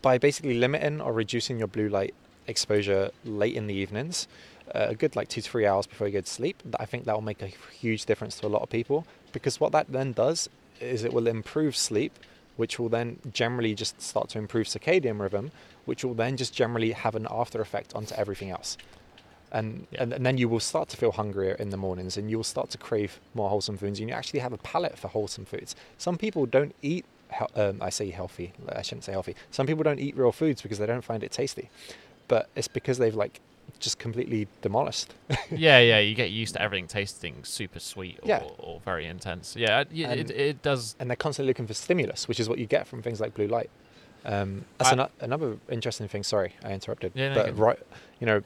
by 0.00 0.18
basically 0.18 0.54
limiting 0.54 1.00
or 1.00 1.12
reducing 1.12 1.58
your 1.58 1.68
blue 1.68 1.88
light 1.88 2.14
exposure 2.46 3.10
late 3.24 3.54
in 3.54 3.66
the 3.66 3.74
evenings, 3.74 4.26
uh, 4.74 4.86
a 4.88 4.94
good 4.94 5.14
like 5.16 5.28
two 5.28 5.40
to 5.40 5.50
three 5.50 5.66
hours 5.66 5.86
before 5.86 6.06
you 6.06 6.12
go 6.14 6.20
to 6.20 6.30
sleep, 6.30 6.62
I 6.80 6.86
think 6.86 7.04
that 7.04 7.14
will 7.14 7.22
make 7.22 7.42
a 7.42 7.46
huge 7.46 8.06
difference 8.06 8.38
to 8.40 8.46
a 8.46 8.48
lot 8.48 8.62
of 8.62 8.70
people 8.70 9.06
because 9.32 9.60
what 9.60 9.72
that 9.72 9.92
then 9.92 10.12
does 10.12 10.48
is 10.80 11.04
it 11.04 11.12
will 11.12 11.26
improve 11.28 11.76
sleep, 11.76 12.12
which 12.56 12.78
will 12.78 12.88
then 12.88 13.18
generally 13.32 13.74
just 13.74 14.00
start 14.00 14.28
to 14.30 14.38
improve 14.38 14.66
circadian 14.66 15.20
rhythm, 15.20 15.50
which 15.84 16.04
will 16.04 16.14
then 16.14 16.36
just 16.36 16.54
generally 16.54 16.92
have 16.92 17.14
an 17.14 17.26
after 17.30 17.60
effect 17.60 17.94
onto 17.94 18.14
everything 18.14 18.50
else. 18.50 18.76
And, 19.50 19.86
Yeah. 19.90 20.02
and 20.02 20.12
and 20.14 20.24
then 20.26 20.38
you 20.38 20.48
will 20.48 20.60
start 20.60 20.88
to 20.90 20.96
feel 20.96 21.12
hungrier 21.12 21.54
in 21.54 21.70
the 21.70 21.76
mornings, 21.76 22.16
and 22.16 22.30
you 22.30 22.36
will 22.38 22.44
start 22.44 22.70
to 22.70 22.78
crave 22.78 23.20
more 23.34 23.50
wholesome 23.50 23.76
foods, 23.76 24.00
and 24.00 24.08
you 24.08 24.14
actually 24.14 24.40
have 24.40 24.52
a 24.52 24.58
palate 24.58 24.96
for 24.98 25.08
wholesome 25.08 25.44
foods. 25.44 25.76
Some 25.98 26.16
people 26.16 26.46
don't 26.46 26.74
eat. 26.82 27.04
Um, 27.54 27.78
I 27.80 27.88
say 27.90 28.10
healthy. 28.10 28.52
I 28.68 28.82
shouldn't 28.82 29.04
say 29.04 29.12
healthy. 29.12 29.34
Some 29.50 29.66
people 29.66 29.82
don't 29.82 29.98
eat 30.00 30.16
real 30.16 30.32
foods 30.32 30.60
because 30.62 30.78
they 30.78 30.86
don't 30.86 31.04
find 31.04 31.22
it 31.22 31.32
tasty, 31.32 31.70
but 32.28 32.48
it's 32.54 32.68
because 32.68 32.98
they've 32.98 33.14
like 33.14 33.40
just 33.78 33.98
completely 33.98 34.46
demolished. 34.60 35.14
yeah, 35.50 35.78
yeah, 35.80 35.98
you 35.98 36.14
get 36.14 36.30
used 36.30 36.54
to 36.54 36.62
everything 36.62 36.86
tasting 36.86 37.42
super 37.44 37.80
sweet 37.80 38.18
or, 38.22 38.28
Yeah. 38.28 38.42
or 38.58 38.80
very 38.84 39.06
intense. 39.06 39.56
Yeah, 39.56 39.80
it, 39.80 39.88
it, 39.92 40.04
And- 40.04 40.30
it 40.30 40.62
does. 40.62 40.94
and 41.00 41.10
they're 41.10 41.16
constantly 41.16 41.50
looking 41.50 41.66
for 41.66 41.74
stimulus, 41.74 42.28
which 42.28 42.38
is 42.40 42.48
what 42.48 42.58
you 42.58 42.66
get 42.66 42.86
from 42.86 43.02
things 43.02 43.20
like 43.20 43.34
blue 43.34 43.48
light. 43.48 43.70
Um, 44.24 44.64
that's 44.78 44.90
I- 44.90 44.92
ano- 44.92 45.10
another 45.20 45.56
interesting 45.68 46.06
thing. 46.08 46.22
Sorry, 46.22 46.54
I 46.64 46.72
interrupted. 46.72 47.12
Yeah, 47.14 47.34
no, 47.34 47.42
but 47.44 47.58
right, 47.58 47.78
you 48.20 48.26
know, 48.26 48.42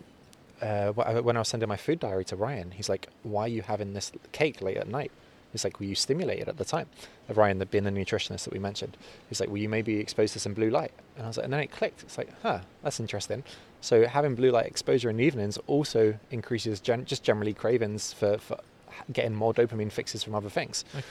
uh, 0.63 0.91
when 0.93 1.37
I 1.37 1.41
was 1.41 1.49
sending 1.49 1.69
my 1.69 1.77
food 1.77 2.01
diary 2.01 2.25
to 2.27 2.37
Ryan, 2.37 2.71
he's 2.71 2.89
like, 2.89 3.09
"Why 3.23 3.43
are 3.43 3.49
you 3.49 3.61
having 3.61 3.93
this 3.93 4.11
cake 4.33 4.63
late 4.63 4.79
at 4.79 4.89
night?" 4.89 5.13
He's 5.53 5.65
like, 5.65 5.79
"Were 5.79 5.85
you 5.87 5.95
stimulated 5.95 6.49
at 6.49 6.57
the 6.57 6.65
time?" 6.65 6.87
Of 7.29 7.37
Ryan, 7.37 7.59
the 7.59 7.67
being 7.67 7.85
the 7.85 7.91
nutritionist 7.91 8.45
that 8.45 8.55
we 8.55 8.59
mentioned, 8.59 8.97
he's 9.29 9.39
like, 9.39 9.51
"Were 9.51 9.59
you 9.59 9.69
maybe 9.69 9.99
exposed 9.99 10.33
to 10.33 10.41
some 10.41 10.55
blue 10.55 10.71
light?" 10.71 10.93
And 11.17 11.25
I 11.25 11.29
was 11.29 11.37
like, 11.37 11.45
and 11.45 11.53
then 11.53 11.61
it 11.61 11.71
clicked. 11.73 12.03
It's 12.05 12.17
like, 12.17 12.31
huh, 12.43 12.61
that's 12.83 12.99
interesting. 12.99 13.45
So 13.81 14.07
having 14.07 14.35
blue 14.35 14.51
light 14.51 14.67
exposure 14.67 15.09
in 15.11 15.17
the 15.19 15.25
evenings 15.25 15.59
also 15.67 16.19
increases 16.31 16.81
gen- 16.81 17.05
just 17.05 17.23
generally 17.23 17.55
cravings 17.55 18.13
for, 18.13 18.39
for 18.39 18.59
getting 19.13 19.35
more 19.35 19.53
dopamine 19.55 19.93
fixes 19.93 20.23
from 20.25 20.35
other 20.35 20.49
things. 20.51 20.85
Okay. 20.95 21.05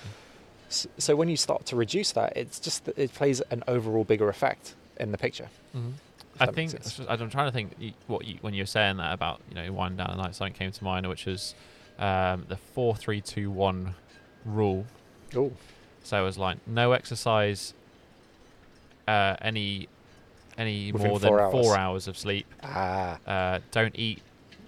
S- 0.69 0.87
So 0.97 1.15
when 1.15 1.29
you 1.29 1.37
start 1.37 1.65
to 1.67 1.75
reduce 1.75 2.11
that, 2.13 2.35
it's 2.35 2.59
just 2.59 2.85
that 2.85 2.97
it 2.97 3.13
plays 3.13 3.39
an 3.51 3.63
overall 3.67 4.03
bigger 4.03 4.27
effect 4.29 4.75
in 4.99 5.11
the 5.11 5.17
picture. 5.17 5.49
Mhm. 5.75 5.93
I 6.37 6.47
think. 6.47 6.73
I'm 7.07 7.29
trying 7.29 7.47
to 7.47 7.51
think 7.53 7.71
what 8.07 8.25
you, 8.25 8.39
when 8.41 8.53
you 8.53 8.63
were 8.63 8.67
saying 8.67 8.97
that 8.97 9.13
about 9.13 9.39
you 9.47 9.55
know 9.55 9.71
winding 9.71 9.97
down 9.97 10.09
the 10.17 10.21
night, 10.21 10.35
something 10.35 10.51
came 10.53 10.69
to 10.71 10.83
mind, 10.83 11.07
which 11.07 11.25
was 11.25 11.55
um, 11.97 12.43
the 12.49 12.57
four 12.57 12.93
three 12.93 13.21
two 13.21 13.49
one 13.49 13.95
rule. 14.43 14.85
Oh, 15.33 15.53
So 16.03 16.19
it 16.21 16.25
was 16.25 16.37
like 16.37 16.57
no 16.67 16.91
exercise, 16.91 17.73
uh, 19.07 19.35
any 19.41 19.87
any 20.57 20.91
Within 20.91 21.09
more 21.09 21.19
than 21.19 21.29
four 21.29 21.51
four 21.51 21.61
hours. 21.73 21.77
hours 21.77 22.07
of 22.07 22.17
sleep. 22.17 22.45
ah, 22.63 23.17
Uh, 23.27 23.59
don't 23.71 23.95
eat 23.97 24.21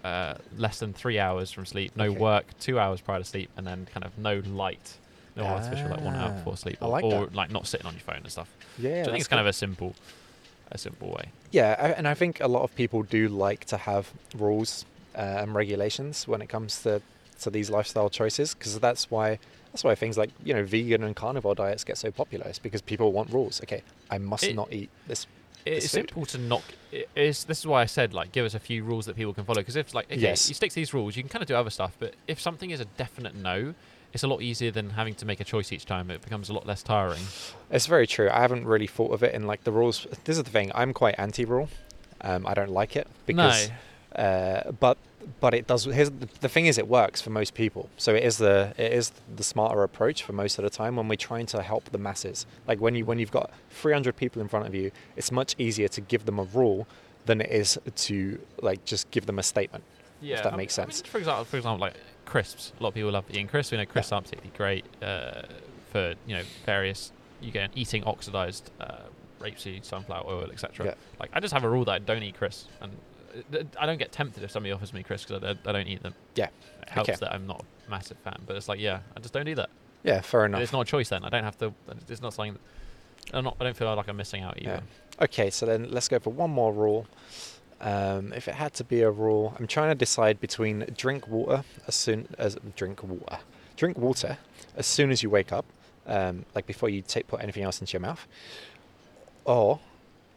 uh, 0.04 0.36
less 0.58 0.80
than 0.80 0.94
three 0.94 1.20
hours 1.20 1.52
from 1.52 1.66
sleep. 1.66 1.92
No 1.96 2.06
Okay. 2.06 2.18
work 2.18 2.46
two 2.60 2.80
hours 2.80 3.02
prior 3.02 3.20
to 3.20 3.26
sleep, 3.26 3.50
and 3.58 3.66
then 3.68 3.88
kind 3.94 4.06
of 4.06 4.18
no 4.18 4.42
light, 4.46 4.98
no 5.36 5.44
artificial 5.46 5.90
like 5.90 6.02
one 6.02 6.16
hour 6.16 6.30
Ah, 6.32 6.38
before 6.38 6.56
sleep, 6.58 6.78
or, 6.82 6.90
like 6.90 7.04
or 7.04 7.28
like 7.34 7.52
not 7.52 7.68
sitting 7.68 7.86
on 7.88 7.94
your 7.94 8.02
phone 8.02 8.18
and 8.18 8.32
stuff. 8.32 8.50
yeah. 8.78 9.04
so 9.04 9.10
I 9.10 9.12
think 9.14 9.20
it's 9.20 9.28
kind 9.28 9.40
good. 9.40 9.48
of 9.48 9.48
a 9.48 9.54
simple, 9.54 9.96
a 10.72 10.78
simple 10.78 11.10
way. 11.10 11.32
yeah, 11.52 11.76
I- 11.80 11.90
and 11.92 12.08
I 12.08 12.14
think 12.14 12.40
a 12.42 12.48
lot 12.48 12.64
of 12.64 12.74
people 12.76 13.04
do 13.04 13.28
like 13.28 13.66
to 13.66 13.78
have 13.78 14.12
rules 14.36 14.86
uh, 15.16 15.20
and 15.42 15.54
regulations 15.56 16.28
when 16.28 16.42
it 16.42 16.48
comes 16.48 16.82
to 16.84 17.02
to 17.42 17.50
these 17.52 17.70
lifestyle 17.70 18.10
choices 18.10 18.56
because 18.56 18.80
that's 18.80 19.12
why 19.12 19.38
that's 19.72 19.84
why 19.84 19.94
things 19.94 20.18
like 20.18 20.32
you 20.44 20.54
know 20.56 20.64
vegan 20.64 21.04
and 21.04 21.16
carnivore 21.16 21.54
diets 21.56 21.84
get 21.84 21.98
so 21.98 22.12
popular. 22.12 22.46
It's 22.48 22.60
because 22.60 22.82
people 22.82 23.12
want 23.12 23.32
rules. 23.32 23.62
Okay, 23.62 23.84
I 24.10 24.18
must 24.18 24.44
It- 24.46 24.56
not 24.56 24.72
eat 24.74 24.90
this. 25.08 25.28
It's 25.74 25.86
food. 25.88 26.10
simple 26.10 26.26
to 26.26 26.62
It's, 27.16 27.44
this 27.44 27.60
is 27.60 27.68
why 27.68 27.82
I 27.82 27.86
said 27.86 28.14
like 28.14 28.32
give 28.32 28.46
us 28.46 28.54
a 28.54 28.60
few 28.60 28.84
rules 28.84 29.06
that 29.06 29.16
people 29.16 29.34
can 29.34 29.44
follow 29.46 29.62
because 29.62 29.76
if 29.76 29.94
like 29.94 30.06
okay, 30.12 30.20
Yes. 30.20 30.48
you 30.50 30.56
stick 30.56 30.70
to 30.72 30.76
these 30.76 30.94
rules, 30.94 31.16
you 31.16 31.24
can 31.24 31.30
kind 31.30 31.42
of 31.42 31.48
do 31.48 31.56
other 31.56 31.70
stuff. 31.70 31.96
But 32.00 32.16
if 32.28 32.40
something 32.40 32.72
is 32.72 32.80
a 32.80 32.86
definite 32.86 33.36
no, 33.36 33.74
it's 34.14 34.24
a 34.24 34.28
lot 34.28 34.42
easier 34.42 34.72
than 34.72 34.92
having 34.92 35.14
to 35.16 35.26
make 35.26 35.40
a 35.40 35.44
choice 35.44 35.72
each 35.72 35.86
time. 35.86 36.10
It 36.10 36.22
becomes 36.22 36.50
a 36.50 36.54
lot 36.54 36.66
less 36.66 36.82
tiring. 36.82 37.22
It's 37.70 37.86
very 37.88 38.08
true. 38.08 38.30
I 38.30 38.40
haven't 38.40 38.66
really 38.66 38.88
thought 38.88 39.12
of 39.14 39.22
it 39.22 39.34
in 39.34 39.46
like 39.46 39.64
the 39.66 39.72
rules. 39.72 40.08
This 40.24 40.38
is 40.38 40.44
the 40.44 40.50
thing. 40.50 40.72
I'm 40.74 40.94
quite 40.94 41.16
anti-rule. 41.18 41.70
Um, 42.22 42.48
I 42.48 42.54
don't 42.54 42.72
like 42.72 42.96
it 42.96 43.08
because, 43.26 43.70
uh, 44.16 44.72
but 44.80 44.98
but 45.40 45.54
it 45.54 45.68
does. 45.68 45.86
Here's 45.86 46.10
the, 46.10 46.50
thing 46.50 46.66
is, 46.68 46.78
it 46.78 46.88
works 46.88 47.22
for 47.22 47.30
most 47.30 47.54
people. 47.54 47.90
So 47.98 48.16
it 48.16 48.24
is 48.24 48.38
the 48.38 48.74
it 48.78 48.94
is 48.94 49.12
the 49.36 49.44
smarter 49.44 49.84
approach 49.84 50.24
for 50.24 50.34
most 50.34 50.58
of 50.58 50.64
the 50.64 50.70
time 50.70 50.96
when 50.96 51.08
we're 51.08 51.16
trying 51.16 51.46
to 51.48 51.62
help 51.62 51.86
the 51.92 51.98
masses. 51.98 52.46
Like 52.68 52.80
when 52.80 52.96
you 52.96 53.06
when 53.06 53.20
you've 53.20 53.32
got 53.32 53.52
300 53.72 54.16
people 54.16 54.42
in 54.42 54.48
front 54.48 54.68
of 54.68 54.74
you, 54.76 54.92
it's 55.16 55.32
much 55.32 55.56
easier 55.58 55.88
to 55.90 56.02
give 56.02 56.26
them 56.26 56.40
a 56.40 56.44
rule 56.44 56.88
than 57.26 57.42
it 57.42 57.52
is 57.52 57.78
to 57.96 58.40
like 58.62 58.86
just 58.86 59.10
give 59.12 59.26
them 59.26 59.38
a 59.40 59.44
statement. 59.44 59.84
Yeah, 60.22 60.38
if 60.38 60.44
that 60.44 60.54
I 60.54 60.58
makes 60.58 60.78
mean- 60.78 60.86
I 60.86 60.88
mean, 60.88 60.94
sense. 60.96 61.08
for 61.10 61.18
example, 61.20 61.46
for 61.46 61.58
example, 61.58 61.80
like 61.82 61.96
crisps. 62.26 62.74
A 62.80 62.84
lot 62.84 62.90
of 62.90 62.96
people 62.96 63.12
love 63.12 63.26
eating 63.30 63.48
crisps. 63.48 63.72
We 63.72 63.78
know 63.78 63.86
crisps 63.86 64.12
aren't 64.12 64.26
particularly 64.26 64.58
great 64.58 64.86
uh, 65.02 65.44
for 65.92 66.16
you 66.26 66.36
know 66.38 66.44
various. 66.66 67.12
You 67.42 67.52
get 67.52 67.70
eating 67.76 68.04
oxidized 68.06 68.72
uh, 68.82 69.02
rapeseed, 69.40 69.86
sunflower 69.86 70.24
oil, 70.26 70.50
etc. 70.52 70.88
Yeah. 70.88 70.94
Like 71.20 71.30
I 71.34 71.40
just 71.40 71.54
have 71.54 71.64
a 71.64 71.70
rule 71.70 71.86
that 71.86 71.92
I 71.92 72.00
don't 72.00 72.24
eat 72.24 72.36
crisps, 72.38 72.68
and 72.82 72.92
I 73.80 73.86
don't 73.86 73.98
get 73.98 74.12
tempted 74.12 74.44
if 74.44 74.52
somebody 74.52 74.72
offers 74.72 74.94
me 74.94 75.04
crisps 75.04 75.28
because 75.30 75.44
I, 75.44 75.48
don't- 75.54 75.68
I 75.68 75.72
don't 75.72 75.88
eat 75.88 76.04
them. 76.04 76.14
Yeah. 76.36 76.48
it 76.82 76.90
helps 76.90 77.10
Okay. 77.10 77.18
that 77.22 77.34
I'm 77.34 77.48
not 77.48 77.64
a 77.88 77.90
massive 77.90 78.18
fan, 78.20 78.38
but 78.46 78.56
it's 78.56 78.68
like 78.68 78.80
yeah, 78.80 79.00
I 79.16 79.20
just 79.20 79.34
don't 79.34 79.46
do 79.46 79.56
that. 79.56 79.70
Yeah, 80.04 80.22
fair 80.22 80.46
enough. 80.46 80.62
It's 80.62 80.72
not 80.72 80.82
a 80.82 80.86
choice 80.86 81.10
then. 81.10 81.24
I 81.24 81.30
don't 81.30 81.44
have 81.44 81.58
to. 81.60 81.74
It's 82.08 82.22
not 82.22 82.34
something. 82.34 82.58
I'm 83.34 83.44
not. 83.44 83.58
I 83.60 83.64
don't 83.66 83.76
feel 83.76 83.94
like 83.94 84.08
I'm 84.08 84.18
missing 84.18 84.42
out 84.44 84.58
either. 84.62 84.82
Okay, 85.22 85.50
so 85.50 85.66
then 85.66 85.90
let's 85.90 86.08
go 86.08 86.20
for 86.20 86.30
one 86.32 86.52
more 86.52 86.72
rule. 86.72 87.08
Um, 87.82 88.32
if 88.34 88.48
it 88.48 88.56
had 88.56 88.74
to 88.76 88.84
be 88.84 89.02
a 89.02 89.12
rule, 89.12 89.54
I'm 89.60 89.68
trying 89.68 89.90
to 89.90 89.96
decide 89.96 90.40
between 90.40 90.86
drink 90.98 91.28
water 91.28 91.64
as 91.88 91.96
soon 91.96 92.28
as 92.38 92.58
drink 92.76 93.04
water, 93.04 93.40
drink 93.76 93.98
water 93.98 94.38
as 94.76 94.88
soon 94.88 95.12
as 95.12 95.22
you 95.22 95.30
wake 95.30 95.52
up, 95.52 95.66
um, 96.08 96.46
like 96.56 96.66
before 96.66 96.90
you 96.90 97.02
take 97.02 97.28
put 97.28 97.42
anything 97.44 97.64
else 97.64 97.80
into 97.80 97.94
your 97.94 98.00
mouth, 98.02 98.26
or 99.46 99.80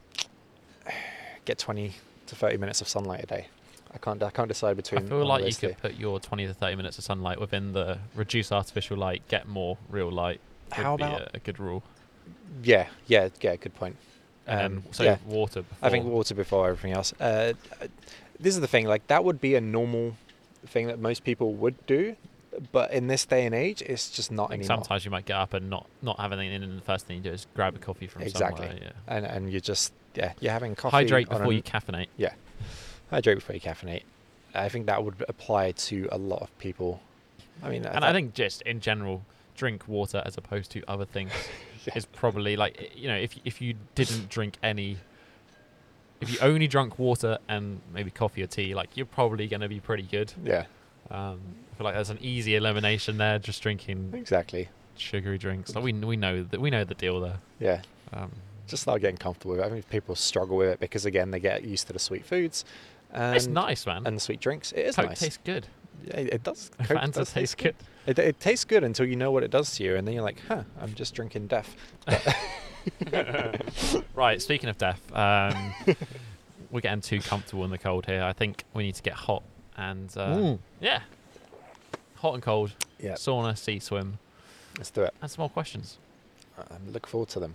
get 1.45 1.59
20 1.59 1.95
to 2.31 2.37
30 2.37 2.57
minutes 2.57 2.81
of 2.81 2.89
sunlight 2.89 3.23
a 3.25 3.27
day. 3.27 3.47
I 3.93 3.99
can't 3.99 4.23
I 4.23 4.31
can't 4.31 4.49
decide 4.49 4.77
between. 4.77 5.05
I 5.05 5.09
feel 5.09 5.27
like 5.27 5.45
you 5.45 5.53
could 5.55 5.71
two. 5.77 5.83
put 5.83 5.95
your 5.97 6.21
20 6.21 6.47
to 6.47 6.55
30 6.55 6.77
minutes 6.77 6.97
of 6.99 7.05
sunlight 7.05 7.41
within 7.41 7.73
the 7.73 7.99
reduce 8.15 8.53
artificial 8.53 8.97
light, 8.97 9.23
get 9.29 9.49
more 9.49 9.79
real 9.89 10.11
light. 10.11 10.41
How 10.73 10.97
be 10.97 11.03
about- 11.05 11.21
a, 11.23 11.31
a 11.35 11.39
good 11.41 11.59
rule? 11.59 11.83
Yeah, 12.63 12.87
yeah, 13.07 13.29
yeah. 13.41 13.57
Good 13.57 13.75
point. 13.75 13.97
And 14.47 14.79
Um, 14.79 14.83
so 14.93 15.03
yeah. 15.05 15.19
water. 15.27 15.63
Before. 15.63 15.79
I 15.87 15.91
think 15.91 16.05
water 16.07 16.35
before 16.35 16.69
everything 16.69 16.93
else. 16.93 17.13
Uh, 17.21 17.53
this 18.39 18.55
is 18.55 18.61
the 18.61 18.67
thing, 18.69 18.87
like 18.87 19.07
that 19.09 19.25
would 19.25 19.41
be 19.41 19.55
a 19.55 19.61
normal 19.61 20.17
thing 20.67 20.87
that 20.87 20.99
most 20.99 21.25
people 21.25 21.53
would 21.55 21.75
do, 21.87 22.17
but 22.73 22.93
in 22.93 23.07
this 23.09 23.25
day 23.27 23.45
and 23.47 23.55
age, 23.55 23.83
it's 23.83 24.09
just 24.11 24.31
not 24.33 24.51
Like 24.51 24.61
anymore. 24.61 24.77
sometimes 24.79 25.05
you 25.05 25.11
might 25.11 25.25
get 25.27 25.37
up 25.37 25.53
and 25.55 25.69
not 25.69 25.87
not 26.03 26.19
have 26.21 26.33
anything 26.33 26.53
in, 26.55 26.63
and 26.63 26.79
the 26.79 26.83
first 26.85 27.07
thing 27.07 27.17
you 27.19 27.23
do 27.23 27.31
is 27.33 27.47
grab 27.55 27.75
a 27.75 27.79
coffee 27.79 28.07
from 28.07 28.23
Exactly. 28.23 28.67
somewhere. 28.69 28.83
Yeah. 28.83 29.15
And 29.17 29.27
and 29.27 29.51
you're 29.51 29.61
just 29.61 29.93
yeah, 30.15 30.33
you're 30.41 30.53
having 30.53 30.75
coffee. 30.75 30.97
Hydrate 30.97 31.29
before 31.29 31.45
an- 31.47 31.53
you 31.53 31.63
caffeinate. 31.63 32.09
yeah, 32.17 32.33
hydrate 33.11 33.37
before 33.39 33.55
you 33.55 33.61
caffeinate. 33.61 34.03
I 34.55 34.69
think 34.69 34.87
that 34.87 35.05
would 35.05 35.25
apply 35.29 35.73
to 35.73 36.09
a 36.11 36.19
lot 36.19 36.43
of 36.43 36.57
people. 36.59 37.01
I 37.63 37.69
mean, 37.71 37.85
And 37.87 38.05
I 38.05 38.13
think 38.13 38.35
just 38.35 38.63
in 38.63 38.81
general, 38.81 39.23
drink 39.57 39.87
water 39.87 40.23
as 40.25 40.37
opposed 40.37 40.71
to 40.73 40.83
other 40.89 41.05
things 41.05 41.31
Yeah. 41.87 41.93
is 41.97 42.05
probably 42.07 42.57
like 42.57 42.93
you 42.97 43.09
know 43.09 43.17
if 43.17 43.37
if 43.45 43.61
you 43.63 43.75
didn't 43.95 44.29
drink 44.29 44.57
any. 44.63 44.99
If 46.21 46.31
you 46.31 46.39
only 46.43 46.67
drank 46.69 46.99
water 46.99 47.39
and 47.49 47.81
maybe 47.95 48.11
coffee 48.11 48.43
or 48.43 48.47
tea, 48.47 48.75
like 48.75 48.95
you're 48.95 49.07
probably 49.07 49.47
going 49.49 49.63
to 49.63 49.71
be 49.71 49.81
pretty 49.81 50.03
good. 50.03 50.31
yeah, 50.45 50.67
Um, 51.11 51.41
I 51.73 51.77
feel 51.79 51.85
like 51.87 51.95
there's 51.95 52.11
an 52.11 52.19
easy 52.21 52.57
elimination 52.57 53.17
there, 53.17 53.39
just 53.39 53.63
drinking 53.63 54.13
exactly. 54.15 54.69
sugary 54.99 55.39
drinks. 55.39 55.75
Like 55.75 55.83
we 55.83 55.95
we 55.95 56.17
know 56.19 56.43
that 56.43 56.61
we 56.61 56.69
know 56.69 56.85
the 56.85 56.95
deal 56.95 57.21
there. 57.21 57.39
Yeah, 57.59 57.81
Um, 58.13 58.33
just 58.71 58.83
start 58.83 59.01
getting 59.01 59.17
comfortable 59.17 59.53
with 59.53 59.61
it. 59.61 59.67
I 59.67 59.71
think 59.71 59.89
people 59.91 60.15
struggle 60.15 60.57
with 60.57 60.69
it 60.69 60.81
because 60.81 61.05
again, 61.05 61.31
they 61.31 61.41
get 61.41 61.65
used 61.65 61.87
to 61.89 61.93
the 61.93 61.99
sweet 61.99 62.25
foods. 62.25 62.65
And, 63.13 63.37
it's 63.37 63.47
nice, 63.47 63.87
man. 63.87 64.07
And 64.07 64.17
the 64.17 64.21
sweet 64.21 64.41
drinks. 64.41 64.73
It 64.73 64.87
is 64.87 64.97
Coke 64.97 65.07
nice. 65.09 65.19
tastes 65.21 65.39
good. 65.45 65.67
Yeah, 66.07 66.17
it, 66.17 66.35
it 66.35 66.43
does. 66.43 66.71
Coke 66.79 66.97
Fanta 66.99 67.13
does 67.13 67.33
taste 67.33 67.59
good. 67.59 67.75
It, 68.07 68.19
it 68.19 68.41
tastes 68.41 68.65
good 68.65 68.85
until 68.85 69.05
you 69.07 69.17
know 69.17 69.31
what 69.33 69.43
it 69.43 69.51
does 69.51 69.77
to 69.77 69.85
you, 69.85 69.97
and 69.97 70.07
then 70.07 70.15
you're 70.15 70.23
like, 70.23 70.41
"Huh, 70.49 70.63
I'm 70.81 70.95
just 70.95 71.15
drinking 71.15 71.49
death." 71.49 71.75
Right. 74.15 74.41
Speaking 74.41 74.69
of 74.69 74.79
death, 74.79 75.01
um, 75.15 75.75
we're 76.71 76.81
getting 76.81 77.01
too 77.01 77.21
comfortable 77.21 77.65
in 77.65 77.71
the 77.71 77.79
cold 77.79 78.07
here. 78.07 78.23
I 78.23 78.33
think 78.33 78.65
we 78.75 78.83
need 78.85 78.95
to 78.95 79.03
get 79.03 79.15
hot 79.15 79.43
and 79.77 80.09
uh, 80.17 80.35
Mm. 80.37 80.59
yeah, 80.81 81.01
hot 82.17 82.35
and 82.35 82.43
cold. 82.43 82.73
Yeah, 82.99 83.15
Sauna, 83.15 83.57
sea 83.57 83.79
swim, 83.81 84.19
let's 84.79 84.91
do 84.91 85.03
it. 85.03 85.15
and 85.21 85.31
some 85.31 85.43
more 85.43 85.49
questions. 85.51 85.99
I 86.59 86.63
look 86.91 87.07
forward 87.07 87.29
to 87.31 87.41
them. 87.41 87.55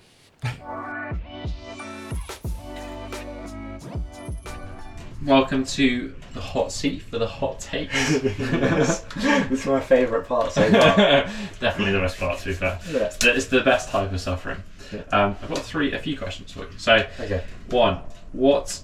Welcome 5.26 5.66
to 5.66 6.14
the 6.34 6.42
hot 6.42 6.72
seat 6.72 7.02
for 7.02 7.18
the 7.18 7.26
hot 7.26 7.60
takes. 7.60 8.20
this 8.20 9.04
is 9.50 9.66
my 9.66 9.80
favourite 9.80 10.28
part 10.28 10.52
so 10.52 10.70
far. 10.72 10.96
Definitely 11.60 11.94
the 11.94 12.00
best 12.00 12.20
part, 12.20 12.38
to 12.40 12.46
be 12.46 12.54
fair. 12.54 12.80
Yeah. 12.92 13.06
It's 13.06 13.18
the, 13.18 13.36
it's 13.36 13.46
the 13.48 13.62
best 13.62 13.90
type 13.90 14.12
of 14.12 14.22
suffering. 14.22 14.62
Yeah. 14.94 15.00
Um, 15.12 15.36
I've 15.42 15.50
got 15.50 15.60
three, 15.60 15.94
a 15.94 16.00
few 16.00 16.16
questions 16.18 16.52
for 16.52 16.60
you. 16.60 16.78
So, 16.78 17.08
Okay. 17.20 17.44
one, 17.70 18.02
what 18.34 18.84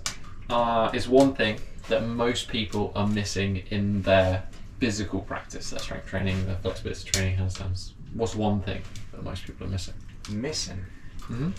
uh, 0.49 0.89
is 0.93 1.07
one 1.07 1.35
thing 1.35 1.59
that 1.89 2.03
most 2.07 2.47
people 2.47 2.91
are 2.95 3.07
missing 3.07 3.57
in 3.69 4.01
their 4.01 4.43
physical 4.79 5.19
practice, 5.21 5.69
their 5.69 5.79
strength 5.79 6.07
training, 6.07 6.43
their 6.47 6.55
flexibility 6.55 7.09
training, 7.11 7.37
handstands? 7.37 7.91
What's 8.13 8.35
one 8.35 8.61
thing 8.61 8.81
that 9.11 9.23
most 9.23 9.45
people 9.45 9.67
are 9.67 9.69
missing? 9.69 9.93
Missing. 10.31 10.83
Mm-hmm. 11.31 11.49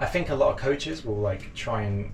I 0.00 0.06
think 0.06 0.30
a 0.30 0.34
lot 0.34 0.50
of 0.52 0.56
coaches 0.58 1.04
will 1.04 1.16
like 1.16 1.52
try 1.54 1.82
and 1.82 2.12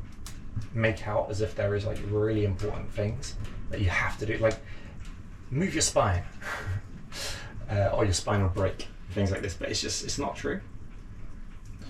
make 0.72 1.06
out 1.06 1.30
as 1.30 1.40
if 1.40 1.54
there 1.54 1.74
is 1.74 1.84
like 1.84 1.98
really 2.08 2.44
important 2.44 2.90
things 2.90 3.34
that 3.70 3.80
you 3.80 3.88
have 3.90 4.18
to 4.18 4.26
do, 4.26 4.38
like 4.38 4.56
move 5.50 5.74
your 5.74 5.82
spine, 5.82 6.22
uh, 7.70 7.90
or 7.92 8.04
your 8.04 8.14
spine 8.14 8.42
will 8.42 8.48
break, 8.48 8.88
things 9.10 9.30
like 9.30 9.42
this. 9.42 9.54
But 9.54 9.68
it's 9.70 9.80
just 9.80 10.04
it's 10.04 10.18
not 10.18 10.36
true. 10.36 10.60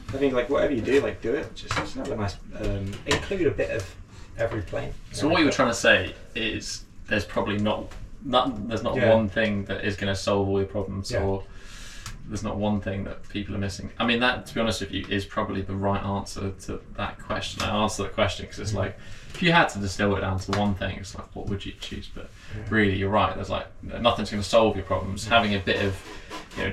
I 0.09 0.17
think 0.17 0.33
like 0.33 0.49
whatever 0.49 0.73
you 0.73 0.81
do, 0.81 1.01
like 1.01 1.21
do 1.21 1.35
it. 1.35 1.55
Just, 1.55 1.75
just 1.75 1.95
have 1.97 2.11
a 2.11 2.17
nice 2.17 2.37
um, 2.61 2.93
include 3.07 3.47
a 3.47 3.51
bit 3.51 3.71
of 3.71 3.97
every 4.39 4.63
plane. 4.63 4.93
So 5.13 5.29
what 5.29 5.41
you 5.41 5.47
were 5.47 5.53
trying 5.53 5.69
to 5.69 5.75
say 5.75 6.15
is 6.35 6.85
there's 7.09 7.25
probably 7.25 7.59
not, 7.59 7.87
not 8.25 8.69
there's 8.69 8.83
not 8.83 8.97
Yeah. 8.97 9.15
one 9.15 9.29
thing 9.29 9.65
that 9.67 9.85
is 9.85 9.97
going 9.97 10.13
to 10.13 10.19
solve 10.19 10.49
all 10.49 10.59
your 10.59 10.67
problems, 10.69 11.11
Yeah. 11.11 11.23
or 11.23 11.45
there's 12.27 12.43
not 12.43 12.57
one 12.57 12.81
thing 12.81 13.05
that 13.05 13.29
people 13.29 13.55
are 13.55 13.59
missing. 13.59 13.91
I 13.99 14.07
mean, 14.07 14.21
that 14.21 14.47
to 14.47 14.55
be 14.55 14.61
honest 14.61 14.81
with 14.81 14.93
you 14.93 15.05
is 15.09 15.25
probably 15.25 15.61
the 15.63 15.75
right 15.75 16.03
answer 16.03 16.53
to 16.63 16.81
that 16.97 17.19
question. 17.19 17.63
I 17.63 17.83
answer 17.83 18.05
the 18.05 18.09
question 18.09 18.47
because 18.47 18.59
it's 18.61 18.71
Mm-hmm. 18.71 18.79
like 18.79 18.99
if 19.35 19.43
you 19.43 19.51
had 19.53 19.69
to 19.71 19.79
distill 19.81 20.15
it 20.17 20.21
down 20.21 20.39
to 20.39 20.59
one 20.59 20.75
thing, 20.75 20.97
it's 20.97 21.15
like 21.15 21.27
what 21.37 21.47
would 21.49 21.67
you 21.67 21.73
choose? 21.81 22.09
But 22.15 22.31
really, 22.71 22.95
you're 22.97 23.11
right. 23.11 23.35
There's 23.35 23.51
like 23.51 23.67
nothing's 23.83 24.31
going 24.31 24.43
to 24.43 24.49
solve 24.49 24.77
your 24.77 24.85
problems. 24.85 25.27
Having 25.27 25.55
a 25.55 25.59
bit 25.61 25.83
of 25.85 26.01
you 26.57 26.65
know 26.69 26.73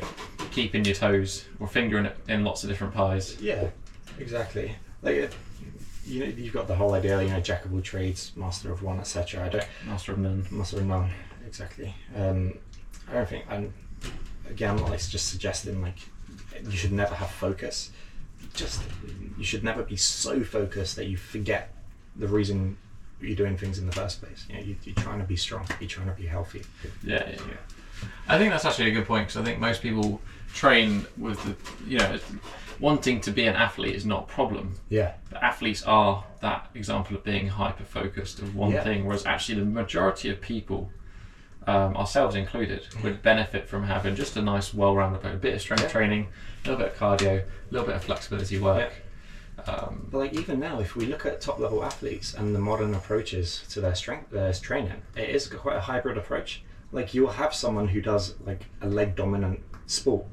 keeping 0.51 0.85
your 0.85 0.95
toes 0.95 1.45
or 1.59 1.67
fingering 1.67 2.05
it 2.05 2.15
in 2.27 2.43
lots 2.43 2.63
of 2.63 2.69
different 2.69 2.93
pies. 2.93 3.37
Yeah, 3.41 3.67
exactly. 4.19 4.75
Like 5.01 5.23
uh, 5.23 5.27
you 6.05 6.19
know, 6.21 6.25
you've 6.27 6.53
got 6.53 6.67
the 6.67 6.75
whole 6.75 6.93
idea. 6.93 7.21
You 7.21 7.29
know, 7.29 7.39
jack 7.39 7.65
of 7.65 7.73
all 7.73 7.81
trades, 7.81 8.31
master 8.35 8.71
of 8.71 8.83
one, 8.83 8.99
etc. 8.99 9.45
I 9.45 9.49
don't 9.49 9.67
Master 9.87 10.11
of 10.13 10.19
none. 10.19 10.45
master 10.51 10.77
of 10.77 10.85
none. 10.85 11.09
Exactly. 11.47 11.93
Um, 12.15 12.53
I 13.09 13.13
don't 13.15 13.27
think. 13.29 13.45
I'm 13.49 13.73
again. 14.51 14.77
Like 14.77 14.99
just 14.99 15.29
suggesting 15.29 15.81
like 15.81 15.97
you 16.63 16.71
should 16.77 16.91
never 16.91 17.15
have 17.15 17.31
focus. 17.31 17.91
Just 18.53 18.81
you 19.37 19.43
should 19.43 19.63
never 19.63 19.83
be 19.83 19.95
so 19.95 20.43
focused 20.43 20.95
that 20.97 21.05
you 21.07 21.17
forget 21.17 21.73
the 22.15 22.27
reason 22.27 22.77
you're 23.21 23.35
doing 23.35 23.57
things 23.57 23.77
in 23.79 23.85
the 23.85 23.91
first 23.91 24.21
place. 24.21 24.45
You 24.49 24.55
know, 24.55 24.61
you, 24.61 24.75
you're 24.83 24.95
trying 24.95 25.19
to 25.19 25.25
be 25.25 25.35
strong. 25.37 25.65
You're 25.79 25.89
trying 25.89 26.07
to 26.07 26.13
be 26.13 26.25
healthy. 26.25 26.63
Yeah, 27.03 27.23
yeah, 27.29 27.35
yeah. 27.47 28.07
I 28.27 28.37
think 28.37 28.51
that's 28.51 28.65
actually 28.65 28.89
a 28.89 28.93
good 28.93 29.05
point 29.05 29.27
because 29.27 29.39
I 29.41 29.43
think 29.45 29.59
most 29.59 29.81
people 29.81 30.19
train 30.53 31.05
with 31.17 31.41
the, 31.45 31.55
you 31.87 31.99
know, 31.99 32.19
wanting 32.79 33.21
to 33.21 33.31
be 33.31 33.45
an 33.45 33.55
athlete 33.55 33.95
is 33.95 34.05
not 34.05 34.23
a 34.23 34.25
problem. 34.25 34.75
Yeah. 34.89 35.13
But 35.29 35.43
athletes 35.43 35.83
are 35.83 36.23
that 36.41 36.69
example 36.73 37.15
of 37.15 37.23
being 37.23 37.47
hyper 37.47 37.83
focused 37.83 38.39
of 38.39 38.55
one 38.55 38.71
Yeah. 38.71 38.83
thing, 38.83 39.05
whereas 39.05 39.25
actually 39.25 39.59
the 39.59 39.65
majority 39.65 40.29
of 40.29 40.41
people, 40.41 40.89
um, 41.67 41.95
ourselves 41.95 42.35
included, 42.35 42.87
would 43.03 43.21
benefit 43.21 43.67
from 43.69 43.83
having 43.83 44.15
just 44.15 44.35
a 44.37 44.41
nice, 44.41 44.73
well-rounded 44.73 45.23
a 45.25 45.35
bit 45.37 45.53
of 45.55 45.61
strength 45.61 45.83
Yeah. 45.83 45.89
training, 45.89 46.27
a 46.65 46.69
little 46.69 46.83
bit 46.85 46.93
of 46.93 46.99
cardio, 46.99 47.41
a 47.41 47.45
little 47.69 47.87
bit 47.87 47.95
of 47.95 48.03
flexibility 48.03 48.57
work. 48.59 48.91
Um, 49.67 50.07
But 50.11 50.17
like 50.17 50.33
even 50.33 50.59
now, 50.59 50.79
if 50.79 50.95
we 50.95 51.05
look 51.05 51.25
at 51.25 51.39
top 51.39 51.59
level 51.59 51.83
athletes 51.83 52.33
and 52.33 52.55
the 52.55 52.59
modern 52.59 52.95
approaches 52.95 53.63
to 53.69 53.81
their 53.81 53.93
strength, 53.93 54.31
their 54.31 54.51
training, 54.53 55.03
it 55.15 55.29
is 55.29 55.47
quite 55.47 55.75
a 55.75 55.81
hybrid 55.81 56.17
approach. 56.17 56.63
Like 56.91 57.13
you'll 57.13 57.31
have 57.31 57.53
someone 57.53 57.89
who 57.89 58.01
does 58.01 58.35
like 58.45 58.65
a 58.81 58.87
leg 58.87 59.15
dominant 59.15 59.59
sport, 59.85 60.25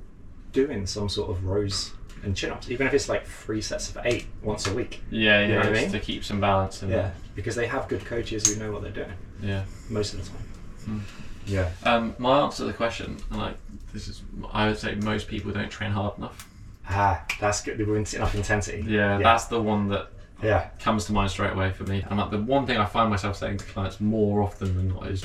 doing 0.52 0.86
some 0.86 1.08
sort 1.10 1.30
of 1.30 1.44
rows 1.44 1.92
and 2.24 2.34
chin 2.34 2.50
ups, 2.50 2.70
even 2.70 2.86
if 2.86 2.94
it's 2.94 3.08
like 3.08 3.26
three 3.26 3.60
sets 3.60 3.90
of 3.90 3.98
eight 4.04 4.26
once 4.42 4.66
a 4.66 4.72
week. 4.74 5.02
Yeah, 5.10 5.40
You 5.42 5.48
yeah, 5.48 5.54
know 5.54 5.56
what 5.58 5.66
I 5.66 5.70
just 5.72 5.82
mean? 5.82 5.92
to 5.92 6.00
keep 6.00 6.24
some 6.24 6.40
balance 6.40 6.82
in 6.82 6.88
Yeah, 6.90 7.10
because 7.36 7.54
they 7.54 7.66
have 7.66 7.86
good 7.86 8.04
coaches 8.06 8.48
who 8.52 8.58
know 8.64 8.72
what 8.72 8.82
they're 8.82 8.90
doing. 8.90 9.12
Yeah. 9.42 9.64
most 9.90 10.14
of 10.14 10.24
the 10.24 10.30
time. 10.30 10.42
Hmm. 10.89 10.99
Yeah. 11.47 11.70
Um, 11.84 12.14
my 12.18 12.41
answer 12.41 12.59
to 12.59 12.64
the 12.64 12.72
question, 12.72 13.16
and 13.30 13.39
like 13.39 13.57
this 13.93 14.09
is, 14.09 14.22
I 14.53 14.68
would 14.68 14.78
say 14.78 14.95
most 14.97 15.28
people 15.28 15.51
don't 15.53 15.70
train 15.70 15.91
hard 15.93 16.18
enough. 16.18 16.49
Ah, 16.89 17.24
that's 17.41 17.62
good. 17.62 17.78
With 17.86 18.14
enough 18.14 18.34
intensity. 18.34 18.84
Yeah, 18.86 19.18
Yeah. 19.18 19.22
that's 19.22 19.47
the 19.47 19.61
one 19.61 19.89
that 19.89 20.11
Yeah. 20.43 20.68
comes 20.80 21.07
to 21.07 21.12
mind 21.12 21.30
straight 21.30 21.53
away 21.53 21.72
for 21.72 21.84
me. 21.84 22.05
And 22.09 22.18
like 22.18 22.30
the 22.30 22.39
one 22.39 22.66
thing 22.66 22.78
I 22.78 22.84
find 22.86 23.11
myself 23.11 23.36
saying 23.36 23.59
to 23.59 23.64
clients 23.66 24.01
more 24.01 24.43
often 24.43 24.76
than 24.76 24.89
not 24.89 25.07
is 25.09 25.24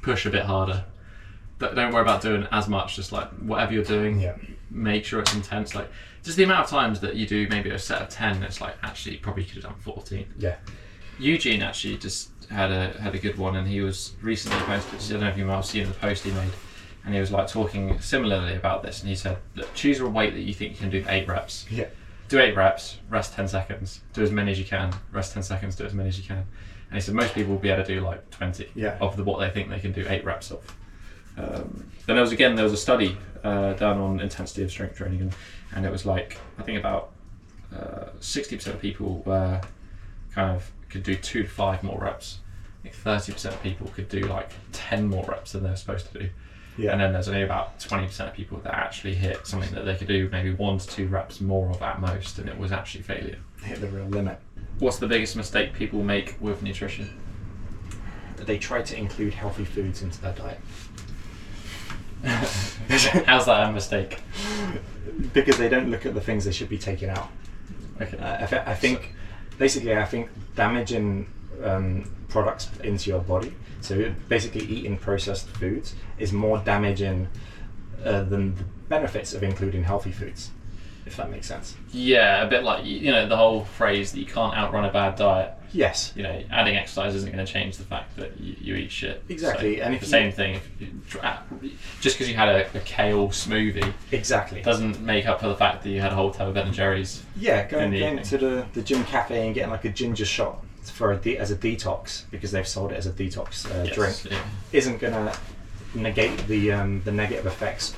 push 0.00 0.26
a 0.26 0.30
bit 0.30 0.44
harder. 0.44 0.84
Don't 1.58 1.74
don't 1.74 1.92
worry 1.92 2.02
about 2.02 2.22
doing 2.22 2.46
as 2.50 2.68
much. 2.68 2.96
Just 2.96 3.12
like 3.12 3.28
whatever 3.34 3.72
you're 3.72 3.84
doing, 3.84 4.20
Yeah. 4.20 4.34
make 4.70 5.04
sure 5.04 5.20
it's 5.20 5.34
intense. 5.34 5.74
Like 5.74 5.90
just 6.24 6.36
the 6.36 6.44
amount 6.44 6.64
of 6.64 6.70
times 6.70 7.00
that 7.00 7.14
you 7.16 7.26
do 7.26 7.46
maybe 7.48 7.70
a 7.70 7.78
set 7.78 8.00
of 8.02 8.08
ten, 8.08 8.42
it's 8.44 8.60
like 8.60 8.76
actually 8.82 9.12
you 9.16 9.20
probably 9.20 9.44
could 9.44 9.54
have 9.62 9.64
done 9.72 9.80
fourteen. 9.80 10.26
Yeah. 10.38 10.56
Eugene 11.18 11.62
actually 11.62 11.96
just 11.98 12.30
had 12.52 12.70
a 12.70 12.88
had 13.00 13.14
a 13.14 13.18
good 13.18 13.38
one, 13.38 13.56
and 13.56 13.66
he 13.66 13.80
was 13.80 14.12
recently 14.22 14.58
posted. 14.60 15.00
I 15.00 15.08
don't 15.12 15.20
know 15.20 15.28
if 15.28 15.38
you 15.38 15.44
might 15.44 15.56
have 15.56 15.66
seen 15.66 15.86
the 15.88 15.94
post 15.94 16.24
he 16.24 16.30
made, 16.32 16.50
and 17.04 17.14
he 17.14 17.20
was 17.20 17.30
like 17.32 17.48
talking 17.48 17.98
similarly 18.00 18.54
about 18.54 18.82
this, 18.82 19.00
and 19.00 19.08
he 19.08 19.16
said, 19.16 19.38
Look, 19.56 19.72
choose 19.74 20.00
a 20.00 20.06
weight 20.06 20.34
that 20.34 20.42
you 20.42 20.54
think 20.54 20.72
you 20.72 20.78
can 20.78 20.90
do 20.90 21.04
eight 21.08 21.26
reps. 21.26 21.66
Yeah. 21.70 21.86
Do 22.28 22.38
eight 22.40 22.56
reps, 22.56 22.98
rest 23.10 23.34
ten 23.34 23.46
seconds, 23.48 24.00
do 24.14 24.22
as 24.22 24.30
many 24.30 24.52
as 24.52 24.58
you 24.58 24.64
can, 24.64 24.92
rest 25.12 25.34
ten 25.34 25.42
seconds, 25.42 25.76
do 25.76 25.84
as 25.84 25.92
many 25.94 26.08
as 26.08 26.18
you 26.18 26.24
can. 26.24 26.38
And 26.38 26.94
he 26.94 27.00
said 27.00 27.14
most 27.14 27.34
people 27.34 27.52
will 27.52 27.58
be 27.60 27.70
able 27.70 27.84
to 27.84 27.94
do 27.94 28.00
like 28.00 28.28
twenty 28.30 28.68
Yeah. 28.74 28.96
of 29.00 29.16
the 29.16 29.24
what 29.24 29.40
they 29.40 29.50
think 29.50 29.68
they 29.70 29.80
can 29.80 29.92
do 29.92 30.04
eight 30.08 30.24
reps 30.24 30.50
of. 30.50 30.76
Um, 31.38 31.90
then 32.06 32.16
there 32.16 32.22
was 32.22 32.32
again 32.32 32.54
there 32.54 32.64
was 32.64 32.72
a 32.74 32.78
study 32.78 33.16
uh, 33.42 33.72
done 33.74 33.98
on 33.98 34.20
intensity 34.20 34.62
of 34.62 34.70
strength 34.70 34.96
training, 34.96 35.20
and, 35.22 35.34
and 35.74 35.86
it 35.86 35.90
was 35.92 36.04
like 36.06 36.36
I 36.58 36.62
think 36.62 36.78
about 36.78 37.10
uh, 37.74 38.06
sixty 38.20 38.56
percent 38.56 38.76
of 38.76 38.82
people 38.82 39.22
were 39.24 39.60
kind 40.34 40.54
of 40.56 40.70
could 40.90 41.02
do 41.02 41.14
two 41.16 41.42
to 41.44 41.48
five 41.48 41.82
more 41.82 41.98
reps. 41.98 42.38
Thirty 42.90 43.32
percent 43.32 43.54
of 43.54 43.62
people 43.62 43.88
could 43.94 44.08
do 44.08 44.20
like 44.20 44.50
ten 44.72 45.08
more 45.08 45.24
reps 45.24 45.52
than 45.52 45.62
they're 45.62 45.76
supposed 45.76 46.12
to 46.12 46.18
do. 46.20 46.28
Yeah. 46.78 46.92
And 46.92 47.00
then 47.00 47.12
there's 47.12 47.28
only 47.28 47.42
about 47.42 47.78
twenty 47.80 48.06
percent 48.06 48.30
of 48.30 48.34
people 48.36 48.58
that 48.64 48.74
actually 48.74 49.14
hit 49.14 49.46
something 49.46 49.72
that 49.74 49.84
they 49.84 49.94
could 49.96 50.08
do 50.08 50.28
maybe 50.32 50.52
one 50.52 50.78
to 50.78 50.86
two 50.86 51.06
reps 51.08 51.40
more 51.40 51.70
of 51.70 51.80
at 51.82 52.00
most, 52.00 52.38
and 52.38 52.48
it 52.48 52.58
was 52.58 52.72
actually 52.72 53.02
failure. 53.02 53.38
Hit 53.62 53.80
the 53.80 53.88
real 53.88 54.06
limit. 54.06 54.38
What's 54.78 54.98
the 54.98 55.06
biggest 55.06 55.36
mistake 55.36 55.72
people 55.74 56.02
make 56.02 56.36
with 56.40 56.62
nutrition? 56.62 57.18
They 58.36 58.58
try 58.58 58.82
to 58.82 58.96
include 58.96 59.34
healthy 59.34 59.64
foods 59.64 60.02
into 60.02 60.20
their 60.20 60.32
diet 60.32 60.58
How's 62.24 63.46
that 63.46 63.68
a 63.68 63.72
mistake? 63.72 64.20
because 65.32 65.58
they 65.58 65.68
don't 65.68 65.90
look 65.90 66.06
at 66.06 66.14
the 66.14 66.20
things 66.20 66.44
they 66.44 66.52
should 66.52 66.68
be 66.68 66.78
taking 66.78 67.08
out. 67.08 67.28
Okay. 68.00 68.16
Uh, 68.18 68.42
I, 68.42 68.46
thi- 68.46 68.62
I 68.66 68.74
think, 68.74 69.14
basically, 69.58 69.94
I 69.96 70.04
think 70.04 70.30
damaging 70.56 71.26
um, 71.62 72.10
products 72.28 72.68
into 72.82 73.10
your 73.10 73.20
body, 73.20 73.54
so 73.80 74.12
basically 74.28 74.62
eating 74.64 74.96
processed 74.98 75.48
foods, 75.48 75.94
is 76.18 76.32
more 76.32 76.58
damaging 76.58 77.28
uh, 78.04 78.22
than 78.24 78.54
the 78.56 78.64
benefits 78.88 79.32
of 79.34 79.42
including 79.42 79.84
healthy 79.84 80.12
foods, 80.12 80.50
if 81.06 81.16
that 81.16 81.30
makes 81.30 81.46
sense. 81.46 81.76
Yeah, 81.92 82.42
a 82.42 82.48
bit 82.48 82.64
like 82.64 82.84
you 82.84 83.10
know 83.10 83.28
the 83.28 83.36
whole 83.36 83.64
phrase 83.64 84.12
that 84.12 84.18
you 84.20 84.26
can't 84.26 84.56
outrun 84.56 84.84
a 84.84 84.92
bad 84.92 85.16
diet. 85.16 85.54
Yes. 85.74 86.12
You 86.14 86.22
know, 86.24 86.42
adding 86.50 86.76
exercise 86.76 87.14
isn't 87.14 87.32
going 87.32 87.42
to 87.46 87.50
change 87.50 87.78
the 87.78 87.84
fact 87.84 88.14
that 88.16 88.38
you, 88.38 88.54
you 88.60 88.74
eat 88.74 88.90
shit. 88.92 89.22
Exactly, 89.30 89.78
So 89.78 89.82
and 89.84 89.94
the 89.94 90.00
you- 90.00 90.06
same 90.06 90.30
thing, 90.30 90.56
if 90.56 90.70
you, 90.78 91.70
just 92.02 92.16
because 92.18 92.28
you 92.28 92.36
had 92.36 92.48
a, 92.50 92.76
a 92.76 92.80
kale 92.80 93.28
smoothie 93.28 93.90
Exactly. 94.10 94.60
doesn't 94.60 95.00
make 95.00 95.26
up 95.26 95.40
for 95.40 95.48
the 95.48 95.54
fact 95.56 95.82
that 95.82 95.88
you 95.88 95.98
had 95.98 96.12
a 96.12 96.14
whole 96.14 96.30
tub 96.30 96.48
of 96.48 96.52
Ben 96.54 96.66
and 96.66 96.74
Jerry's. 96.74 97.22
Yeah, 97.36 97.66
going, 97.66 97.90
going 97.90 98.22
to 98.22 98.36
the, 98.36 98.66
the 98.74 98.82
gym 98.82 99.02
cafe 99.04 99.46
and 99.46 99.54
getting 99.54 99.70
like 99.70 99.86
a 99.86 99.88
ginger 99.90 100.26
shot 100.26 100.62
for 100.90 101.12
a 101.12 101.16
de- 101.16 101.38
as 101.38 101.50
a 101.50 101.56
detox 101.56 102.24
because 102.30 102.50
they've 102.52 102.66
sold 102.66 102.92
it 102.92 102.96
as 102.96 103.06
a 103.06 103.12
detox 103.12 103.64
uh, 103.70 103.84
Yes, 103.84 103.94
drink 103.94 104.24
yeah. 104.32 104.44
isn't 104.72 104.98
gonna 104.98 105.32
negate 105.94 106.46
the 106.46 106.72
um, 106.72 107.02
the 107.04 107.12
negative 107.12 107.46
effects 107.46 107.94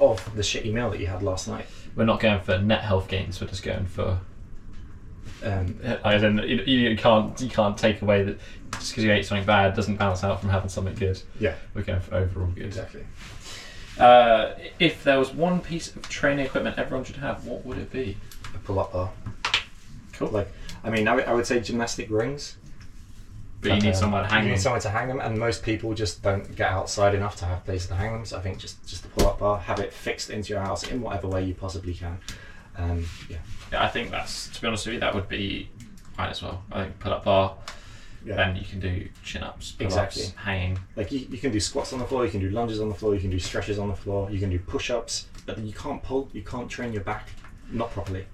of 0.00 0.22
the 0.36 0.42
shitty 0.42 0.72
meal 0.72 0.90
that 0.90 1.00
you 1.00 1.06
had 1.06 1.22
last 1.22 1.48
night. 1.48 1.66
We're 1.96 2.04
not 2.04 2.20
going 2.20 2.40
for 2.40 2.58
net 2.58 2.82
health 2.82 3.08
gains. 3.08 3.40
We're 3.40 3.48
just 3.48 3.62
going 3.62 3.86
for. 3.86 4.20
Um, 5.42 5.78
As 6.04 6.22
in, 6.24 6.38
you, 6.38 6.56
you 6.62 6.96
can't 6.96 7.40
you 7.40 7.48
can't 7.48 7.76
take 7.78 8.02
away 8.02 8.24
that 8.24 8.38
just 8.72 8.90
because 8.90 9.04
you 9.04 9.12
ate 9.12 9.24
something 9.24 9.46
bad 9.46 9.74
doesn't 9.74 9.96
balance 9.96 10.24
out 10.24 10.40
from 10.40 10.50
having 10.50 10.68
something 10.68 10.94
good. 10.96 11.20
yeah, 11.38 11.54
We're 11.74 11.82
going 11.82 12.00
for 12.00 12.16
overall 12.16 12.48
good. 12.48 12.66
exactly. 12.66 13.04
Uh, 13.98 14.54
if 14.78 15.02
there 15.04 15.18
was 15.18 15.32
one 15.32 15.60
piece 15.60 15.94
of 15.94 16.08
training 16.08 16.46
equipment 16.46 16.78
everyone 16.78 17.04
should 17.04 17.16
have, 17.16 17.44
what 17.46 17.64
would 17.64 17.78
it 17.78 17.90
be? 17.92 18.16
A 18.54 18.58
pull 18.58 18.78
up 18.80 18.92
bar. 18.92 19.10
Cool. 20.12 20.28
Like, 20.28 20.50
I 20.84 20.90
mean, 20.90 21.06
I 21.08 21.32
would- 21.32 21.46
say 21.46 21.60
gymnastic 21.60 22.10
rings. 22.10 22.56
But 23.60 23.74
you 23.74 23.80
need 23.80 23.88
Um, 23.88 23.94
somewhere 23.94 24.22
to 24.22 24.28
hang 24.28 24.38
You 24.44 24.48
them. 24.50 24.54
need 24.54 24.60
somewhere 24.62 24.80
to 24.82 24.90
hang 24.90 25.08
them, 25.08 25.18
and 25.18 25.36
most 25.36 25.64
people 25.64 25.92
just 25.92 26.22
don't 26.22 26.54
get 26.54 26.70
outside 26.70 27.12
enough 27.16 27.34
to 27.36 27.44
have 27.44 27.64
places 27.64 27.88
to 27.88 27.96
hang 27.96 28.12
them. 28.12 28.24
So 28.24 28.38
I 28.38 28.40
think 28.40 28.58
just 28.58 28.86
just 28.86 29.04
a 29.04 29.08
pull 29.08 29.26
up 29.26 29.40
bar, 29.40 29.58
have 29.58 29.80
it 29.80 29.92
fixed 29.92 30.30
into 30.30 30.50
your 30.52 30.60
house 30.62 30.84
in 30.86 31.00
whatever 31.02 31.26
way 31.26 31.42
you 31.44 31.54
possibly 31.54 31.92
can. 31.94 32.18
Um, 32.76 33.04
yeah, 33.28 33.38
Yeah, 33.72 33.82
I 33.82 33.88
think 33.88 34.12
that's 34.12 34.46
to 34.50 34.60
be 34.60 34.68
honest 34.68 34.86
with 34.86 34.94
you, 34.94 35.00
that 35.00 35.12
would 35.12 35.28
be 35.28 35.70
fine 36.16 36.30
as 36.30 36.40
well. 36.40 36.62
I 36.70 36.84
think 36.84 37.00
put 37.00 37.10
up 37.10 37.24
bar, 37.24 37.56
yeah. 38.24 38.36
then 38.36 38.54
you 38.54 38.64
can 38.64 38.78
do 38.78 39.08
chin 39.24 39.42
ups, 39.42 39.72
pull 39.72 39.86
ups, 39.88 39.96
Exactly. 39.96 40.32
hanging. 40.44 40.78
Like 40.94 41.10
you, 41.10 41.26
you 41.28 41.38
can 41.38 41.50
do 41.50 41.58
squats 41.58 41.92
on 41.92 41.98
the 41.98 42.04
floor, 42.04 42.24
you 42.24 42.30
can 42.30 42.38
do 42.40 42.50
lunges 42.50 42.80
on 42.80 42.88
the 42.88 42.94
floor, 42.94 43.12
you 43.16 43.20
can 43.20 43.30
do 43.30 43.40
stretches 43.40 43.80
on 43.80 43.88
the 43.88 43.96
floor, 43.96 44.30
you 44.30 44.38
can 44.38 44.50
do 44.50 44.60
push-ups, 44.60 45.26
but 45.46 45.58
you 45.58 45.72
can't 45.72 46.00
pull, 46.04 46.30
you 46.32 46.42
can't 46.42 46.70
train 46.70 46.92
your 46.92 47.02
back 47.02 47.26
not 47.72 47.90
properly. 47.90 48.24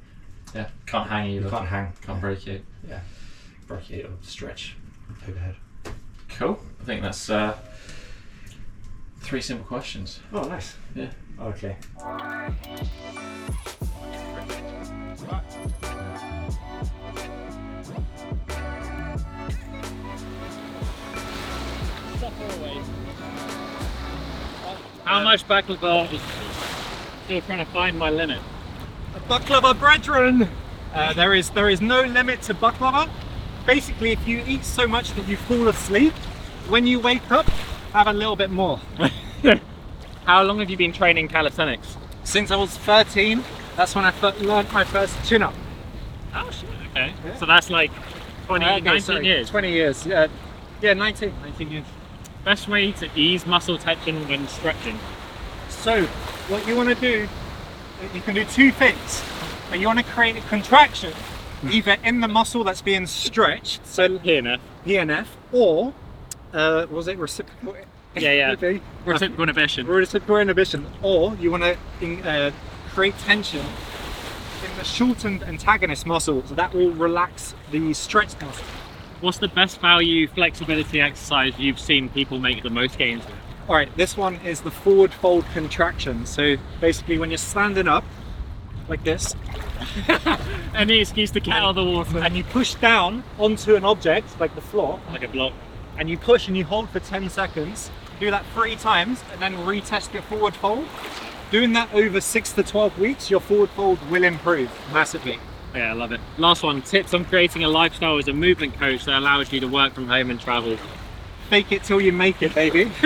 Yeah, 0.54 0.68
can't 0.86 1.08
hang 1.08 1.30
either. 1.30 1.44
You 1.46 1.50
can't 1.50 1.66
hang, 1.66 1.92
Can't 2.02 2.20
break 2.20 2.46
it. 2.46 2.64
yeah, 2.88 3.00
brachiate 3.66 4.04
or 4.06 4.12
stretch 4.22 4.76
overhead. 5.28 5.56
Cool. 6.28 6.58
I 6.80 6.84
think 6.84 7.02
that's 7.02 7.28
uh, 7.30 7.56
three 9.20 9.40
simple 9.40 9.66
questions. 9.66 10.20
Oh, 10.32 10.42
nice. 10.42 10.76
Yeah. 10.94 11.10
Okay. 11.40 11.76
How 25.04 25.22
much 25.22 25.46
baklava 25.46 26.10
is 26.12 26.20
still 27.24 27.40
trying 27.42 27.58
to 27.64 27.70
find 27.72 27.98
my 27.98 28.10
limit? 28.10 28.40
Baklava 29.28 29.78
brethren, 29.78 30.48
uh, 30.92 31.12
there 31.12 31.34
is 31.34 31.50
there 31.50 31.68
is 31.70 31.80
no 31.80 32.02
limit 32.02 32.42
to 32.42 32.54
baklava. 32.54 33.08
Basically, 33.66 34.12
if 34.12 34.26
you 34.28 34.42
eat 34.46 34.64
so 34.64 34.86
much 34.86 35.12
that 35.14 35.26
you 35.26 35.36
fall 35.36 35.68
asleep, 35.68 36.12
when 36.68 36.86
you 36.86 37.00
wake 37.00 37.30
up, 37.30 37.46
have 37.92 38.06
a 38.06 38.12
little 38.12 38.36
bit 38.36 38.50
more. 38.50 38.80
How 40.26 40.42
long 40.42 40.58
have 40.58 40.68
you 40.70 40.76
been 40.76 40.92
training 40.92 41.28
calisthenics? 41.28 41.96
Since 42.24 42.50
I 42.50 42.56
was 42.56 42.76
13, 42.78 43.42
that's 43.76 43.94
when 43.94 44.04
I 44.04 44.12
learned 44.40 44.72
my 44.72 44.84
first 44.84 45.16
chin 45.24 45.42
up. 45.42 45.54
Oh 46.34 46.50
shit, 46.50 46.68
okay. 46.90 47.12
So 47.38 47.46
that's 47.46 47.70
like 47.70 47.90
20, 48.46 48.64
Uh, 48.64 48.68
okay, 48.76 48.80
19 48.80 49.00
sorry, 49.00 49.26
years. 49.26 49.50
20 49.50 49.70
years. 49.70 50.06
Yeah, 50.06 50.26
yeah, 50.82 50.94
19, 50.94 51.32
19 51.42 51.70
years. 51.70 51.84
Best 52.44 52.68
way 52.68 52.92
to 52.92 53.08
ease 53.14 53.46
muscle 53.46 53.78
tension 53.78 54.26
when 54.28 54.46
stretching. 54.48 54.98
So, 55.68 56.02
what 56.48 56.66
you 56.66 56.76
want 56.76 56.88
to 56.90 56.94
do, 56.94 57.28
you 58.12 58.20
can 58.20 58.34
do 58.34 58.44
two 58.44 58.70
things. 58.70 59.22
But 59.70 59.80
you 59.80 59.86
want 59.86 59.98
to 59.98 60.04
create 60.04 60.36
a 60.36 60.40
contraction, 60.42 61.12
either 61.70 61.96
in 62.04 62.20
the 62.20 62.28
muscle 62.28 62.64
that's 62.64 62.82
being 62.82 63.06
stretched, 63.06 63.86
so 63.86 64.06
now. 64.06 64.58
PNF, 64.84 65.26
or 65.52 65.94
uh, 66.52 66.86
was 66.90 67.08
it 67.08 67.18
reciprocal? 67.18 67.76
Yeah, 68.16 68.32
yeah. 68.32 68.78
Reciprocal 69.04 69.42
inhibition. 69.42 69.86
reciprocal 69.86 70.36
inhibition, 70.38 70.86
or 71.02 71.34
you 71.36 71.50
want 71.50 71.76
to 72.00 72.20
uh, 72.22 72.50
create 72.90 73.18
tension 73.18 73.60
in 73.60 74.78
the 74.78 74.84
shortened 74.84 75.42
antagonist 75.42 76.06
muscle, 76.06 76.44
so 76.46 76.54
that 76.54 76.72
will 76.74 76.90
relax 76.92 77.54
the 77.70 77.92
stretched 77.94 78.40
muscle. 78.40 78.64
What's 79.20 79.38
the 79.38 79.48
best 79.48 79.80
value 79.80 80.28
flexibility 80.28 81.00
exercise 81.00 81.58
you've 81.58 81.80
seen 81.80 82.08
people 82.08 82.38
make 82.38 82.62
the 82.62 82.70
most 82.70 82.98
gains 82.98 83.24
with? 83.24 83.34
All 83.68 83.74
right, 83.74 83.94
this 83.96 84.16
one 84.16 84.36
is 84.44 84.60
the 84.60 84.70
forward 84.70 85.12
fold 85.12 85.44
contraction. 85.54 86.26
So 86.26 86.56
basically, 86.80 87.18
when 87.18 87.30
you're 87.30 87.38
standing 87.38 87.88
up 87.88 88.04
like 88.88 89.02
this, 89.04 89.34
Any 90.74 90.98
excuse 91.00 91.30
to 91.32 91.40
get 91.40 91.54
out 91.54 91.70
of 91.70 91.74
the 91.76 91.84
water. 91.84 92.18
and 92.18 92.36
you 92.36 92.44
push 92.44 92.74
down 92.74 93.22
onto 93.38 93.74
an 93.76 93.84
object 93.84 94.38
like 94.40 94.54
the 94.54 94.60
floor, 94.60 95.00
Like 95.10 95.22
a 95.22 95.28
block. 95.28 95.52
and 95.98 96.10
you 96.10 96.18
push 96.18 96.48
and 96.48 96.56
you 96.56 96.64
hold 96.64 96.90
for 96.90 97.00
10 97.00 97.28
seconds, 97.30 97.90
do 98.20 98.30
that 98.30 98.44
three 98.54 98.76
times, 98.76 99.22
and 99.32 99.40
then 99.40 99.54
retest 99.58 100.12
your 100.12 100.22
forward 100.22 100.54
fold. 100.54 100.86
Doing 101.50 101.72
that 101.74 101.92
over 101.94 102.20
six 102.20 102.52
to 102.52 102.62
12 102.62 102.98
weeks, 102.98 103.30
your 103.30 103.40
forward 103.40 103.70
fold 103.70 103.98
will 104.10 104.24
improve 104.24 104.70
massively. 104.92 105.38
Yeah, 105.74 105.90
I 105.90 105.92
love 105.92 106.12
it. 106.12 106.20
Last 106.38 106.62
one, 106.62 106.82
tips 106.82 107.14
on 107.14 107.24
creating 107.24 107.64
a 107.64 107.68
lifestyle 107.68 108.18
as 108.18 108.28
a 108.28 108.32
movement 108.32 108.74
coach 108.78 109.04
that 109.06 109.18
allows 109.18 109.52
you 109.52 109.60
to 109.60 109.68
work 109.68 109.94
from 109.94 110.08
home 110.08 110.30
and 110.30 110.40
travel. 110.40 110.76
Fake 111.48 111.72
it 111.72 111.84
till 111.84 112.00
you 112.00 112.12
make 112.12 112.42
it, 112.42 112.54
baby. 112.54 112.90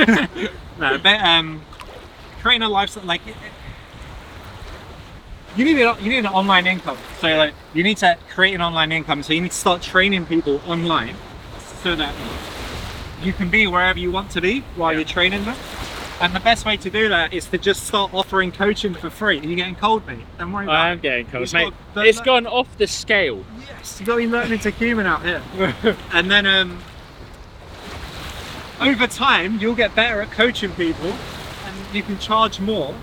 no, 0.79 0.99
but 0.99 1.21
um, 1.21 1.63
creating 2.41 2.63
a 2.63 2.69
lifestyle 2.69 3.05
like 3.05 3.21
you 5.57 5.65
need 5.65 5.81
an, 5.81 5.97
you 6.03 6.09
need 6.11 6.19
an 6.19 6.27
online 6.27 6.67
income. 6.67 6.99
So 7.21 7.29
like 7.37 7.55
you 7.75 7.83
need 7.83 7.97
to 7.99 8.17
create 8.31 8.55
an 8.55 8.61
online 8.63 8.93
income. 8.93 9.23
So 9.23 9.33
you 9.33 9.41
need 9.41 9.51
to 9.51 9.57
start 9.57 9.83
training 9.83 10.27
people 10.27 10.61
online 10.67 11.17
so 11.83 11.97
that 11.97 12.15
you 13.23 13.33
can 13.33 13.49
be 13.51 13.67
wherever 13.67 13.99
you 13.99 14.13
want 14.13 14.31
to 14.33 14.41
be 14.41 14.61
while 14.77 14.93
you're 14.93 15.05
training 15.05 15.45
them. 15.45 15.57
And 16.21 16.35
the 16.35 16.41
best 16.41 16.67
way 16.67 16.77
to 16.79 16.91
do 16.91 17.09
that 17.11 17.33
is 17.33 17.47
to 17.47 17.59
just 17.59 17.87
start 17.87 18.13
offering 18.13 18.51
coaching 18.51 18.93
for 18.93 19.09
free. 19.09 19.39
Are 19.39 19.45
you 19.45 19.55
getting 19.55 19.77
cold, 19.77 20.05
mate? 20.07 20.19
Don't 20.37 20.51
worry 20.53 20.65
about 20.65 20.75
I 20.75 20.89
it. 20.89 20.93
am 20.93 20.99
getting 20.99 21.27
cold, 21.27 21.53
mate. 21.53 21.73
got- 21.95 22.07
It's 22.07 22.21
gone 22.21 22.47
off 22.47 22.77
the 22.77 22.89
scale. 22.89 23.45
Yes, 23.69 24.01
you've 24.01 24.09
got 24.09 24.15
to 24.17 24.21
be 24.23 24.27
learning 24.27 24.59
to 24.61 24.71
human 24.71 25.07
out 25.07 25.23
here. 25.23 25.43
and 26.13 26.29
then 26.29 26.45
um, 26.47 26.81
over 28.81 29.07
time, 29.07 29.59
you'll 29.59 29.75
get 29.75 29.95
better 29.95 30.21
at 30.21 30.31
coaching 30.31 30.73
people, 30.73 31.13
and 31.65 31.95
you 31.95 32.03
can 32.03 32.19
charge 32.19 32.61
more. 32.61 32.95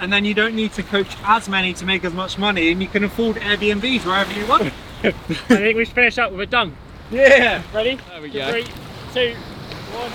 And 0.00 0.12
then 0.12 0.24
you 0.24 0.34
don't 0.34 0.54
need 0.54 0.72
to 0.72 0.82
coach 0.82 1.16
as 1.24 1.48
many 1.48 1.72
to 1.74 1.86
make 1.86 2.04
as 2.04 2.12
much 2.12 2.36
money, 2.36 2.70
and 2.70 2.82
you 2.82 2.88
can 2.88 3.04
afford 3.04 3.36
Airbnbs 3.36 4.04
wherever 4.04 4.32
you 4.32 4.46
want. 4.46 4.72
I 5.04 5.10
think 5.10 5.76
we 5.76 5.84
should 5.84 5.94
finish 5.94 6.18
up 6.18 6.32
with 6.32 6.40
a 6.40 6.46
dunk. 6.46 6.74
yeah. 7.10 7.62
Ready? 7.72 7.98
There 8.08 8.22
we 8.22 8.30
go. 8.30 8.50
Three, 8.50 8.66
two, 9.12 9.34
one. 9.92 10.10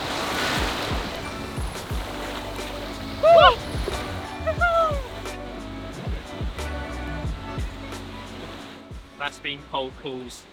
That's 9.17 9.39
been 9.39 9.59
poll 9.71 9.91
calls. 10.01 10.43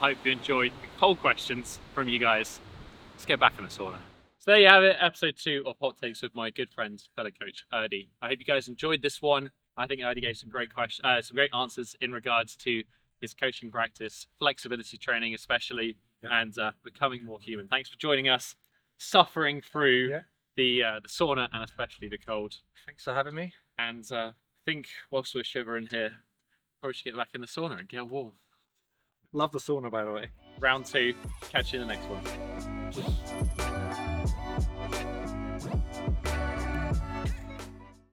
Hope 0.00 0.18
you 0.24 0.32
enjoyed 0.32 0.72
the 0.82 0.88
poll 0.98 1.16
questions 1.16 1.78
from 1.94 2.08
you 2.08 2.18
guys. 2.18 2.60
Let's 3.18 3.26
get 3.26 3.40
back 3.40 3.54
in 3.58 3.64
the 3.64 3.68
sauna. 3.70 3.96
So 4.38 4.52
there 4.52 4.60
you 4.60 4.68
have 4.68 4.84
it, 4.84 4.94
episode 5.00 5.34
two 5.36 5.64
of 5.66 5.74
Hot 5.82 5.96
Takes 6.00 6.22
with 6.22 6.36
my 6.36 6.50
good 6.50 6.70
friend, 6.72 7.02
fellow 7.16 7.30
coach 7.30 7.64
Erdi. 7.74 8.10
I 8.22 8.28
hope 8.28 8.38
you 8.38 8.44
guys 8.44 8.68
enjoyed 8.68 9.02
this 9.02 9.20
one. 9.20 9.50
I 9.76 9.88
think 9.88 10.02
Erdi 10.02 10.22
gave 10.22 10.36
some 10.36 10.48
great 10.50 10.72
questions, 10.72 11.04
uh, 11.04 11.20
some 11.20 11.34
great 11.34 11.50
answers 11.52 11.96
in 12.00 12.12
regards 12.12 12.54
to 12.58 12.84
his 13.20 13.34
coaching 13.34 13.72
practice, 13.72 14.28
flexibility 14.38 14.96
training, 14.98 15.34
especially, 15.34 15.96
and 16.22 16.56
uh, 16.60 16.70
becoming 16.84 17.24
more 17.24 17.40
human. 17.40 17.66
Thanks 17.66 17.90
for 17.90 17.98
joining 17.98 18.28
us, 18.28 18.54
suffering 18.98 19.62
through 19.62 20.10
Yeah. 20.10 20.20
the 20.56 20.84
uh, 20.84 21.00
the 21.02 21.08
sauna 21.08 21.48
and 21.52 21.64
especially 21.64 22.06
the 22.08 22.18
cold. 22.18 22.54
Thanks 22.86 23.02
for 23.02 23.14
having 23.14 23.34
me. 23.34 23.52
And 23.80 24.04
uh, 24.12 24.30
I 24.30 24.32
think 24.64 24.86
whilst 25.10 25.34
we're 25.34 25.42
shivering 25.42 25.88
here, 25.90 26.12
probably 26.80 26.94
should 26.94 27.06
get 27.06 27.16
back 27.16 27.30
in 27.34 27.40
the 27.40 27.48
sauna 27.48 27.80
and 27.80 27.88
get 27.88 28.06
warm. 28.08 28.34
Love 29.32 29.50
the 29.50 29.58
sauna, 29.58 29.90
by 29.90 30.04
the 30.04 30.12
way. 30.12 30.26
Round 30.60 30.84
two. 30.86 31.14
Catch 31.50 31.72
you 31.72 31.80
in 31.82 31.88
the 31.88 31.94
next 31.94 32.06
one. 32.08 32.77
Just 32.90 34.67